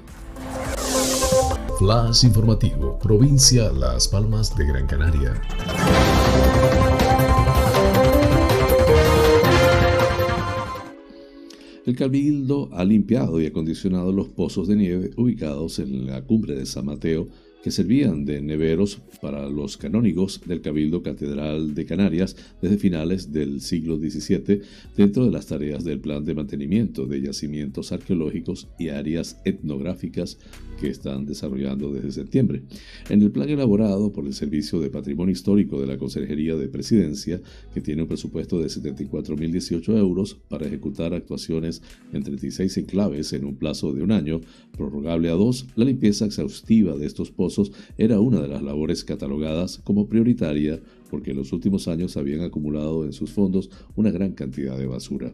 Flash 1.79 2.23
informativo, 2.25 2.99
provincia 2.99 3.71
Las 3.71 4.07
Palmas 4.07 4.55
de 4.55 4.65
Gran 4.65 4.87
Canaria. 4.87 5.41
El 11.85 11.95
Cabildo 11.97 12.69
ha 12.71 12.85
limpiado 12.85 13.41
y 13.41 13.45
acondicionado 13.45 14.13
los 14.13 14.29
pozos 14.29 14.67
de 14.69 14.75
nieve 14.77 15.11
ubicados 15.17 15.79
en 15.79 16.05
la 16.05 16.21
cumbre 16.21 16.55
de 16.55 16.65
San 16.65 16.85
Mateo 16.85 17.27
que 17.63 17.71
servían 17.71 18.25
de 18.25 18.41
neveros 18.41 18.99
para 19.21 19.47
los 19.47 19.77
canónigos 19.77 20.41
del 20.45 20.59
Cabildo 20.59 21.01
Catedral 21.01 21.73
de 21.73 21.85
Canarias 21.85 22.35
desde 22.61 22.77
finales 22.77 23.31
del 23.31 23.61
siglo 23.61 23.97
XVII 23.97 24.61
dentro 24.97 25.23
de 25.23 25.31
las 25.31 25.47
tareas 25.47 25.85
del 25.85 26.01
plan 26.01 26.25
de 26.25 26.35
mantenimiento 26.35 27.05
de 27.05 27.21
yacimientos 27.21 27.93
arqueológicos 27.93 28.67
y 28.77 28.89
áreas 28.89 29.39
etnográficas 29.45 30.37
que 30.77 30.89
están 30.89 31.25
desarrollando 31.25 31.93
desde 31.93 32.11
septiembre. 32.11 32.63
En 33.09 33.21
el 33.21 33.31
plan 33.31 33.47
elaborado 33.47 34.11
por 34.11 34.25
el 34.25 34.33
Servicio 34.33 34.81
de 34.81 34.89
Patrimonio 34.89 35.31
Histórico 35.31 35.79
de 35.79 35.87
la 35.87 35.97
Consejería 35.97 36.57
de 36.57 36.67
Presidencia, 36.67 37.41
que 37.73 37.79
tiene 37.79 38.01
un 38.01 38.09
presupuesto 38.09 38.59
de 38.59 38.67
74.018 38.67 39.97
euros 39.97 40.35
para 40.49 40.67
ejecutar 40.67 41.13
actuaciones 41.13 41.81
en 42.11 42.23
36 42.23 42.77
enclaves 42.77 43.31
en 43.31 43.45
un 43.45 43.55
plazo 43.55 43.93
de 43.93 44.03
un 44.03 44.11
año, 44.11 44.41
prorrogable 44.75 45.29
a 45.29 45.33
dos, 45.33 45.67
la 45.77 45.85
limpieza 45.85 46.25
exhaustiva 46.25 46.97
de 46.97 47.05
estos 47.05 47.31
pozos 47.31 47.52
era 47.97 48.19
una 48.19 48.41
de 48.41 48.47
las 48.47 48.61
labores 48.61 49.03
catalogadas 49.03 49.79
como 49.83 50.07
prioritaria 50.07 50.79
porque 51.13 51.29
en 51.29 51.37
los 51.37 51.53
últimos 51.53 51.87
años 51.87 52.17
habían 52.17 52.41
acumulado 52.41 53.05
en 53.05 53.13
sus 53.13 53.29
fondos 53.29 53.69
una 53.95 54.09
gran 54.09 54.31
cantidad 54.31 54.75
de 54.75 54.87
basura. 54.87 55.31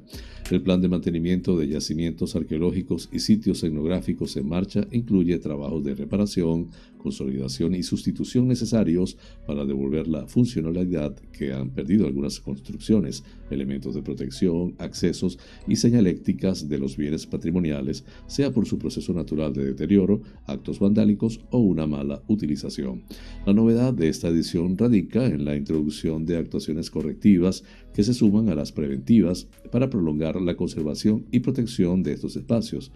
El 0.52 0.62
plan 0.62 0.82
de 0.82 0.90
mantenimiento 0.90 1.58
de 1.58 1.70
yacimientos 1.70 2.36
arqueológicos 2.36 3.08
y 3.14 3.20
sitios 3.20 3.64
etnográficos 3.64 4.36
en 4.36 4.50
marcha 4.50 4.86
incluye 4.92 5.40
trabajos 5.40 5.86
de 5.86 5.96
reparación, 5.96 6.68
consolidación 7.00 7.74
y 7.74 7.82
sustitución 7.82 8.48
necesarios 8.48 9.18
para 9.48 9.66
devolver 9.66 10.08
la 10.08 10.28
funcionalidad 10.28 11.16
que 11.32 11.52
han 11.52 11.72
perdido 11.72 12.06
algunas 12.06 12.40
construcciones, 12.40 13.24
elementos 13.50 13.96
de 13.96 14.04
protección, 14.04 14.76
accesos 14.78 15.40
y 15.68 15.78
señalécticas 15.78 16.70
de 16.70 16.78
los 16.78 16.96
bienes 16.96 17.26
patrimoniales, 17.26 18.06
sea 18.28 18.52
por 18.52 18.68
su 18.68 18.78
proceso 18.78 19.14
natural 19.14 19.54
de 19.54 19.66
deterioro, 19.66 20.22
actos 20.46 20.80
vandálicos 20.80 21.40
o 21.50 21.58
una 21.58 21.88
mala 21.88 22.22
utilización. 22.28 23.04
La 23.48 23.54
novedad 23.54 23.94
de 23.94 24.10
esta 24.10 24.28
edición 24.28 24.78
radica 24.78 25.26
en 25.26 25.46
la 25.46 25.56
introducción 25.56 26.26
de 26.26 26.38
actuaciones 26.38 26.92
correctivas 26.92 27.64
que 27.94 28.04
se 28.04 28.14
suman 28.14 28.50
a 28.50 28.56
las 28.56 28.72
preventivas 28.72 29.48
para 29.72 29.90
prolongar 29.90 30.40
la 30.42 30.56
conservación 30.56 31.26
y 31.32 31.40
protección 31.40 32.04
de 32.04 32.14
estos 32.14 32.36
espacios, 32.36 32.92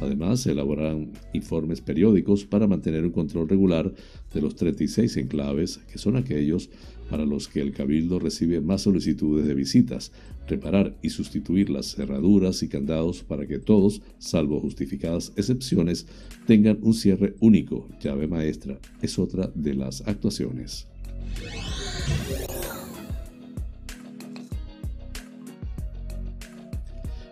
Además, 0.00 0.40
se 0.40 0.52
elaboran 0.52 1.12
informes 1.32 1.80
periódicos 1.80 2.44
para 2.44 2.66
mantener 2.66 3.04
un 3.04 3.12
control 3.12 3.48
regular 3.48 3.92
de 4.32 4.40
los 4.40 4.54
36 4.56 5.16
enclaves, 5.16 5.78
que 5.90 5.98
son 5.98 6.16
aquellos 6.16 6.68
para 7.10 7.24
los 7.24 7.48
que 7.48 7.60
el 7.60 7.72
Cabildo 7.72 8.18
recibe 8.18 8.60
más 8.60 8.82
solicitudes 8.82 9.46
de 9.46 9.54
visitas, 9.54 10.12
reparar 10.48 10.96
y 11.02 11.10
sustituir 11.10 11.70
las 11.70 11.94
cerraduras 11.94 12.62
y 12.62 12.68
candados 12.68 13.22
para 13.22 13.46
que 13.46 13.58
todos, 13.58 14.02
salvo 14.18 14.60
justificadas 14.60 15.32
excepciones, 15.36 16.06
tengan 16.46 16.78
un 16.82 16.94
cierre 16.94 17.34
único. 17.40 17.88
Llave 18.02 18.26
maestra 18.26 18.78
es 19.02 19.18
otra 19.18 19.50
de 19.54 19.74
las 19.74 20.02
actuaciones. 20.06 20.86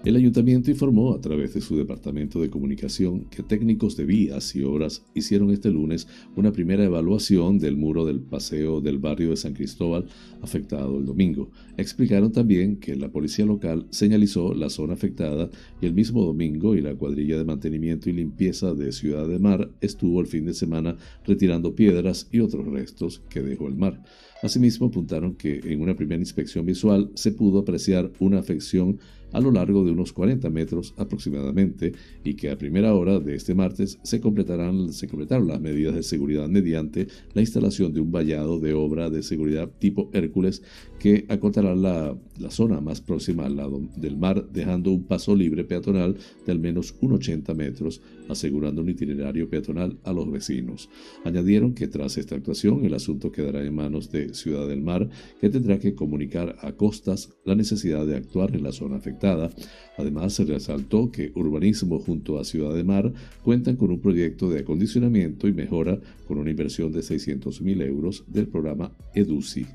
El 0.05 0.17
ayuntamiento 0.17 0.71
informó 0.71 1.15
a 1.15 1.21
través 1.23 1.55
de 1.55 1.63
su 1.63 1.79
departamento 1.79 2.39
de 2.39 2.51
comunicación 2.51 3.25
que 3.31 3.43
técnicos 3.43 3.97
de 3.97 4.05
vías 4.05 4.55
y 4.55 4.63
obras 4.63 5.03
hicieron 5.15 5.51
este 5.51 5.71
lunes 5.71 6.07
una 6.37 6.53
primera 6.53 6.85
evaluación 6.85 7.59
del 7.59 7.79
muro 7.79 8.05
del 8.05 8.21
paseo 8.21 8.83
del 8.83 8.99
barrio 8.99 9.31
de 9.31 9.39
San 9.39 9.55
Cristóbal 9.55 10.05
afectado 10.43 10.99
el 10.99 11.07
domingo. 11.07 11.51
Explicaron 11.79 12.33
también 12.33 12.77
que 12.77 12.97
la 12.97 13.11
policía 13.11 13.47
local 13.47 13.87
señalizó 13.89 14.53
la 14.53 14.69
zona 14.69 14.93
afectada 14.93 15.49
y 15.81 15.87
el 15.87 15.95
mismo 15.95 16.23
domingo 16.23 16.75
y 16.75 16.83
la 16.83 16.95
cuadrilla 16.95 17.39
de 17.39 17.47
mantenimiento 17.47 18.11
y 18.11 18.13
limpieza 18.13 18.75
de 18.75 18.93
Ciudad 18.93 19.27
de 19.27 19.39
Mar 19.39 19.71
estuvo 19.81 20.21
el 20.21 20.27
fin 20.27 20.45
de 20.45 20.53
semana 20.53 20.99
retirando 21.27 21.75
piedras 21.75 22.29
y 22.31 22.41
otros 22.41 22.67
restos 22.67 23.23
que 23.31 23.41
dejó 23.41 23.69
el 23.69 23.77
mar. 23.77 24.03
Asimismo 24.43 24.89
apuntaron 24.89 25.37
que 25.37 25.61
en 25.65 25.81
una 25.81 25.97
primera 25.97 26.21
inspección 26.21 26.67
visual 26.67 27.11
se 27.15 27.33
pudo 27.33 27.61
apreciar 27.61 28.13
una 28.19 28.41
afección 28.41 28.99
a 29.35 29.41
lo 29.41 29.51
largo 29.51 29.85
de 29.85 29.91
unos 29.91 30.13
40 30.13 30.49
metros 30.49 30.95
aproximadamente 30.97 31.93
y 32.25 32.35
que 32.35 32.51
a 32.51 32.57
primera 32.57 32.95
hora 32.95 33.19
de 33.19 33.35
este 33.35 33.55
martes 33.55 33.99
se, 34.03 34.21
completarán, 34.21 34.89
completaron 35.11 35.49
las 35.49 35.61
medidas 35.61 35.95
de 35.95 36.03
seguridad 36.03 36.49
mediante 36.49 37.09
la 37.35 37.43
instalación 37.43 37.93
de 37.93 38.01
un 38.01 38.11
vallado 38.11 38.59
de 38.61 38.73
obra 38.73 39.11
de 39.11 39.23
seguridad 39.23 39.69
tipo 39.79 40.09
Hércules 40.13 40.63
que 40.99 41.27
acotará 41.29 41.75
la, 41.75 42.17
la 42.39 42.51
zona 42.51 42.81
más 42.81 43.01
próxima 43.01 43.45
al 43.45 43.57
lado 43.57 43.83
del 43.97 44.17
mar 44.17 44.49
dejando 44.51 44.91
un 44.91 45.03
paso 45.03 45.35
libre 45.35 45.65
peatonal 45.65 46.17
de 46.47 46.53
al 46.53 46.61
menos 46.61 46.95
1,80 47.01 47.55
metros 47.55 48.01
asegurando 48.29 48.83
un 48.83 48.91
itinerario 48.91 49.49
peatonal 49.49 49.99
a 50.05 50.13
los 50.13 50.31
vecinos. 50.31 50.89
Añadieron 51.25 51.75
que 51.75 51.89
tras 51.89 52.17
esta 52.19 52.35
actuación 52.35 52.85
el 52.85 52.95
asunto 52.95 53.33
quedará 53.33 53.65
en 53.65 53.75
manos 53.75 54.11
de 54.11 54.35
Ciudad 54.35 54.69
del 54.69 54.83
Mar 54.83 55.09
que 55.41 55.51
tendrá 55.51 55.79
que 55.79 55.95
comunicar 55.95 56.57
a 56.61 56.73
Costas 56.73 57.31
la 57.45 57.55
necesidad 57.55 58.07
de 58.07 58.17
actuar 58.17 58.55
en 58.55 58.63
la 58.63 58.73
zona 58.73 58.97
afectada 58.97 59.51
Además, 59.97 60.35
se 60.35 60.45
resaltó 60.45 61.11
que 61.11 61.33
Urbanismo 61.35 62.01
junto 62.01 62.39
a 62.39 62.45
Ciudad 62.45 62.75
de 62.75 62.85
Mar 62.85 63.13
cuentan 63.43 63.77
con 63.77 63.91
un 63.91 64.01
proyecto 64.01 64.51
de 64.51 64.61
acondicionamiento 64.61 65.47
y 65.47 65.53
mejora 65.53 65.99
con 66.27 66.39
una 66.39 66.51
inversión 66.51 66.93
de 66.93 67.01
600.000 67.01 67.83
euros 67.83 68.25
del 68.27 68.49
programa 68.49 68.93
EDUCI. 69.15 69.67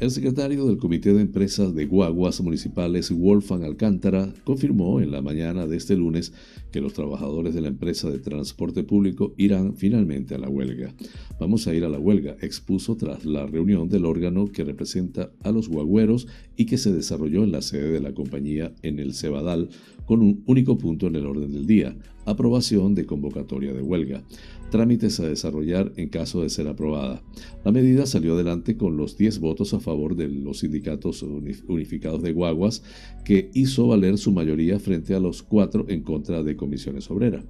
El 0.00 0.10
secretario 0.10 0.64
del 0.64 0.78
Comité 0.78 1.12
de 1.12 1.20
Empresas 1.20 1.74
de 1.74 1.84
Guaguas 1.84 2.40
Municipales, 2.40 3.10
Wolfgang 3.10 3.64
Alcántara, 3.64 4.32
confirmó 4.44 4.98
en 5.02 5.10
la 5.10 5.20
mañana 5.20 5.66
de 5.66 5.76
este 5.76 5.94
lunes 5.94 6.32
que 6.72 6.80
los 6.80 6.94
trabajadores 6.94 7.54
de 7.54 7.60
la 7.60 7.68
empresa 7.68 8.10
de 8.10 8.18
transporte 8.18 8.82
público 8.82 9.34
irán 9.36 9.76
finalmente 9.76 10.34
a 10.34 10.38
la 10.38 10.48
huelga. 10.48 10.94
Vamos 11.38 11.66
a 11.66 11.74
ir 11.74 11.84
a 11.84 11.90
la 11.90 11.98
huelga, 11.98 12.34
expuso 12.40 12.96
tras 12.96 13.26
la 13.26 13.44
reunión 13.44 13.90
del 13.90 14.06
órgano 14.06 14.50
que 14.50 14.64
representa 14.64 15.32
a 15.42 15.52
los 15.52 15.68
guagüeros 15.68 16.28
y 16.56 16.64
que 16.64 16.78
se 16.78 16.94
desarrolló 16.94 17.44
en 17.44 17.52
la 17.52 17.60
sede 17.60 17.92
de 17.92 18.00
la 18.00 18.14
compañía 18.14 18.72
en 18.80 19.00
el 19.00 19.12
Cebadal, 19.12 19.68
con 20.06 20.22
un 20.22 20.42
único 20.46 20.78
punto 20.78 21.08
en 21.08 21.16
el 21.16 21.26
orden 21.26 21.52
del 21.52 21.66
día, 21.66 21.94
aprobación 22.24 22.94
de 22.94 23.04
convocatoria 23.04 23.74
de 23.74 23.82
huelga 23.82 24.24
trámites 24.70 25.20
a 25.20 25.28
desarrollar 25.28 25.92
en 25.96 26.08
caso 26.08 26.42
de 26.42 26.50
ser 26.50 26.68
aprobada. 26.68 27.22
La 27.64 27.72
medida 27.72 28.06
salió 28.06 28.34
adelante 28.34 28.76
con 28.76 28.96
los 28.96 29.16
10 29.18 29.40
votos 29.40 29.74
a 29.74 29.80
favor 29.80 30.16
de 30.16 30.28
los 30.28 30.60
sindicatos 30.60 31.22
unificados 31.22 32.22
de 32.22 32.32
guaguas, 32.32 32.82
que 33.24 33.50
hizo 33.54 33.88
valer 33.88 34.16
su 34.18 34.32
mayoría 34.32 34.78
frente 34.78 35.14
a 35.14 35.20
los 35.20 35.42
cuatro 35.42 35.84
en 35.88 36.02
contra 36.02 36.42
de 36.42 36.56
comisiones 36.56 37.10
obreras. 37.10 37.44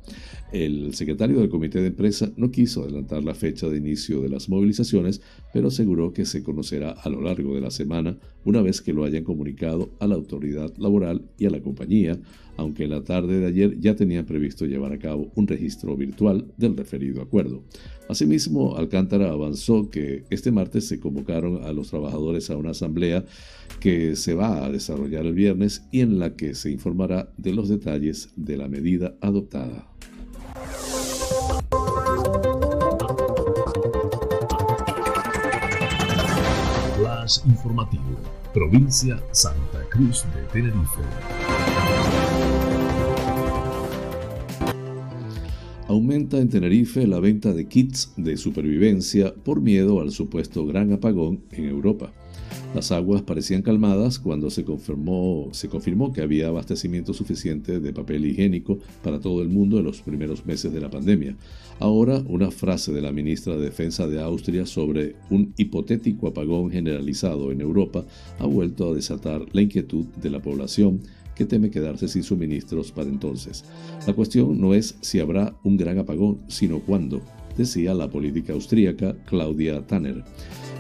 El 0.53 0.95
secretario 0.95 1.39
del 1.39 1.49
comité 1.49 1.81
de 1.81 1.89
empresa 1.89 2.33
no 2.37 2.51
quiso 2.51 2.83
adelantar 2.83 3.23
la 3.23 3.35
fecha 3.35 3.69
de 3.69 3.77
inicio 3.77 4.21
de 4.21 4.29
las 4.29 4.49
movilizaciones, 4.49 5.21
pero 5.53 5.69
aseguró 5.69 6.13
que 6.13 6.25
se 6.25 6.43
conocerá 6.43 6.91
a 6.91 7.09
lo 7.09 7.21
largo 7.21 7.55
de 7.55 7.61
la 7.61 7.71
semana 7.71 8.19
una 8.45 8.63
vez 8.63 8.81
que 8.81 8.93
lo 8.93 9.05
hayan 9.05 9.25
comunicado 9.25 9.91
a 10.01 10.07
la 10.07 10.15
autoridad 10.15 10.73
laboral 10.79 11.23
y 11.39 11.47
a 11.47 11.51
la 11.51 11.61
compañía, 11.61 12.19
aunque 12.61 12.87
la 12.87 13.03
tarde 13.03 13.41
de 13.41 13.47
ayer 13.47 13.81
ya 13.81 13.97
tenían 13.97 14.27
previsto 14.27 14.67
llevar 14.67 14.93
a 14.93 14.99
cabo 14.99 15.33
un 15.35 15.47
registro 15.47 15.97
virtual 15.97 16.53
del 16.59 16.77
referido 16.77 17.23
acuerdo. 17.23 17.65
Asimismo, 18.07 18.77
Alcántara 18.77 19.31
avanzó 19.31 19.89
que 19.89 20.25
este 20.29 20.53
martes 20.53 20.87
se 20.87 21.01
convocaron 21.01 21.65
a 21.65 21.73
los 21.73 21.89
trabajadores 21.89 22.51
a 22.51 22.59
una 22.59 22.73
asamblea 22.73 23.25
que 23.81 24.15
se 24.15 24.35
va 24.35 24.67
a 24.67 24.71
desarrollar 24.71 25.25
el 25.25 25.33
viernes 25.33 25.85
y 25.91 26.01
en 26.01 26.19
la 26.19 26.37
que 26.37 26.55
se 26.55 26.71
informará 26.71 27.33
de 27.39 27.55
los 27.55 27.71
detalles 27.71 28.29
de 28.37 28.59
la 28.59 28.69
medida 28.69 29.15
adoptada. 29.23 29.89
Flash 36.99 37.39
informativo, 37.47 38.19
provincia 38.53 39.19
Santa 39.33 39.89
Cruz 39.89 40.27
de 40.35 40.43
Tenerife. 40.53 42.30
Aumenta 45.91 46.39
en 46.39 46.49
Tenerife 46.49 47.05
la 47.05 47.19
venta 47.19 47.53
de 47.53 47.67
kits 47.67 48.13
de 48.17 48.37
supervivencia 48.37 49.35
por 49.35 49.61
miedo 49.61 50.01
al 50.01 50.13
supuesto 50.13 50.65
gran 50.65 50.93
apagón 50.93 51.41
en 51.51 51.65
Europa. 51.65 52.13
Las 52.77 52.93
aguas 52.93 53.23
parecían 53.23 53.63
calmadas 53.63 54.21
cuando 54.21 54.51
se 54.51 54.65
confirmó, 54.65 55.51
que 56.15 56.23
había 56.23 56.47
abastecimiento 56.47 57.13
suficiente 57.13 57.81
de 57.81 57.93
papel 57.93 58.25
higiénico 58.25 58.79
para 59.03 59.19
todo 59.19 59.43
el 59.43 59.49
mundo 59.49 59.81
en 59.81 59.85
los 59.85 60.01
primeros 60.01 60.47
meses 60.47 60.73
de 60.73 60.81
la 60.81 60.91
pandemia. 60.91 61.37
Ahora, 61.81 62.23
una 62.29 62.53
frase 62.53 62.93
de 62.93 63.03
la 63.03 63.11
ministra 63.11 63.57
de 63.57 63.65
Defensa 63.65 64.07
de 64.07 64.21
Austria 64.21 64.67
sobre 64.67 65.17
un 65.29 65.53
hipotético 65.57 66.29
apagón 66.29 66.71
generalizado 66.71 67.51
en 67.51 67.63
Europa 67.63 68.07
ha 68.39 68.47
vuelto 68.47 68.89
a 68.89 68.95
desatar 68.95 69.45
la 69.51 69.63
inquietud 69.63 70.05
de 70.23 70.31
la 70.31 70.41
población 70.41 71.01
que 71.41 71.47
teme 71.47 71.71
quedarse 71.71 72.07
sin 72.07 72.23
suministros 72.23 72.93
para 72.93 73.09
entonces. 73.09 73.65
La 74.07 74.13
cuestión 74.13 74.61
no 74.61 74.75
es 74.75 74.99
si 75.01 75.21
habrá 75.21 75.57
un 75.65 75.79
gran 75.79 75.97
apagón, 75.97 76.37
sino 76.49 76.81
cuándo, 76.81 77.23
decía 77.57 77.95
la 77.95 78.11
política 78.11 78.53
austríaca 78.53 79.17
Claudia 79.25 79.81
Tanner. 79.87 80.23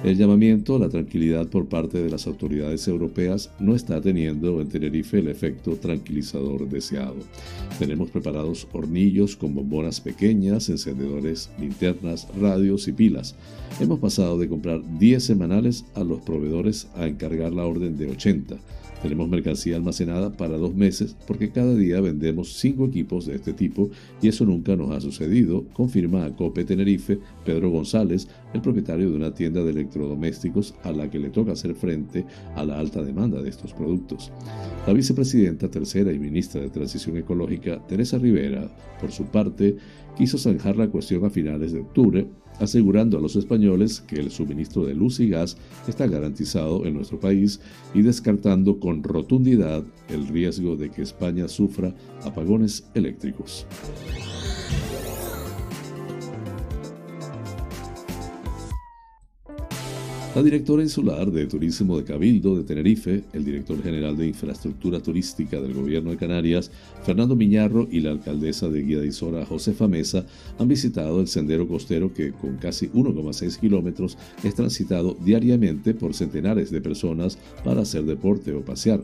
El 0.05 0.19
llamamiento 0.19 0.77
a 0.77 0.79
la 0.79 0.91
tranquilidad 0.91 1.49
por 1.49 1.67
parte 1.71 2.03
de 2.03 2.11
las 2.11 2.27
autoridades 2.27 2.87
europeas 2.89 3.51
no 3.59 3.75
está 3.75 4.03
teniendo 4.03 4.61
en 4.61 4.69
Tenerife 4.69 5.21
el 5.21 5.29
efecto 5.29 5.77
tranquilizador 5.77 6.69
deseado. 6.69 7.17
Tenemos 7.79 8.11
preparados 8.11 8.69
hornillos 8.73 9.37
con 9.37 9.55
bombonas 9.55 10.03
pequeñas, 10.03 10.69
encendedores, 10.69 11.49
linternas, 11.59 12.29
radios 12.39 12.87
y 12.87 12.93
pilas. 12.93 13.35
Hemos 13.81 13.99
pasado 13.99 14.39
de 14.39 14.49
comprar 14.51 14.83
10 14.99 15.25
semanales 15.25 15.87
a 15.95 16.05
los 16.05 16.21
proveedores 16.21 16.87
a 16.97 17.07
encargar 17.07 17.55
la 17.55 17.65
orden 17.65 17.97
de 17.97 18.11
80 18.11 18.59
tenemos 19.03 19.29
mercancía 19.29 19.77
almacenada 19.77 20.33
para 20.33 20.57
dos 20.57 20.75
meses 20.75 21.17
porque 21.27 21.51
cada 21.51 21.75
día 21.75 22.01
vendemos 22.01 22.55
cinco 22.55 22.87
equipos 22.87 23.27
de 23.27 23.37
este 23.37 23.53
tipo 23.53 23.91
y 24.21 24.29
eso 24.29 24.45
nunca 24.45 24.77
nos 24.77 24.91
ha 24.91 25.01
sucedido, 25.01 25.65
confirma 25.73 26.25
a 26.25 26.37
Cope 26.37 26.65
Tenerife 26.65 27.19
Pedro 27.45 27.71
González, 27.71 28.29
el 28.53 28.61
propietario 28.61 29.11
de 29.11 29.17
una 29.17 29.35
tienda 29.35 29.63
de 29.63 29.71
electrodomésticos 29.71 30.75
a 30.83 30.93
la 30.93 31.11
que 31.11 31.19
le 31.19 31.31
toca 31.31 31.53
hacer 31.53 31.75
frente 31.75 32.25
a 32.55 32.65
la 32.65 32.79
alta 32.79 33.03
demanda 33.03 33.41
de 33.43 33.49
estos 33.49 33.73
productos. 33.73 34.31
La 34.87 34.93
vicepresidenta 34.93 35.71
tercera 35.71 36.13
y 36.13 36.19
ministra 36.19 36.61
de 36.61 36.71
Transición 36.71 37.17
Ecológica, 37.17 37.85
Teresa 37.87 38.19
Rivera, 38.19 38.69
por 39.01 39.13
su 39.13 39.25
parte, 39.25 39.77
quiso 40.21 40.37
zanjar 40.37 40.77
la 40.77 40.91
cuestión 40.91 41.25
a 41.25 41.31
finales 41.31 41.73
de 41.73 41.81
octubre 41.81 42.29
asegurando 42.59 43.17
a 43.17 43.23
los 43.23 43.37
españoles 43.37 44.03
que 44.03 44.17
el 44.17 44.31
suministro 44.31 44.85
de 44.85 44.95
luz 44.95 45.19
y 45.19 45.31
gas 45.31 45.57
está 45.89 46.07
garantizado 46.07 46.85
en 46.85 46.93
nuestro 46.93 47.19
país 47.19 47.59
y 47.95 48.03
descartando 48.03 48.79
con 48.79 49.03
rotundidad 49.03 49.83
el 50.11 50.29
riesgo 50.29 50.77
de 50.77 50.91
que 50.91 51.01
España 51.01 51.49
sufra 51.49 51.95
apagones 52.23 52.85
eléctricos. 52.93 53.67
La 60.33 60.45
directora 60.45 60.85
insular 60.85 61.29
de 61.33 61.47
Turismo 61.47 61.99
de 61.99 62.05
Cabildo 62.05 62.57
de 62.57 62.63
Tenerife, 62.63 63.25
el 63.33 63.45
director 63.45 63.83
general 63.83 64.17
de 64.17 64.29
Infraestructura 64.29 65.01
Turística 65.01 65.61
del 65.61 65.75
Gobierno 65.75 66.13
de 66.13 66.19
Canarias, 66.19 66.71
Fernando 67.05 67.35
Miñarro, 67.35 67.89
y 67.91 67.99
la 67.99 68.13
alcaldesa 68.13 68.69
de 68.69 68.81
Guía 68.81 69.01
de 69.01 69.09
Isora, 69.09 69.45
Josefa 69.45 69.89
Mesa, 69.89 70.25
han 70.61 70.69
visitado 70.69 71.21
el 71.21 71.27
sendero 71.27 71.67
costero 71.67 72.15
que, 72.15 72.31
con 72.31 72.59
casi 72.59 72.87
1,6 72.91 73.59
kilómetros, 73.59 74.17
es 74.45 74.55
transitado 74.55 75.17
diariamente 75.21 75.95
por 75.95 76.15
centenares 76.15 76.71
de 76.71 76.81
personas 76.81 77.37
para 77.65 77.83
hacer 77.83 78.05
deporte 78.05 78.53
o 78.53 78.61
pasear. 78.61 79.01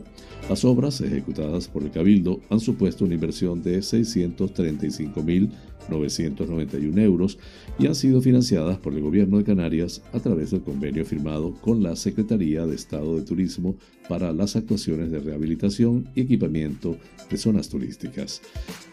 Las 0.49 0.63
obras 0.63 1.01
ejecutadas 1.01 1.67
por 1.67 1.83
el 1.83 1.91
Cabildo 1.91 2.39
han 2.49 2.61
supuesto 2.61 3.03
una 3.03 3.15
inversión 3.15 3.61
de 3.61 3.81
635 3.81 5.21
mil 5.23 5.51
991 5.89 7.01
euros 7.01 7.37
y 7.79 7.87
han 7.87 7.95
sido 7.95 8.21
financiadas 8.21 8.77
por 8.77 8.93
el 8.93 9.01
Gobierno 9.01 9.37
de 9.37 9.43
Canarias 9.43 10.01
a 10.13 10.19
través 10.19 10.51
del 10.51 10.61
convenio 10.61 11.05
firmado 11.05 11.53
con 11.61 11.83
la 11.83 11.95
Secretaría 11.95 12.65
de 12.65 12.75
Estado 12.75 13.15
de 13.15 13.23
Turismo 13.23 13.75
para 14.07 14.31
las 14.33 14.55
actuaciones 14.55 15.11
de 15.11 15.19
rehabilitación 15.19 16.07
y 16.15 16.21
equipamiento 16.21 16.97
de 17.29 17.37
zonas 17.37 17.69
turísticas. 17.69 18.41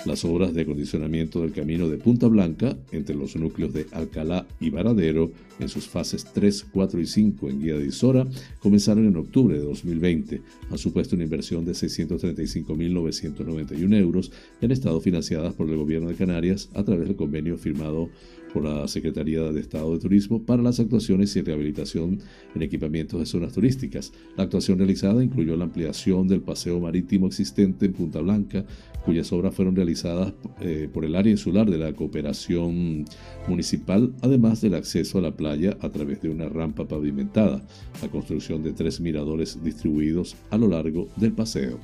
Las 0.07 0.25
obras 0.25 0.55
de 0.55 0.63
acondicionamiento 0.63 1.43
del 1.43 1.53
camino 1.53 1.89
de 1.89 1.99
Punta 1.99 2.27
Blanca 2.27 2.77
entre 2.93 3.15
los 3.15 3.37
núcleos 3.37 3.73
de 3.73 3.87
Alcalá 3.93 4.45
y 4.61 4.71
Varadero 4.71 5.31
en 5.61 5.69
sus 5.69 5.87
fases 5.87 6.27
3, 6.35 6.67
4 6.73 7.01
y 7.01 7.07
5 7.07 7.49
en 7.49 7.61
Guía 7.61 7.77
de 7.77 7.87
Isora 7.87 8.27
comenzaron 8.59 9.07
en 9.07 9.17
octubre 9.17 9.57
de 9.57 9.65
2020. 9.65 10.43
Han 10.71 10.79
supuesto 10.79 11.15
una 11.15 11.23
inversión 11.25 11.65
de 11.65 11.73
635.991 11.73 13.97
euros 13.97 14.33
han 14.65 14.71
estado 14.71 15.01
financiadas 15.01 15.55
por 15.55 15.69
el 15.69 15.77
Gobierno 15.77 16.09
de 16.09 16.15
Canarias 16.15 16.71
a 16.75 16.85
través 16.85 17.07
del 17.07 17.17
convenio 17.17 17.59
firmado 17.59 18.09
por 18.55 18.65
la 18.65 18.87
Secretaría 18.87 19.43
de 19.53 19.61
Estado 19.61 19.93
de 19.93 19.99
Turismo 19.99 20.45
para 20.45 20.63
las 20.63 20.79
actuaciones 20.79 21.35
y 21.35 21.43
rehabilitación 21.43 22.21
en 22.55 22.63
equipamientos 22.63 23.19
de 23.19 23.27
zonas 23.27 23.53
turísticas. 23.53 24.13
La 24.37 24.45
actuación 24.45 24.79
realizada 24.79 25.25
incluyó 25.25 25.57
la 25.57 25.65
ampliación 25.65 26.29
del 26.29 26.41
paseo 26.41 26.79
marítimo 26.79 27.27
existente 27.27 27.87
en 27.87 27.93
Punta 27.93 28.21
Blanca, 28.21 28.65
cuyas 29.05 29.33
obras 29.33 29.55
fueron 29.55 29.75
realizadas 29.75 30.33
eh, 30.61 30.89
por 30.93 31.05
el 31.05 31.17
área 31.17 31.33
insular 31.33 31.69
de 31.69 31.79
la 31.79 31.93
cooperación 31.93 33.05
municipal, 33.49 34.15
además 34.23 34.61
del 34.61 34.77
acceso 34.77 35.19
a 35.19 35.23
la 35.23 35.37
playa 35.37 35.77
a 35.81 35.91
través 35.91 36.23
de 36.23 36.31
una 36.31 36.49
rampa 36.49 36.87
pavimentada, 36.87 37.61
la 38.01 38.09
construcción 38.09 38.63
de 38.63 38.73
tres 38.73 39.01
miradores 39.01 39.63
distribuidos 39.65 40.37
a 40.51 40.57
lo 40.57 40.69
largo 40.69 41.09
del 41.17 41.33
paseo. 41.33 41.81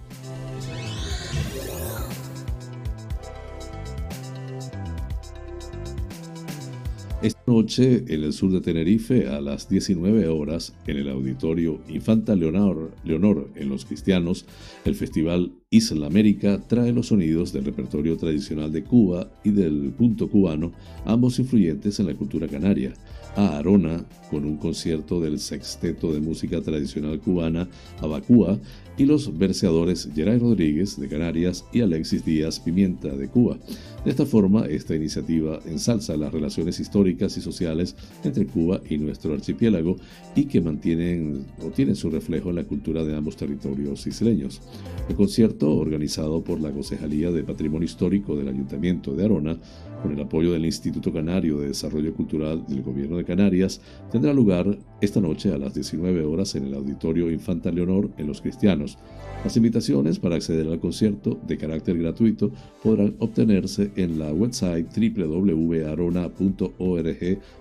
Noche 7.50 8.04
en 8.06 8.22
el 8.22 8.32
sur 8.32 8.52
de 8.52 8.60
Tenerife 8.60 9.26
a 9.26 9.40
las 9.40 9.68
19 9.68 10.28
horas 10.28 10.72
en 10.86 10.98
el 10.98 11.08
auditorio 11.08 11.80
Infanta 11.88 12.36
Leonor, 12.36 12.92
Leonor 13.02 13.50
en 13.56 13.68
Los 13.68 13.84
Cristianos, 13.84 14.46
el 14.84 14.94
festival 14.94 15.50
Isla 15.68 16.06
América 16.06 16.60
trae 16.68 16.92
los 16.92 17.08
sonidos 17.08 17.52
del 17.52 17.64
repertorio 17.64 18.16
tradicional 18.16 18.70
de 18.70 18.84
Cuba 18.84 19.32
y 19.42 19.50
del 19.50 19.92
punto 19.98 20.28
cubano, 20.28 20.72
ambos 21.04 21.40
influyentes 21.40 21.98
en 21.98 22.06
la 22.06 22.14
cultura 22.14 22.46
canaria. 22.46 22.92
A 23.36 23.58
Arona 23.58 24.04
con 24.28 24.44
un 24.44 24.56
concierto 24.56 25.20
del 25.20 25.38
sexteto 25.38 26.12
de 26.12 26.20
música 26.20 26.60
tradicional 26.60 27.20
cubana 27.20 27.68
Abacúa 28.00 28.58
y 29.00 29.06
los 29.06 29.38
verseadores 29.38 30.10
Geray 30.14 30.38
Rodríguez 30.38 31.00
de 31.00 31.08
Canarias 31.08 31.64
y 31.72 31.80
Alexis 31.80 32.22
Díaz 32.22 32.60
Pimienta 32.60 33.08
de 33.08 33.28
Cuba. 33.28 33.56
De 34.04 34.10
esta 34.10 34.26
forma, 34.26 34.66
esta 34.66 34.94
iniciativa 34.94 35.58
ensalza 35.64 36.18
las 36.18 36.30
relaciones 36.30 36.78
históricas 36.80 37.34
y 37.38 37.40
sociales 37.40 37.96
entre 38.24 38.44
Cuba 38.44 38.82
y 38.90 38.98
nuestro 38.98 39.32
archipiélago 39.32 39.96
y 40.36 40.44
que 40.44 40.60
mantienen 40.60 41.46
o 41.64 41.70
tienen 41.70 41.96
su 41.96 42.10
reflejo 42.10 42.50
en 42.50 42.56
la 42.56 42.64
cultura 42.64 43.02
de 43.02 43.16
ambos 43.16 43.36
territorios 43.36 44.06
isleños. 44.06 44.60
El 45.08 45.16
concierto, 45.16 45.74
organizado 45.74 46.44
por 46.44 46.60
la 46.60 46.70
Concejalía 46.70 47.30
de 47.30 47.42
Patrimonio 47.42 47.86
Histórico 47.86 48.36
del 48.36 48.48
Ayuntamiento 48.48 49.14
de 49.14 49.24
Arona, 49.24 49.58
con 50.02 50.12
el 50.12 50.20
apoyo 50.20 50.52
del 50.52 50.64
Instituto 50.64 51.12
Canario 51.12 51.58
de 51.58 51.68
Desarrollo 51.68 52.14
Cultural 52.14 52.64
del 52.66 52.82
Gobierno 52.82 53.16
de 53.16 53.24
Canarias, 53.24 53.80
tendrá 54.10 54.32
lugar 54.32 54.78
esta 55.00 55.20
noche 55.20 55.52
a 55.52 55.58
las 55.58 55.74
19 55.74 56.24
horas 56.24 56.54
en 56.54 56.66
el 56.66 56.74
Auditorio 56.74 57.30
Infanta 57.30 57.70
Leonor 57.70 58.10
en 58.18 58.26
Los 58.26 58.40
Cristianos. 58.40 58.98
Las 59.44 59.56
invitaciones 59.56 60.18
para 60.18 60.36
acceder 60.36 60.66
al 60.68 60.80
concierto 60.80 61.38
de 61.46 61.56
carácter 61.56 61.98
gratuito 61.98 62.50
podrán 62.82 63.14
obtenerse 63.18 63.90
en 63.96 64.18
la 64.18 64.32
website 64.32 64.86
www.arona.org 64.94 66.28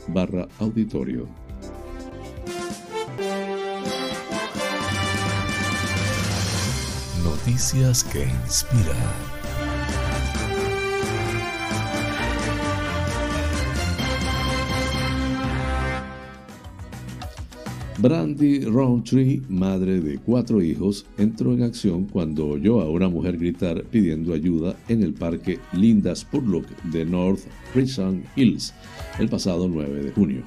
barra 0.07 0.47
auditorio. 0.59 1.27
Noticias 7.23 8.03
que 8.03 8.23
inspiran. 8.23 9.38
Brandy 18.01 18.61
Roundtree, 18.61 19.41
madre 19.49 19.99
de 19.99 20.19
cuatro 20.19 20.61
hijos, 20.61 21.05
entró 21.17 21.53
en 21.53 21.63
acción 21.63 22.05
cuando 22.05 22.47
oyó 22.47 22.79
a 22.79 22.89
una 22.89 23.09
mujer 23.09 23.37
gritar 23.37 23.83
pidiendo 23.83 24.33
ayuda 24.33 24.77
en 24.87 25.03
el 25.03 25.13
parque 25.13 25.59
Linda 25.73 26.15
Spurlock 26.15 26.65
de 26.83 27.03
North 27.03 27.41
Richland 27.75 28.23
Hills 28.37 28.73
el 29.19 29.27
pasado 29.27 29.67
9 29.67 30.03
de 30.03 30.11
junio. 30.11 30.43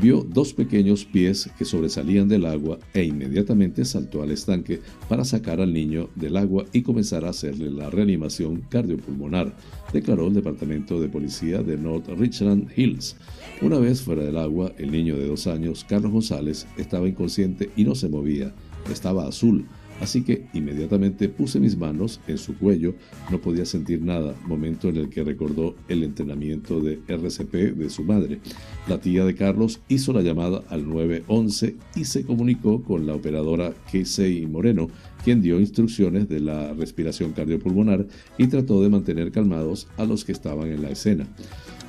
Vio 0.00 0.26
dos 0.28 0.52
pequeños 0.52 1.06
pies 1.06 1.48
que 1.56 1.64
sobresalían 1.64 2.28
del 2.28 2.44
agua 2.44 2.78
e 2.92 3.02
inmediatamente 3.02 3.82
saltó 3.86 4.22
al 4.22 4.30
estanque 4.30 4.80
para 5.08 5.24
sacar 5.24 5.58
al 5.58 5.72
niño 5.72 6.10
del 6.14 6.36
agua 6.36 6.66
y 6.74 6.82
comenzar 6.82 7.24
a 7.24 7.30
hacerle 7.30 7.70
la 7.70 7.88
reanimación 7.88 8.62
cardiopulmonar, 8.68 9.56
declaró 9.94 10.26
el 10.26 10.34
Departamento 10.34 11.00
de 11.00 11.08
Policía 11.08 11.62
de 11.62 11.78
North 11.78 12.08
Richland 12.08 12.70
Hills. 12.76 13.16
Una 13.62 13.78
vez 13.78 14.02
fuera 14.02 14.22
del 14.22 14.36
agua, 14.36 14.70
el 14.76 14.90
niño 14.90 15.16
de 15.16 15.28
dos 15.28 15.46
años, 15.46 15.86
Carlos 15.88 16.12
González, 16.12 16.66
estaba 16.76 17.08
inconsciente 17.08 17.70
y 17.74 17.84
no 17.84 17.94
se 17.94 18.10
movía. 18.10 18.54
Estaba 18.92 19.26
azul, 19.26 19.64
así 20.00 20.22
que 20.22 20.46
inmediatamente 20.52 21.28
puse 21.28 21.60
mis 21.60 21.76
manos 21.76 22.20
en 22.26 22.38
su 22.38 22.56
cuello. 22.56 22.94
No 23.30 23.40
podía 23.40 23.64
sentir 23.64 24.02
nada, 24.02 24.34
momento 24.46 24.88
en 24.88 24.96
el 24.96 25.08
que 25.08 25.24
recordó 25.24 25.74
el 25.88 26.02
entrenamiento 26.02 26.80
de 26.80 27.00
RCP 27.08 27.76
de 27.76 27.90
su 27.90 28.04
madre. 28.04 28.40
La 28.88 28.98
tía 28.98 29.24
de 29.24 29.34
Carlos 29.34 29.80
hizo 29.88 30.12
la 30.12 30.22
llamada 30.22 30.62
al 30.68 30.88
911 30.88 31.76
y 31.94 32.04
se 32.04 32.24
comunicó 32.24 32.82
con 32.82 33.06
la 33.06 33.14
operadora 33.14 33.74
Casey 33.92 34.46
Moreno, 34.46 34.88
quien 35.26 35.42
dio 35.42 35.58
instrucciones 35.58 36.28
de 36.28 36.38
la 36.38 36.72
respiración 36.72 37.32
cardiopulmonar 37.32 38.06
y 38.38 38.46
trató 38.46 38.80
de 38.80 38.90
mantener 38.90 39.32
calmados 39.32 39.88
a 39.96 40.04
los 40.04 40.24
que 40.24 40.30
estaban 40.30 40.68
en 40.68 40.82
la 40.82 40.90
escena. 40.90 41.26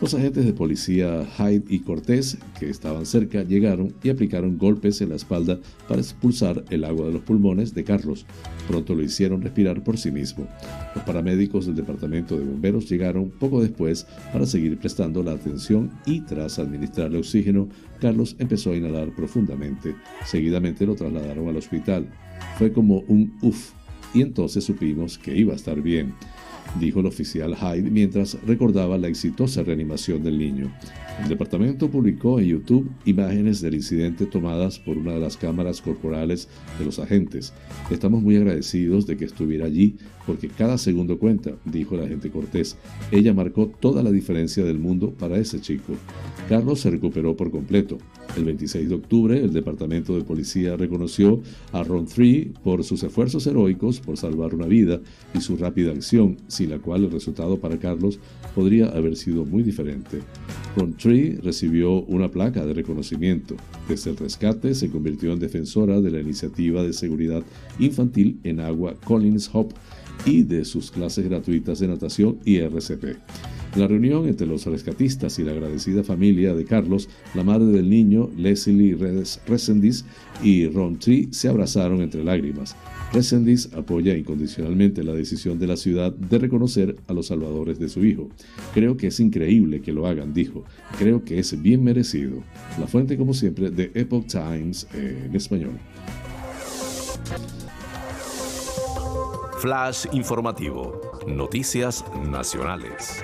Los 0.01 0.15
agentes 0.15 0.43
de 0.43 0.53
policía 0.53 1.23
Hyde 1.37 1.65
y 1.69 1.81
Cortés, 1.81 2.39
que 2.59 2.67
estaban 2.67 3.05
cerca, 3.05 3.43
llegaron 3.43 3.93
y 4.01 4.09
aplicaron 4.09 4.57
golpes 4.57 5.01
en 5.01 5.09
la 5.09 5.17
espalda 5.17 5.59
para 5.87 6.01
expulsar 6.01 6.65
el 6.71 6.83
agua 6.83 7.05
de 7.05 7.13
los 7.13 7.21
pulmones 7.21 7.75
de 7.75 7.83
Carlos. 7.83 8.25
Pronto 8.67 8.95
lo 8.95 9.03
hicieron 9.03 9.43
respirar 9.43 9.83
por 9.83 9.99
sí 9.99 10.09
mismo. 10.09 10.47
Los 10.95 11.03
paramédicos 11.03 11.67
del 11.67 11.75
departamento 11.75 12.39
de 12.39 12.45
bomberos 12.45 12.89
llegaron 12.89 13.29
poco 13.29 13.61
después 13.61 14.07
para 14.33 14.47
seguir 14.47 14.79
prestando 14.79 15.21
la 15.21 15.33
atención 15.33 15.91
y 16.07 16.21
tras 16.21 16.57
administrarle 16.57 17.19
oxígeno, 17.19 17.69
Carlos 18.01 18.35
empezó 18.39 18.71
a 18.71 18.77
inhalar 18.77 19.13
profundamente. 19.15 19.95
Seguidamente 20.25 20.87
lo 20.87 20.95
trasladaron 20.95 21.47
al 21.49 21.57
hospital. 21.57 22.07
Fue 22.57 22.71
como 22.71 22.99
un 23.07 23.37
uff 23.41 23.71
y 24.13 24.21
entonces 24.21 24.63
supimos 24.63 25.17
que 25.17 25.35
iba 25.35 25.53
a 25.53 25.55
estar 25.55 25.81
bien 25.81 26.13
dijo 26.79 26.99
el 26.99 27.05
oficial 27.05 27.55
Hyde 27.55 27.89
mientras 27.89 28.37
recordaba 28.45 28.97
la 28.97 29.07
exitosa 29.07 29.63
reanimación 29.63 30.23
del 30.23 30.37
niño. 30.37 30.71
El 31.21 31.29
departamento 31.29 31.89
publicó 31.89 32.39
en 32.39 32.47
YouTube 32.47 32.91
imágenes 33.05 33.59
del 33.61 33.73
incidente 33.73 34.27
tomadas 34.27 34.77
por 34.77 34.97
una 34.97 35.13
de 35.13 35.19
las 35.19 35.35
cámaras 35.35 35.81
corporales 35.81 36.47
de 36.77 36.85
los 36.85 36.99
agentes. 36.99 37.53
Estamos 37.89 38.21
muy 38.21 38.35
agradecidos 38.35 39.07
de 39.07 39.17
que 39.17 39.25
estuviera 39.25 39.65
allí 39.65 39.95
porque 40.27 40.47
cada 40.47 40.77
segundo 40.77 41.17
cuenta, 41.17 41.53
dijo 41.65 41.95
el 41.95 42.03
agente 42.03 42.29
Cortés. 42.29 42.77
Ella 43.11 43.33
marcó 43.33 43.67
toda 43.67 44.03
la 44.03 44.11
diferencia 44.11 44.63
del 44.63 44.77
mundo 44.77 45.11
para 45.11 45.37
ese 45.37 45.59
chico. 45.59 45.93
Carlos 46.49 46.81
se 46.81 46.91
recuperó 46.91 47.35
por 47.35 47.49
completo. 47.49 47.97
El 48.35 48.45
26 48.45 48.89
de 48.89 48.95
octubre, 48.95 49.39
el 49.39 49.53
Departamento 49.53 50.15
de 50.15 50.23
Policía 50.23 50.75
reconoció 50.75 51.41
a 51.71 51.83
Ron 51.83 52.05
Tree 52.05 52.51
por 52.63 52.83
sus 52.83 53.01
esfuerzos 53.03 53.47
heroicos 53.47 53.99
por 53.99 54.17
salvar 54.17 54.53
una 54.53 54.67
vida 54.67 54.99
y 55.33 55.41
su 55.41 55.57
rápida 55.57 55.91
acción, 55.91 56.37
sin 56.47 56.69
la 56.69 56.79
cual 56.79 57.05
el 57.05 57.11
resultado 57.11 57.57
para 57.57 57.79
Carlos 57.79 58.19
podría 58.53 58.89
haber 58.89 59.15
sido 59.15 59.45
muy 59.45 59.63
diferente. 59.63 60.19
Ron 60.75 60.93
Tree 60.93 61.39
recibió 61.41 62.01
una 62.03 62.29
placa 62.29 62.65
de 62.65 62.73
reconocimiento. 62.73 63.55
Desde 63.87 64.11
el 64.11 64.17
rescate 64.17 64.75
se 64.75 64.89
convirtió 64.89 65.33
en 65.33 65.39
defensora 65.39 65.99
de 65.99 66.11
la 66.11 66.19
iniciativa 66.19 66.83
de 66.83 66.93
seguridad 66.93 67.43
infantil 67.79 68.39
en 68.43 68.59
agua 68.59 68.95
Collins 69.05 69.49
Hope 69.53 69.73
y 70.25 70.43
de 70.43 70.65
sus 70.65 70.91
clases 70.91 71.25
gratuitas 71.25 71.79
de 71.79 71.87
natación 71.87 72.39
y 72.45 72.57
RCP. 72.57 73.17
La 73.75 73.87
reunión 73.87 74.27
entre 74.27 74.47
los 74.47 74.65
rescatistas 74.65 75.37
y 75.39 75.43
la 75.43 75.51
agradecida 75.51 76.03
familia 76.03 76.53
de 76.53 76.65
Carlos, 76.65 77.09
la 77.35 77.43
madre 77.43 77.67
del 77.67 77.89
niño, 77.89 78.29
Leslie 78.37 78.97
Resendiz 79.45 80.05
y 80.43 80.67
Ron 80.67 80.97
Tree 80.97 81.27
se 81.31 81.49
abrazaron 81.49 82.01
entre 82.01 82.23
lágrimas. 82.23 82.75
Resendiz 83.13 83.73
apoya 83.73 84.17
incondicionalmente 84.17 85.03
la 85.03 85.13
decisión 85.13 85.59
de 85.59 85.67
la 85.67 85.77
ciudad 85.77 86.11
de 86.11 86.37
reconocer 86.39 86.95
a 87.07 87.13
los 87.13 87.27
salvadores 87.27 87.79
de 87.79 87.87
su 87.87 88.03
hijo. 88.03 88.29
Creo 88.73 88.97
que 88.97 89.07
es 89.07 89.19
increíble 89.19 89.81
que 89.81 89.93
lo 89.93 90.07
hagan, 90.07 90.33
dijo. 90.33 90.65
Creo 90.97 91.23
que 91.23 91.39
es 91.39 91.61
bien 91.61 91.83
merecido. 91.83 92.43
La 92.79 92.87
fuente, 92.87 93.17
como 93.17 93.33
siempre, 93.33 93.69
de 93.69 93.91
Epoch 93.93 94.27
Times 94.27 94.87
en 94.93 95.35
español. 95.35 95.77
Flash 99.59 100.05
informativo. 100.11 101.01
Noticias 101.27 102.05
nacionales. 102.29 103.23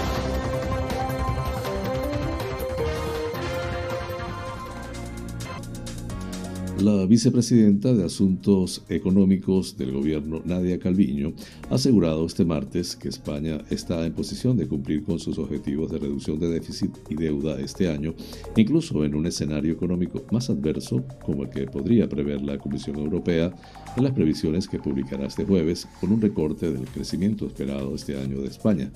La 6.81 7.05
vicepresidenta 7.05 7.93
de 7.93 8.03
Asuntos 8.03 8.83
Económicos 8.89 9.77
del 9.77 9.91
gobierno, 9.91 10.41
Nadia 10.43 10.79
Calviño, 10.79 11.33
ha 11.69 11.75
asegurado 11.75 12.25
este 12.25 12.43
martes 12.43 12.95
que 12.95 13.07
España 13.07 13.59
está 13.69 14.03
en 14.03 14.13
posición 14.13 14.57
de 14.57 14.67
cumplir 14.67 15.03
con 15.03 15.19
sus 15.19 15.37
objetivos 15.37 15.91
de 15.91 15.99
reducción 15.99 16.39
de 16.39 16.49
déficit 16.49 16.97
y 17.07 17.13
deuda 17.13 17.59
este 17.61 17.87
año, 17.87 18.15
incluso 18.55 19.05
en 19.05 19.13
un 19.13 19.27
escenario 19.27 19.73
económico 19.73 20.23
más 20.31 20.49
adverso 20.49 21.03
como 21.23 21.43
el 21.43 21.51
que 21.51 21.67
podría 21.67 22.09
prever 22.09 22.41
la 22.41 22.57
Comisión 22.57 22.95
Europea 22.95 23.53
en 23.95 24.03
las 24.03 24.13
previsiones 24.13 24.67
que 24.67 24.79
publicará 24.79 25.27
este 25.27 25.45
jueves 25.45 25.87
con 25.99 26.11
un 26.11 26.19
recorte 26.19 26.71
del 26.71 26.85
crecimiento 26.85 27.45
esperado 27.45 27.93
este 27.93 28.17
año 28.17 28.41
de 28.41 28.47
España. 28.47 28.91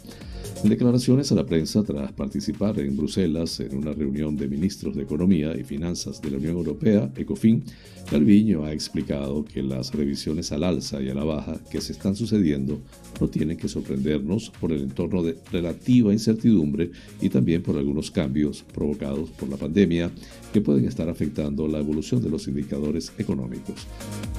En 0.63 0.69
declaraciones 0.69 1.31
a 1.31 1.35
la 1.35 1.45
prensa 1.45 1.83
tras 1.83 2.11
participar 2.13 2.79
en 2.79 2.97
Bruselas 2.97 3.59
en 3.59 3.77
una 3.77 3.93
reunión 3.93 4.35
de 4.37 4.47
ministros 4.47 4.95
de 4.95 5.03
Economía 5.03 5.55
y 5.55 5.63
Finanzas 5.63 6.21
de 6.21 6.31
la 6.31 6.37
Unión 6.37 6.55
Europea, 6.55 7.11
ECOFIN, 7.15 7.63
Calviño 8.09 8.65
ha 8.65 8.71
explicado 8.71 9.43
que 9.43 9.63
las 9.63 9.91
revisiones 9.91 10.51
al 10.51 10.63
alza 10.63 11.01
y 11.01 11.09
a 11.09 11.15
la 11.15 11.23
baja 11.23 11.59
que 11.71 11.81
se 11.81 11.91
están 11.91 12.15
sucediendo 12.15 12.79
no 13.19 13.27
tienen 13.27 13.57
que 13.57 13.67
sorprendernos 13.67 14.51
por 14.59 14.71
el 14.71 14.81
entorno 14.81 15.23
de 15.23 15.35
relativa 15.51 16.13
incertidumbre 16.13 16.91
y 17.19 17.29
también 17.29 17.63
por 17.63 17.77
algunos 17.77 18.11
cambios 18.11 18.63
provocados 18.73 19.31
por 19.31 19.49
la 19.49 19.57
pandemia 19.57 20.11
que 20.53 20.61
pueden 20.61 20.85
estar 20.85 21.09
afectando 21.09 21.67
la 21.67 21.79
evolución 21.79 22.21
de 22.21 22.29
los 22.29 22.47
indicadores 22.47 23.11
económicos. 23.17 23.87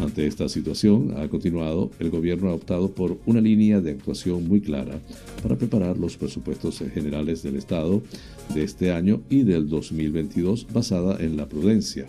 Ante 0.01 0.29
esta 0.29 0.49
situación, 0.49 1.15
ha 1.17 1.27
continuado, 1.29 1.91
el 1.99 2.11
gobierno 2.11 2.51
ha 2.51 2.55
optado 2.55 2.93
por 2.93 3.19
una 3.27 3.41
línea 3.41 3.81
de 3.81 3.91
actuación 3.91 4.47
muy 4.47 4.61
clara 4.61 5.01
para 5.43 5.57
preparar 5.57 5.99
los 5.99 6.17
presupuestos 6.17 6.79
generales 6.95 7.43
del 7.43 7.57
Estado 7.57 8.01
de 8.55 8.63
este 8.63 8.93
año 8.93 9.23
y 9.29 9.43
del 9.43 9.69
2022 9.69 10.69
basada 10.73 11.19
en 11.19 11.37
la 11.37 11.49
prudencia. 11.49 12.07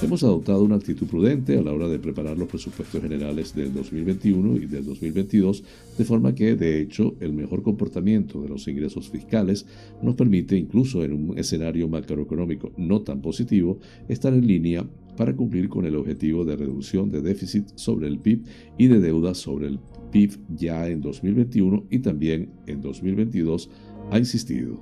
Hemos 0.00 0.22
adoptado 0.22 0.62
una 0.62 0.76
actitud 0.76 1.08
prudente 1.08 1.58
a 1.58 1.62
la 1.62 1.72
hora 1.72 1.88
de 1.88 1.98
preparar 1.98 2.38
los 2.38 2.48
presupuestos 2.48 3.02
generales 3.02 3.52
del 3.52 3.74
2021 3.74 4.56
y 4.56 4.66
del 4.66 4.84
2022, 4.84 5.64
de 5.98 6.04
forma 6.04 6.36
que, 6.36 6.54
de 6.54 6.80
hecho, 6.80 7.16
el 7.18 7.32
mejor 7.32 7.64
comportamiento 7.64 8.40
de 8.40 8.48
los 8.48 8.68
ingresos 8.68 9.08
fiscales 9.10 9.66
nos 10.00 10.14
permite, 10.14 10.56
incluso 10.56 11.02
en 11.02 11.12
un 11.12 11.36
escenario 11.36 11.88
macroeconómico 11.88 12.70
no 12.76 13.02
tan 13.02 13.20
positivo, 13.20 13.80
estar 14.08 14.32
en 14.32 14.46
línea 14.46 14.86
para 15.16 15.34
cumplir 15.34 15.68
con 15.68 15.84
el 15.84 15.96
objetivo 15.96 16.44
de 16.44 16.54
reducción 16.54 17.10
de 17.10 17.20
déficit 17.20 17.66
sobre 17.74 18.06
el 18.06 18.20
PIB 18.20 18.44
y 18.78 18.86
de 18.86 19.00
deuda 19.00 19.34
sobre 19.34 19.66
el 19.66 19.80
PIB 20.12 20.38
ya 20.54 20.86
en 20.86 21.00
2021 21.00 21.86
y 21.90 21.98
también 21.98 22.52
en 22.68 22.80
2022, 22.80 23.68
ha 24.12 24.18
insistido. 24.18 24.80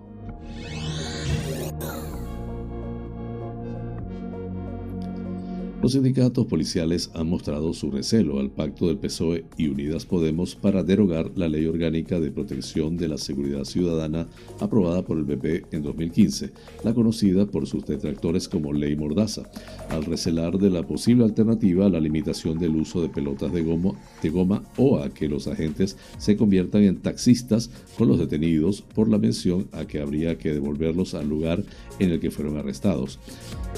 Los 5.86 5.92
sindicatos 5.92 6.46
policiales 6.46 7.12
han 7.14 7.28
mostrado 7.28 7.72
su 7.72 7.92
recelo 7.92 8.40
al 8.40 8.50
pacto 8.50 8.88
del 8.88 8.98
PSOE 8.98 9.44
y 9.56 9.68
Unidas 9.68 10.04
Podemos 10.04 10.56
para 10.56 10.82
derogar 10.82 11.30
la 11.36 11.46
Ley 11.46 11.64
Orgánica 11.66 12.18
de 12.18 12.32
Protección 12.32 12.96
de 12.96 13.06
la 13.06 13.18
Seguridad 13.18 13.62
Ciudadana 13.62 14.26
aprobada 14.58 15.02
por 15.02 15.16
el 15.16 15.22
BP 15.22 15.72
en 15.72 15.84
2015, 15.84 16.50
la 16.82 16.92
conocida 16.92 17.46
por 17.46 17.68
sus 17.68 17.86
detractores 17.86 18.48
como 18.48 18.72
Ley 18.72 18.96
Mordaza, 18.96 19.44
al 19.88 20.04
recelar 20.06 20.58
de 20.58 20.70
la 20.70 20.82
posible 20.82 21.22
alternativa 21.22 21.86
a 21.86 21.88
la 21.88 22.00
limitación 22.00 22.58
del 22.58 22.74
uso 22.74 23.00
de 23.00 23.08
pelotas 23.08 23.52
de 23.52 23.62
goma, 23.62 23.92
de 24.20 24.30
goma 24.30 24.64
o 24.78 24.98
a 24.98 25.10
que 25.10 25.28
los 25.28 25.46
agentes 25.46 25.96
se 26.18 26.36
conviertan 26.36 26.82
en 26.82 26.96
taxistas 26.96 27.70
con 27.96 28.08
los 28.08 28.18
detenidos 28.18 28.82
por 28.82 29.08
la 29.08 29.18
mención 29.18 29.68
a 29.70 29.84
que 29.84 30.00
habría 30.00 30.36
que 30.36 30.52
devolverlos 30.52 31.14
al 31.14 31.28
lugar 31.28 31.62
en 32.00 32.10
el 32.10 32.18
que 32.18 32.32
fueron 32.32 32.56
arrestados. 32.56 33.20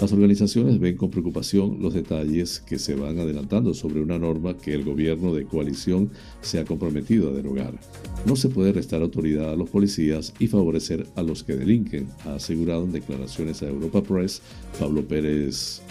Las 0.01 0.11
organizaciones 0.11 0.79
ven 0.79 0.97
con 0.97 1.11
preocupación 1.11 1.83
los 1.83 1.98
detalles 2.03 2.61
que 2.61 2.79
se 2.79 2.95
van 2.95 3.19
adelantando 3.19 3.75
sobre 3.75 4.01
una 4.01 4.19
norma 4.19 4.57
que 4.57 4.73
el 4.73 4.85
gobierno 4.85 5.35
de 5.35 5.45
coalición 5.45 6.11
se 6.41 6.59
ha 6.59 6.65
comprometido 6.65 7.31
a 7.31 7.33
derogar. 7.33 7.75
No 8.25 8.37
se 8.37 8.49
puede 8.49 8.73
restar 8.73 9.03
autoridad 9.03 9.53
a 9.53 9.57
los 9.57 9.71
policías 9.71 10.33
y 10.39 10.47
favorecer 10.49 11.07
a 11.17 11.23
los 11.23 11.43
que 11.45 11.57
delinquen, 11.57 12.09
ha 12.25 12.35
asegurado 12.35 12.85
en 12.85 12.93
declaraciones 12.93 13.63
a 13.63 13.69
Europa 13.69 14.03
Press 14.03 14.41
Pablo 14.79 15.03
Pérez 15.03 15.83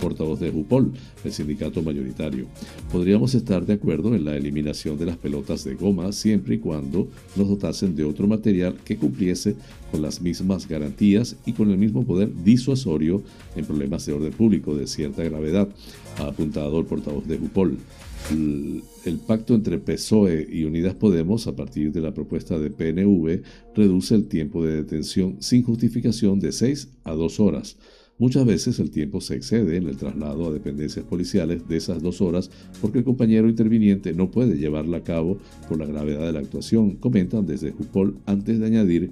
portavoz 0.00 0.40
de 0.40 0.50
UPOL, 0.50 0.92
el 1.24 1.32
sindicato 1.32 1.82
mayoritario. 1.82 2.46
Podríamos 2.92 3.34
estar 3.34 3.64
de 3.64 3.74
acuerdo 3.74 4.14
en 4.14 4.24
la 4.24 4.36
eliminación 4.36 4.98
de 4.98 5.06
las 5.06 5.16
pelotas 5.16 5.64
de 5.64 5.74
goma 5.74 6.12
siempre 6.12 6.56
y 6.56 6.58
cuando 6.58 7.08
nos 7.36 7.48
dotasen 7.48 7.96
de 7.96 8.04
otro 8.04 8.26
material 8.26 8.76
que 8.84 8.96
cumpliese 8.96 9.56
con 9.90 10.02
las 10.02 10.20
mismas 10.20 10.68
garantías 10.68 11.36
y 11.46 11.52
con 11.52 11.70
el 11.70 11.78
mismo 11.78 12.04
poder 12.04 12.30
disuasorio 12.44 13.22
en 13.56 13.64
problemas 13.64 14.04
de 14.06 14.12
orden 14.12 14.32
público 14.32 14.74
de 14.74 14.86
cierta 14.86 15.22
gravedad, 15.22 15.68
ha 16.18 16.26
apuntado 16.26 16.78
el 16.80 16.86
portavoz 16.86 17.26
de 17.26 17.36
UPOL. 17.36 17.78
El, 18.30 18.82
el, 19.04 19.18
pacto 19.18 19.54
entre 19.54 19.78
PSOE 19.78 20.48
y 20.50 20.64
Unidas 20.64 20.94
Podemos, 20.94 21.46
a 21.46 21.54
partir 21.54 21.92
de 21.92 22.00
la 22.00 22.14
propuesta 22.14 22.58
de 22.58 22.70
PNV, 22.70 23.42
reduce 23.74 24.14
el 24.14 24.28
tiempo 24.28 24.64
de 24.64 24.76
detención 24.76 25.36
sin 25.40 25.62
justificación 25.62 26.40
de 26.40 26.52
6 26.52 26.88
a 27.04 27.12
2 27.12 27.40
horas. 27.40 27.76
Muchas 28.16 28.46
veces 28.46 28.78
el 28.78 28.92
tiempo 28.92 29.20
se 29.20 29.34
excede 29.34 29.76
en 29.76 29.88
el 29.88 29.96
traslado 29.96 30.46
a 30.46 30.52
dependencias 30.52 31.04
policiales 31.04 31.66
de 31.66 31.76
esas 31.76 32.00
dos 32.00 32.20
horas 32.20 32.48
porque 32.80 32.98
el 32.98 33.04
compañero 33.04 33.48
interviniente 33.48 34.12
no 34.12 34.30
puede 34.30 34.56
llevarla 34.56 34.98
a 34.98 35.02
cabo 35.02 35.38
por 35.68 35.78
la 35.78 35.86
gravedad 35.86 36.24
de 36.26 36.32
la 36.32 36.38
actuación, 36.38 36.94
comentan 36.94 37.44
desde 37.44 37.72
Jupol 37.72 38.16
antes 38.26 38.60
de 38.60 38.66
añadir 38.66 39.10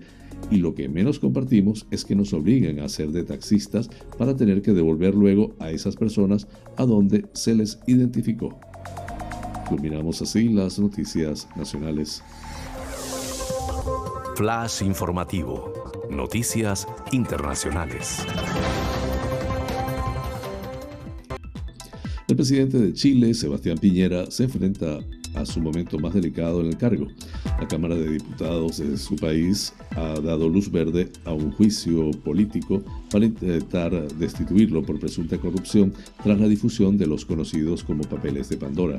y 0.51 0.59
lo 0.59 0.75
que 0.75 0.89
menos 0.89 1.19
compartimos 1.19 1.87
es 1.91 2.05
que 2.05 2.15
nos 2.15 2.33
obliguen 2.33 2.79
a 2.79 2.89
ser 2.89 3.11
de 3.11 3.25
taxistas 3.25 3.91
para 4.19 4.37
tener 4.37 4.63
que 4.63 4.73
devolver 4.73 5.15
luego 5.17 5.55
a 5.59 5.71
esas 5.71 5.97
personas 5.97 6.47
a 6.77 6.85
donde 6.85 7.27
se 7.33 7.57
les 7.57 7.81
identificó. 7.87 8.59
Culminamos 9.69 10.23
así 10.23 10.49
las 10.49 10.79
noticias 10.79 11.49
nacionales. 11.57 12.23
Flash 14.37 14.83
informativo. 14.83 15.73
Noticias 16.11 16.87
internacionales. 17.13 18.27
El 22.33 22.37
presidente 22.37 22.79
de 22.79 22.95
Chile, 22.95 23.35
Sebastián 23.35 23.77
Piñera, 23.77 24.31
se 24.31 24.45
enfrenta 24.45 25.01
a 25.35 25.45
su 25.47 25.61
momento 25.61 25.99
más 25.99 26.15
delicado 26.15 26.61
en 26.61 26.67
el 26.69 26.77
cargo. 26.77 27.07
La 27.61 27.69
Cámara 27.69 27.95
de 27.95 28.13
Diputados 28.13 28.79
de 28.79 28.97
su 28.97 29.17
país 29.17 29.73
ha 29.97 30.21
dado 30.21 30.49
luz 30.49 30.71
verde 30.71 31.11
a 31.25 31.33
un 31.33 31.53
juicio 31.53 32.11
político 32.25 32.83
para 33.11 33.27
intentar 33.27 33.93
destituirlo 34.15 34.83
por 34.83 34.99
presunta 34.99 35.39
corrupción 35.39 35.93
tras 36.23 36.41
la 36.41 36.49
difusión 36.49 36.97
de 36.99 37.07
los 37.07 37.25
conocidos 37.25 37.85
como 37.85 38.03
papeles 38.05 38.49
de 38.49 38.57
Pandora. 38.57 38.99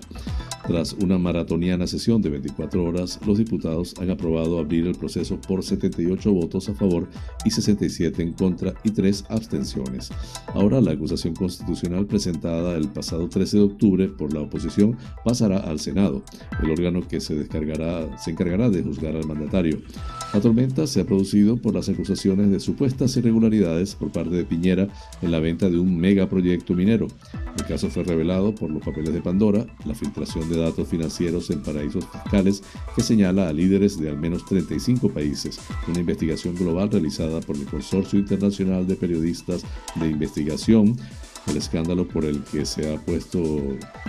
Tras 0.67 0.93
una 0.93 1.17
maratoniana 1.17 1.88
sesión 1.88 2.21
de 2.21 2.29
24 2.29 2.84
horas, 2.84 3.19
los 3.25 3.38
diputados 3.38 3.95
han 3.99 4.09
aprobado 4.09 4.59
abrir 4.59 4.88
el 4.88 4.95
proceso 4.95 5.39
por 5.41 5.63
78 5.63 6.31
votos 6.31 6.69
a 6.69 6.73
favor 6.73 7.07
y 7.43 7.51
67 7.51 8.21
en 8.21 8.34
contra 8.34 8.73
y 8.84 8.91
3 8.91 9.25
abstenciones. 9.29 10.11
Ahora 10.53 10.79
la 10.81 10.91
acusación 10.91 11.36
constitucional 11.36 12.05
presentada 12.05 12.77
el 12.77 12.88
pasado 12.88 13.27
13 13.27 13.57
de 13.57 13.63
octubre 13.63 14.07
por 14.07 14.34
la 14.34 14.41
oposición 14.41 14.97
pasará 15.25 15.57
al 15.57 15.79
Senado, 15.79 16.22
el 16.61 16.71
órgano 16.71 17.07
que 17.07 17.19
se, 17.19 17.45
se 17.45 18.32
encargará 18.32 18.69
de 18.69 18.84
juzgar 18.84 19.15
al 19.15 19.28
mandatario. 19.28 19.80
La 20.34 20.41
tormenta 20.41 20.88
se 20.88 20.99
ha 20.99 21.05
producido 21.05 21.57
por 21.57 21.76
las 21.76 21.89
acusaciones 21.89 22.49
de 22.49 22.59
supuestas 22.59 23.15
irregularidades 23.17 23.93
por 23.93 24.11
parte 24.11 24.36
de 24.36 24.45
Piñera 24.45 24.88
en 25.21 25.32
la 25.32 25.39
venta 25.39 25.69
de 25.69 25.78
un 25.78 25.95
megaproyecto 25.95 26.74
minero. 26.74 27.07
El 27.57 27.65
caso 27.65 27.89
fue 27.89 28.03
revelado 28.03 28.55
por 28.55 28.71
los 28.71 28.84
papeles 28.84 29.13
de 29.13 29.21
Pandora, 29.21 29.65
la 29.86 29.93
filtración 29.93 30.49
de 30.49 30.57
datos 30.57 30.88
financieros 30.88 31.51
en 31.51 31.61
paraísos 31.61 32.05
fiscales 32.05 32.63
que 32.95 33.03
señala 33.03 33.47
a 33.47 33.53
líderes 33.53 33.99
de 33.99 34.09
al 34.09 34.17
menos 34.17 34.45
35 34.45 35.09
países, 35.09 35.59
una 35.88 35.99
investigación 35.99 36.55
global 36.55 36.89
realizada 36.89 37.39
por 37.41 37.55
el 37.55 37.65
Consorcio 37.65 38.17
Internacional 38.17 38.88
de 38.88 38.95
Periodistas 38.95 39.63
de 39.95 40.07
Investigación 40.07 40.95
el 41.47 41.57
escándalo 41.57 42.07
por 42.07 42.25
el 42.25 42.41
que 42.43 42.65
se 42.65 42.93
ha 42.93 42.97
puesto 42.97 43.39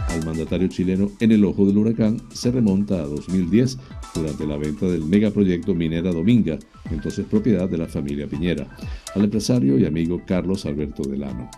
al 0.08 0.24
mandatario 0.24 0.68
chileno 0.68 1.10
en 1.20 1.32
el 1.32 1.44
ojo 1.44 1.66
del 1.66 1.78
huracán 1.78 2.20
se 2.32 2.50
remonta 2.50 2.96
a 2.96 3.06
2010 3.06 3.78
durante 4.14 4.46
la 4.46 4.56
venta 4.56 4.86
del 4.86 5.04
megaproyecto 5.04 5.74
Minera 5.74 6.12
Dominga, 6.12 6.58
entonces 6.90 7.26
propiedad 7.26 7.68
de 7.68 7.78
la 7.78 7.86
familia 7.86 8.26
Piñera, 8.26 8.66
al 9.14 9.24
empresario 9.24 9.78
y 9.78 9.86
amigo 9.86 10.22
Carlos 10.26 10.66
Alberto 10.66 11.02
Delano. 11.02 11.50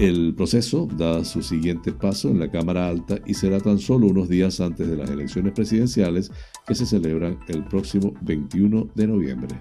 El 0.00 0.34
proceso 0.34 0.88
da 0.96 1.24
su 1.24 1.42
siguiente 1.42 1.92
paso 1.92 2.28
en 2.28 2.38
la 2.38 2.50
Cámara 2.50 2.88
Alta 2.88 3.18
y 3.26 3.34
será 3.34 3.58
tan 3.58 3.78
solo 3.80 4.06
unos 4.06 4.28
días 4.28 4.60
antes 4.60 4.88
de 4.88 4.96
las 4.96 5.10
elecciones 5.10 5.52
presidenciales 5.52 6.30
que 6.66 6.74
se 6.74 6.86
celebran 6.86 7.38
el 7.48 7.64
próximo 7.64 8.14
21 8.20 8.90
de 8.94 9.06
noviembre. 9.06 9.56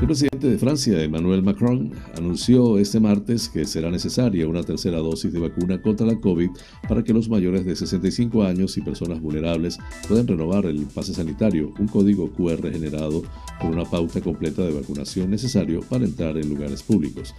El 0.00 0.06
presidente 0.06 0.48
de 0.48 0.58
Francia, 0.58 1.02
Emmanuel 1.02 1.42
Macron, 1.42 1.90
anunció 2.16 2.78
este 2.78 3.00
martes 3.00 3.48
que 3.48 3.64
será 3.64 3.90
necesaria 3.90 4.46
una 4.46 4.62
tercera 4.62 4.98
dosis 4.98 5.32
de 5.32 5.40
vacuna 5.40 5.82
contra 5.82 6.06
la 6.06 6.20
COVID 6.20 6.50
para 6.88 7.02
que 7.02 7.12
los 7.12 7.28
mayores 7.28 7.64
de 7.64 7.74
65 7.74 8.44
años 8.44 8.78
y 8.78 8.80
personas 8.80 9.20
vulnerables 9.20 9.76
puedan 10.06 10.28
renovar 10.28 10.66
el 10.66 10.86
pase 10.86 11.14
sanitario, 11.14 11.74
un 11.80 11.88
código 11.88 12.30
QR 12.30 12.70
generado 12.70 13.24
con 13.60 13.74
una 13.74 13.84
pauta 13.84 14.20
completa 14.20 14.62
de 14.62 14.72
vacunación 14.72 15.30
necesario 15.30 15.80
para 15.80 16.04
entrar 16.04 16.36
en 16.36 16.48
lugares 16.48 16.82
públicos. 16.82 17.34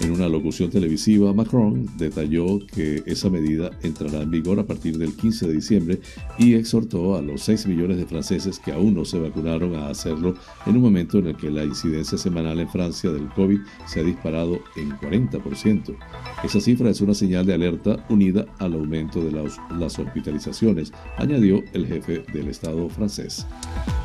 En 0.00 0.12
una 0.12 0.28
locución 0.28 0.70
televisiva, 0.70 1.32
Macron 1.32 1.86
detalló 1.98 2.58
que 2.66 3.02
esa 3.06 3.28
medida 3.28 3.70
entrará 3.82 4.22
en 4.22 4.30
vigor 4.30 4.58
a 4.58 4.66
partir 4.66 4.96
del 4.96 5.14
15 5.14 5.46
de 5.46 5.52
diciembre 5.52 6.00
y 6.38 6.54
exhortó 6.54 7.16
a 7.16 7.22
los 7.22 7.42
6 7.42 7.66
millones 7.66 7.98
de 7.98 8.06
franceses 8.06 8.58
que 8.58 8.72
aún 8.72 8.94
no 8.94 9.04
se 9.04 9.18
vacunaron 9.18 9.74
a 9.74 9.88
hacerlo 9.88 10.34
en 10.66 10.76
un 10.76 10.82
momento 10.82 11.18
en 11.18 11.28
el 11.28 11.36
que 11.36 11.50
la 11.50 11.64
incidencia 11.64 12.16
semanal 12.16 12.60
en 12.60 12.68
Francia 12.68 13.10
del 13.10 13.28
COVID 13.28 13.58
se 13.86 14.00
ha 14.00 14.02
disparado 14.02 14.60
en 14.76 14.90
40%. 14.92 15.96
Esa 16.44 16.60
cifra 16.60 16.90
es 16.90 17.00
una 17.00 17.14
señal 17.14 17.44
de 17.44 17.54
alerta 17.54 18.04
unida 18.08 18.46
al 18.58 18.74
aumento 18.74 19.22
de 19.22 19.32
las, 19.32 19.58
las 19.78 19.98
hospitalizaciones, 19.98 20.92
añadió 21.18 21.62
el 21.74 21.86
jefe 21.86 22.24
del 22.32 22.48
Estado 22.48 22.88
francés. 22.88 23.46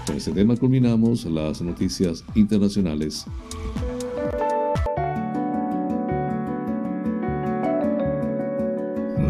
Con 0.05 0.17
este 0.17 0.31
tema 0.31 0.55
culminamos 0.55 1.25
las 1.25 1.54
noticias 1.61 2.23
internacionales. 2.35 3.25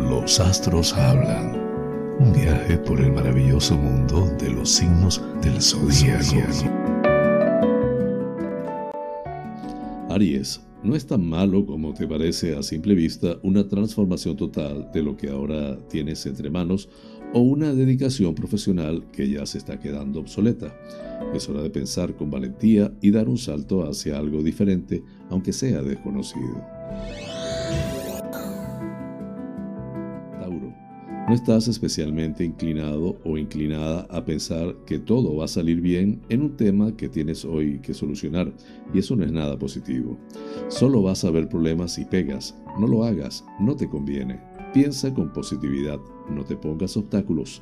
Los 0.09 0.39
astros 0.39 0.93
hablan. 0.93 1.63
Un 2.19 2.31
viaje 2.33 2.77
por 2.77 3.01
el 3.01 3.11
maravilloso 3.11 3.75
mundo 3.75 4.27
de 4.39 4.49
los 4.49 4.69
signos 4.69 5.21
del 5.41 5.61
zodiaco. 5.61 6.85
Aries, 10.09 10.61
no 10.85 10.95
es 10.95 11.05
tan 11.05 11.27
malo 11.27 11.65
como 11.65 11.93
te 11.93 12.07
parece 12.07 12.55
a 12.55 12.63
simple 12.63 12.93
vista 12.93 13.37
una 13.41 13.67
transformación 13.67 14.37
total 14.37 14.89
de 14.93 15.01
lo 15.01 15.17
que 15.17 15.29
ahora 15.29 15.77
tienes 15.89 16.25
entre 16.25 16.49
manos 16.49 16.87
o 17.33 17.39
una 17.41 17.73
dedicación 17.73 18.35
profesional 18.35 19.05
que 19.11 19.29
ya 19.29 19.45
se 19.45 19.57
está 19.57 19.79
quedando 19.79 20.19
obsoleta. 20.19 20.73
Es 21.33 21.49
hora 21.49 21.61
de 21.61 21.69
pensar 21.69 22.15
con 22.15 22.31
valentía 22.31 22.93
y 23.01 23.11
dar 23.11 23.27
un 23.27 23.37
salto 23.37 23.87
hacia 23.87 24.17
algo 24.17 24.41
diferente, 24.41 25.03
aunque 25.29 25.53
sea 25.53 25.81
desconocido. 25.81 26.63
No 31.27 31.33
estás 31.33 31.67
especialmente 31.67 32.45
inclinado 32.45 33.17
o 33.25 33.35
inclinada 33.35 34.05
a 34.11 34.23
pensar 34.23 34.75
que 34.85 34.99
todo 34.99 35.35
va 35.35 35.45
a 35.45 35.47
salir 35.47 35.81
bien 35.81 36.21
en 36.29 36.43
un 36.43 36.55
tema 36.55 36.95
que 36.95 37.09
tienes 37.09 37.43
hoy 37.45 37.79
que 37.79 37.95
solucionar, 37.95 38.53
y 38.93 38.99
eso 38.99 39.15
no 39.15 39.25
es 39.25 39.31
nada 39.31 39.57
positivo. 39.57 40.19
Solo 40.67 41.01
vas 41.01 41.25
a 41.25 41.31
ver 41.31 41.49
problemas 41.49 41.97
y 41.97 42.05
pegas. 42.05 42.55
No 42.79 42.85
lo 42.85 43.03
hagas, 43.03 43.43
no 43.59 43.75
te 43.75 43.89
conviene. 43.89 44.39
Piensa 44.75 45.13
con 45.13 45.31
positividad, 45.31 46.01
no 46.29 46.43
te 46.43 46.57
pongas 46.57 46.97
obstáculos. 46.97 47.61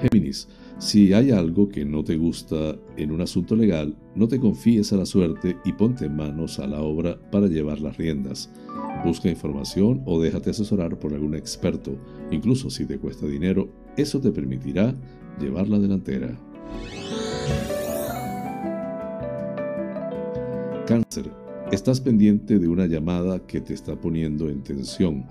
Géminis, 0.00 0.48
si 0.78 1.12
hay 1.12 1.30
algo 1.30 1.68
que 1.68 1.84
no 1.84 2.02
te 2.02 2.16
gusta 2.16 2.78
en 2.96 3.10
un 3.10 3.20
asunto 3.20 3.54
legal, 3.54 3.94
no 4.14 4.28
te 4.28 4.40
confíes 4.40 4.94
a 4.94 4.96
la 4.96 5.04
suerte 5.04 5.58
y 5.62 5.74
ponte 5.74 6.08
manos 6.08 6.58
a 6.58 6.66
la 6.66 6.80
obra 6.80 7.20
para 7.30 7.48
llevar 7.48 7.82
las 7.82 7.98
riendas. 7.98 8.50
Busca 9.04 9.28
información 9.28 10.00
o 10.06 10.18
déjate 10.18 10.48
asesorar 10.48 10.98
por 10.98 11.12
algún 11.12 11.34
experto. 11.34 11.98
Incluso 12.30 12.70
si 12.70 12.86
te 12.86 12.98
cuesta 12.98 13.26
dinero, 13.26 13.68
eso 13.98 14.22
te 14.22 14.32
permitirá 14.32 14.94
llevar 15.38 15.68
la 15.68 15.78
delantera. 15.78 16.34
Cáncer. 20.86 21.49
Estás 21.72 22.00
pendiente 22.00 22.58
de 22.58 22.66
una 22.66 22.86
llamada 22.86 23.38
que 23.46 23.60
te 23.60 23.74
está 23.74 23.94
poniendo 23.94 24.48
en 24.48 24.62
tensión, 24.64 25.24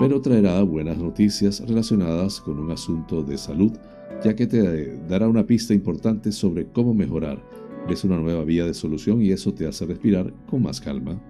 pero 0.00 0.20
traerá 0.20 0.60
buenas 0.62 0.98
noticias 0.98 1.60
relacionadas 1.68 2.40
con 2.40 2.58
un 2.58 2.72
asunto 2.72 3.22
de 3.22 3.38
salud, 3.38 3.72
ya 4.24 4.34
que 4.34 4.48
te 4.48 4.98
dará 5.08 5.28
una 5.28 5.46
pista 5.46 5.74
importante 5.74 6.32
sobre 6.32 6.66
cómo 6.66 6.94
mejorar. 6.94 7.40
Ves 7.88 8.02
una 8.02 8.16
nueva 8.16 8.42
vía 8.42 8.64
de 8.64 8.74
solución 8.74 9.22
y 9.22 9.30
eso 9.30 9.54
te 9.54 9.68
hace 9.68 9.86
respirar 9.86 10.34
con 10.50 10.62
más 10.62 10.80
calma. 10.80 11.20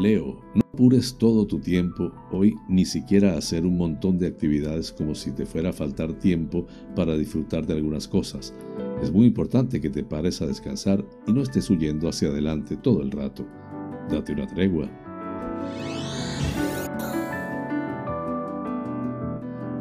Leo, 0.00 0.40
no 0.54 0.62
apures 0.72 1.18
todo 1.18 1.46
tu 1.46 1.60
tiempo 1.60 2.10
hoy 2.32 2.54
ni 2.70 2.86
siquiera 2.86 3.36
hacer 3.36 3.66
un 3.66 3.76
montón 3.76 4.18
de 4.18 4.28
actividades 4.28 4.92
como 4.92 5.14
si 5.14 5.30
te 5.30 5.44
fuera 5.44 5.70
a 5.70 5.74
faltar 5.74 6.14
tiempo 6.14 6.66
para 6.96 7.18
disfrutar 7.18 7.66
de 7.66 7.74
algunas 7.74 8.08
cosas. 8.08 8.54
Es 9.02 9.10
muy 9.10 9.26
importante 9.26 9.80
que 9.80 9.88
te 9.88 10.04
pares 10.04 10.42
a 10.42 10.46
descansar 10.46 11.04
y 11.26 11.32
no 11.32 11.42
estés 11.42 11.70
huyendo 11.70 12.08
hacia 12.08 12.28
adelante 12.28 12.76
todo 12.76 13.02
el 13.02 13.10
rato. 13.10 13.46
Date 14.10 14.32
una 14.32 14.46
tregua. 14.46 14.90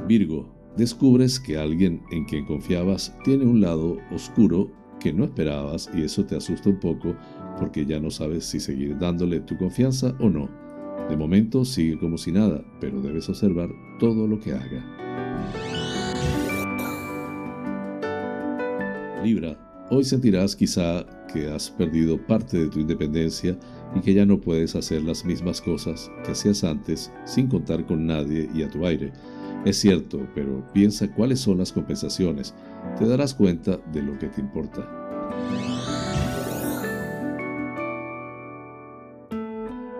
Virgo, 0.07 0.49
descubres 0.78 1.39
que 1.39 1.57
alguien 1.57 2.01
en 2.11 2.26
quien 2.26 2.45
confiabas 2.45 3.13
tiene 3.24 3.45
un 3.45 3.61
lado 3.61 3.97
oscuro 4.11 4.72
que 4.99 5.13
no 5.13 5.26
esperabas 5.26 5.89
y 5.93 6.01
eso 6.01 6.26
te 6.26 6.36
asusta 6.36 6.70
un 6.70 6.80
poco 6.80 7.15
porque 7.59 7.86
ya 7.86 7.99
no 7.99 8.09
sabes 8.09 8.45
si 8.45 8.59
seguir 8.59 8.97
dándole 8.97 9.41
tu 9.41 9.57
confianza 9.57 10.15
o 10.20 10.30
no. 10.30 10.49
De 11.09 11.17
momento 11.17 11.65
sigue 11.65 11.99
como 11.99 12.17
si 12.17 12.32
nada, 12.32 12.63
pero 12.80 13.01
debes 13.01 13.28
observar 13.30 13.70
todo 13.99 14.28
lo 14.28 14.39
que 14.39 14.53
haga. 14.53 15.28
Libra, 19.24 19.57
hoy 19.89 20.05
sentirás 20.05 20.55
quizá 20.55 21.05
que 21.34 21.49
has 21.51 21.70
perdido 21.72 22.17
parte 22.26 22.57
de 22.57 22.70
tu 22.70 22.80
independencia 22.80 23.57
y 23.93 23.99
que 23.99 24.13
ya 24.13 24.26
no 24.26 24.39
puedes 24.39 24.76
hacer 24.76 25.01
las 25.01 25.26
mismas 25.26 25.59
cosas 25.61 26.09
que 26.24 26.32
hacías 26.32 26.63
antes 26.63 27.11
sin 27.26 27.47
contar 27.47 27.86
con 27.86 28.07
nadie 28.07 28.49
y 28.53 28.63
a 28.63 28.70
tu 28.70 28.86
aire. 28.86 29.11
Es 29.65 29.78
cierto, 29.78 30.26
pero 30.34 30.63
piensa 30.74 31.13
cuáles 31.13 31.41
son 31.41 31.57
las 31.57 31.74
compensaciones. 31.74 32.55
Te 32.97 33.05
darás 33.05 33.34
cuenta 33.34 33.78
de 33.91 34.01
lo 34.01 34.17
que 34.17 34.28
te 34.28 34.39
importa. 34.39 34.88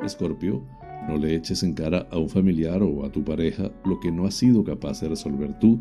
Escorpio, 0.01 0.63
no 1.09 1.17
le 1.17 1.36
eches 1.36 1.61
en 1.63 1.74
cara 1.74 2.07
a 2.09 2.17
un 2.17 2.30
familiar 2.30 2.82
o 2.84 3.05
a 3.05 3.11
tu 3.11 3.24
pareja 3.26 3.70
lo 3.84 3.99
que 3.99 4.13
no 4.13 4.26
has 4.26 4.36
sido 4.36 4.63
capaz 4.63 5.01
de 5.01 5.09
resolver 5.09 5.59
tú, 5.59 5.80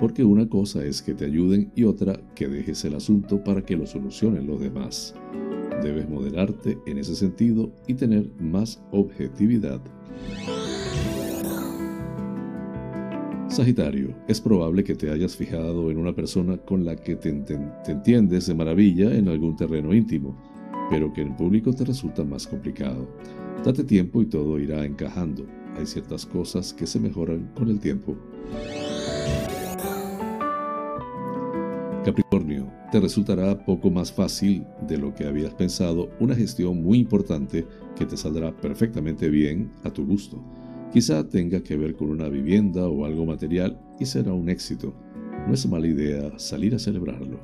porque 0.00 0.24
una 0.24 0.48
cosa 0.48 0.82
es 0.82 1.02
que 1.02 1.12
te 1.12 1.26
ayuden 1.26 1.70
y 1.76 1.84
otra 1.84 2.18
que 2.34 2.48
dejes 2.48 2.82
el 2.86 2.94
asunto 2.94 3.44
para 3.44 3.62
que 3.62 3.76
lo 3.76 3.86
solucionen 3.86 4.46
los 4.46 4.58
demás. 4.58 5.14
Debes 5.82 6.08
moderarte 6.08 6.78
en 6.86 6.96
ese 6.96 7.14
sentido 7.14 7.70
y 7.86 7.94
tener 7.94 8.30
más 8.40 8.82
objetividad. 8.92 9.78
Sagitario, 13.48 14.14
es 14.26 14.40
probable 14.40 14.84
que 14.84 14.94
te 14.94 15.10
hayas 15.10 15.36
fijado 15.36 15.90
en 15.90 15.98
una 15.98 16.14
persona 16.14 16.56
con 16.56 16.86
la 16.86 16.96
que 16.96 17.16
te, 17.16 17.28
entiendes 17.86 18.46
de 18.46 18.54
maravilla 18.54 19.14
en 19.14 19.28
algún 19.28 19.54
terreno 19.54 19.92
íntimo, 19.92 20.34
pero 20.88 21.12
que 21.12 21.20
en 21.20 21.36
público 21.36 21.74
te 21.74 21.84
resulta 21.84 22.24
más 22.24 22.46
complicado. 22.46 23.06
Date 23.62 23.84
tiempo 23.84 24.22
y 24.22 24.26
todo 24.26 24.58
irá 24.58 24.82
encajando. 24.86 25.44
Hay 25.76 25.84
ciertas 25.84 26.24
cosas 26.24 26.72
que 26.72 26.86
se 26.86 26.98
mejoran 26.98 27.50
con 27.54 27.68
el 27.68 27.80
tiempo. 27.80 28.16
Capricornio, 32.04 32.66
te 32.90 32.98
resultará 32.98 33.62
poco 33.64 33.90
más 33.90 34.10
fácil 34.10 34.64
de 34.88 34.96
lo 34.96 35.14
que 35.14 35.26
habías 35.26 35.52
pensado 35.52 36.08
una 36.18 36.34
gestión 36.34 36.82
muy 36.82 36.98
importante 36.98 37.66
que 37.94 38.06
te 38.06 38.16
saldrá 38.16 38.56
perfectamente 38.56 39.28
bien 39.28 39.70
a 39.84 39.90
tu 39.90 40.06
gusto. 40.06 40.42
Quizá 40.92 41.28
tenga 41.28 41.62
que 41.62 41.76
ver 41.76 41.94
con 41.94 42.08
una 42.08 42.28
vivienda 42.28 42.88
o 42.88 43.04
algo 43.04 43.26
material 43.26 43.78
y 43.98 44.06
será 44.06 44.32
un 44.32 44.48
éxito. 44.48 44.94
No 45.46 45.52
es 45.52 45.66
mala 45.68 45.86
idea 45.86 46.38
salir 46.38 46.74
a 46.74 46.78
celebrarlo. 46.78 47.38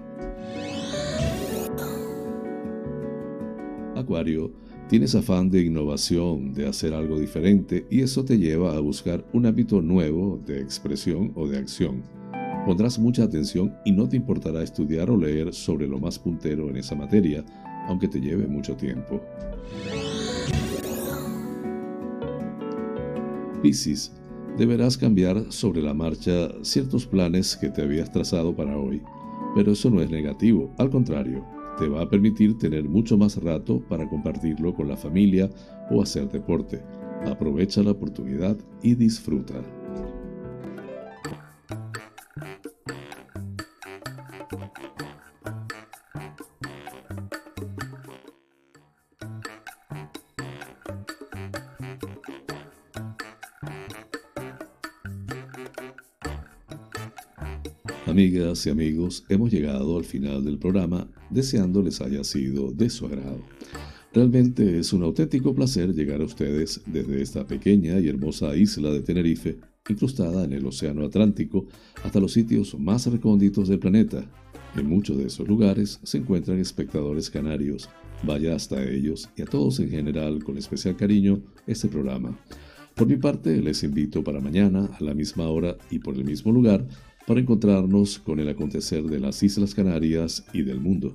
Acuario, 3.95 4.53
Tienes 4.89 5.17
afán 5.17 5.51
de 5.51 5.63
innovación, 5.63 6.55
de 6.55 6.69
hacer 6.69 6.95
algo 6.95 7.19
diferente 7.19 7.89
y 7.91 8.03
eso 8.03 8.25
te 8.25 8.39
lleva 8.39 8.77
a 8.77 8.79
buscar 8.79 9.27
un 9.33 9.45
hábito 9.45 9.83
nuevo 9.83 10.41
de 10.47 10.61
expresión 10.61 11.33
o 11.35 11.49
de 11.49 11.59
acción. 11.59 12.05
Pondrás 12.67 12.99
mucha 12.99 13.23
atención 13.23 13.77
y 13.85 13.93
no 13.93 14.09
te 14.09 14.17
importará 14.17 14.61
estudiar 14.61 15.09
o 15.09 15.17
leer 15.17 15.55
sobre 15.55 15.87
lo 15.87 16.01
más 16.01 16.19
puntero 16.19 16.69
en 16.69 16.77
esa 16.77 16.97
materia, 16.97 17.45
aunque 17.87 18.09
te 18.09 18.21
lleve 18.21 18.49
mucho 18.49 18.75
tiempo. 18.75 19.21
Piscis, 23.63 24.13
deberás 24.59 24.99
cambiar 24.99 25.53
sobre 25.53 25.81
la 25.81 25.95
marcha 25.95 26.49
ciertos 26.63 27.07
planes 27.07 27.57
que 27.57 27.69
te 27.69 27.83
habías 27.83 28.11
trazado 28.11 28.57
para 28.57 28.77
hoy, 28.77 29.01
pero 29.55 29.71
eso 29.71 29.89
no 29.89 30.03
es 30.03 30.11
negativo, 30.11 30.75
al 30.77 30.91
contrario, 30.91 31.45
te 31.79 31.87
va 31.87 32.03
a 32.03 32.11
permitir 32.11 32.59
tener 32.59 32.89
mucho 32.89 33.17
más 33.17 33.41
rato 33.41 33.81
para 33.89 34.09
compartirlo 34.09 34.75
con 34.75 34.89
la 34.89 34.97
familia 34.97 35.49
o 35.89 36.03
hacer 36.03 36.29
deporte. 36.29 36.83
Aprovecha 37.27 37.85
la 37.85 37.93
oportunidad 37.93 38.57
y 38.83 38.97
disfruta. 38.97 39.63
Amigas 58.07 58.65
y 58.67 58.71
amigos, 58.71 59.25
hemos 59.29 59.51
llegado 59.51 59.99
al 59.99 60.05
final 60.05 60.45
del 60.45 60.59
programa 60.59 61.09
deseando 61.29 61.83
les 61.83 62.01
haya 62.01 62.23
sido 62.23 62.71
de 62.71 62.89
su 62.89 63.07
agrado. 63.07 63.43
Realmente 64.15 64.79
es 64.79 64.93
un 64.93 65.03
auténtico 65.03 65.55
placer 65.55 65.93
llegar 65.93 66.21
a 66.21 66.25
ustedes 66.25 66.81
desde 66.87 67.21
esta 67.21 67.47
pequeña 67.47 67.99
y 67.99 68.09
hermosa 68.09 68.57
isla 68.57 68.91
de 68.91 69.01
Tenerife, 69.01 69.59
incrustada 69.89 70.45
en 70.45 70.53
el 70.53 70.67
Océano 70.67 71.05
Atlántico, 71.05 71.67
hasta 72.03 72.21
los 72.21 72.33
sitios 72.33 72.79
más 72.79 73.07
recónditos 73.07 73.69
del 73.69 73.79
planeta. 73.79 74.25
En 74.77 74.89
muchos 74.89 75.17
de 75.17 75.27
esos 75.27 75.49
lugares 75.49 76.01
se 76.03 76.19
encuentran 76.19 76.59
espectadores 76.59 77.31
canarios. 77.31 77.89
Vaya 78.23 78.55
hasta 78.55 78.83
ellos 78.83 79.29
y 79.37 79.43
a 79.43 79.47
todos 79.47 79.81
en 79.81 79.91
general 79.91 80.43
con 80.45 80.57
especial 80.59 80.97
cariño 80.97 81.41
este 81.67 81.89
programa. 81.89 82.39
Por 82.95 83.07
mi 83.07 83.17
parte, 83.17 83.61
les 83.61 83.83
invito 83.83 84.25
para 84.25 84.41
mañana 84.41 84.89
a 84.99 85.05
la 85.05 85.15
misma 85.15 85.49
hora 85.49 85.77
y 85.91 85.99
por 85.99 86.15
el 86.15 86.25
mismo 86.25 86.51
lugar 86.51 86.87
para 87.27 87.41
encontrarnos 87.41 88.19
con 88.19 88.41
el 88.41 88.49
acontecer 88.49 89.05
de 89.05 89.21
las 89.21 89.43
Islas 89.43 89.75
Canarias 89.75 90.45
y 90.53 90.63
del 90.63 90.81
mundo. 90.81 91.15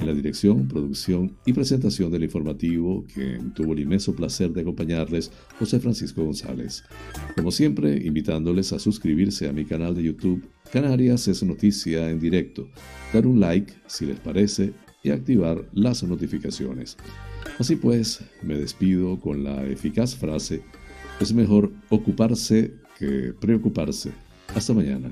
En 0.00 0.06
la 0.06 0.14
dirección, 0.14 0.68
producción 0.68 1.36
y 1.44 1.52
presentación 1.52 2.10
del 2.12 2.22
informativo, 2.22 3.04
que 3.12 3.40
tuvo 3.54 3.72
el 3.72 3.80
inmenso 3.80 4.14
placer 4.14 4.52
de 4.52 4.60
acompañarles, 4.60 5.32
José 5.58 5.80
Francisco 5.80 6.24
González. 6.24 6.84
Como 7.34 7.50
siempre, 7.50 7.96
invitándoles 8.04 8.72
a 8.72 8.78
suscribirse 8.78 9.48
a 9.48 9.52
mi 9.52 9.64
canal 9.64 9.96
de 9.96 10.04
YouTube, 10.04 10.48
Canarias 10.72 11.26
es 11.28 11.42
noticia 11.42 12.10
en 12.10 12.20
directo, 12.20 12.68
dar 13.12 13.26
un 13.26 13.40
like 13.40 13.72
si 13.86 14.06
les 14.06 14.20
parece 14.20 14.72
y 15.02 15.10
activar 15.10 15.68
las 15.72 16.02
notificaciones. 16.02 16.96
Así 17.58 17.74
pues, 17.74 18.20
me 18.42 18.54
despido 18.54 19.18
con 19.18 19.42
la 19.42 19.64
eficaz 19.66 20.14
frase, 20.14 20.62
es 21.20 21.32
mejor 21.32 21.72
ocuparse 21.88 22.72
que 22.98 23.32
preocuparse. 23.40 24.12
Hasta 24.54 24.72
mañana. 24.72 25.10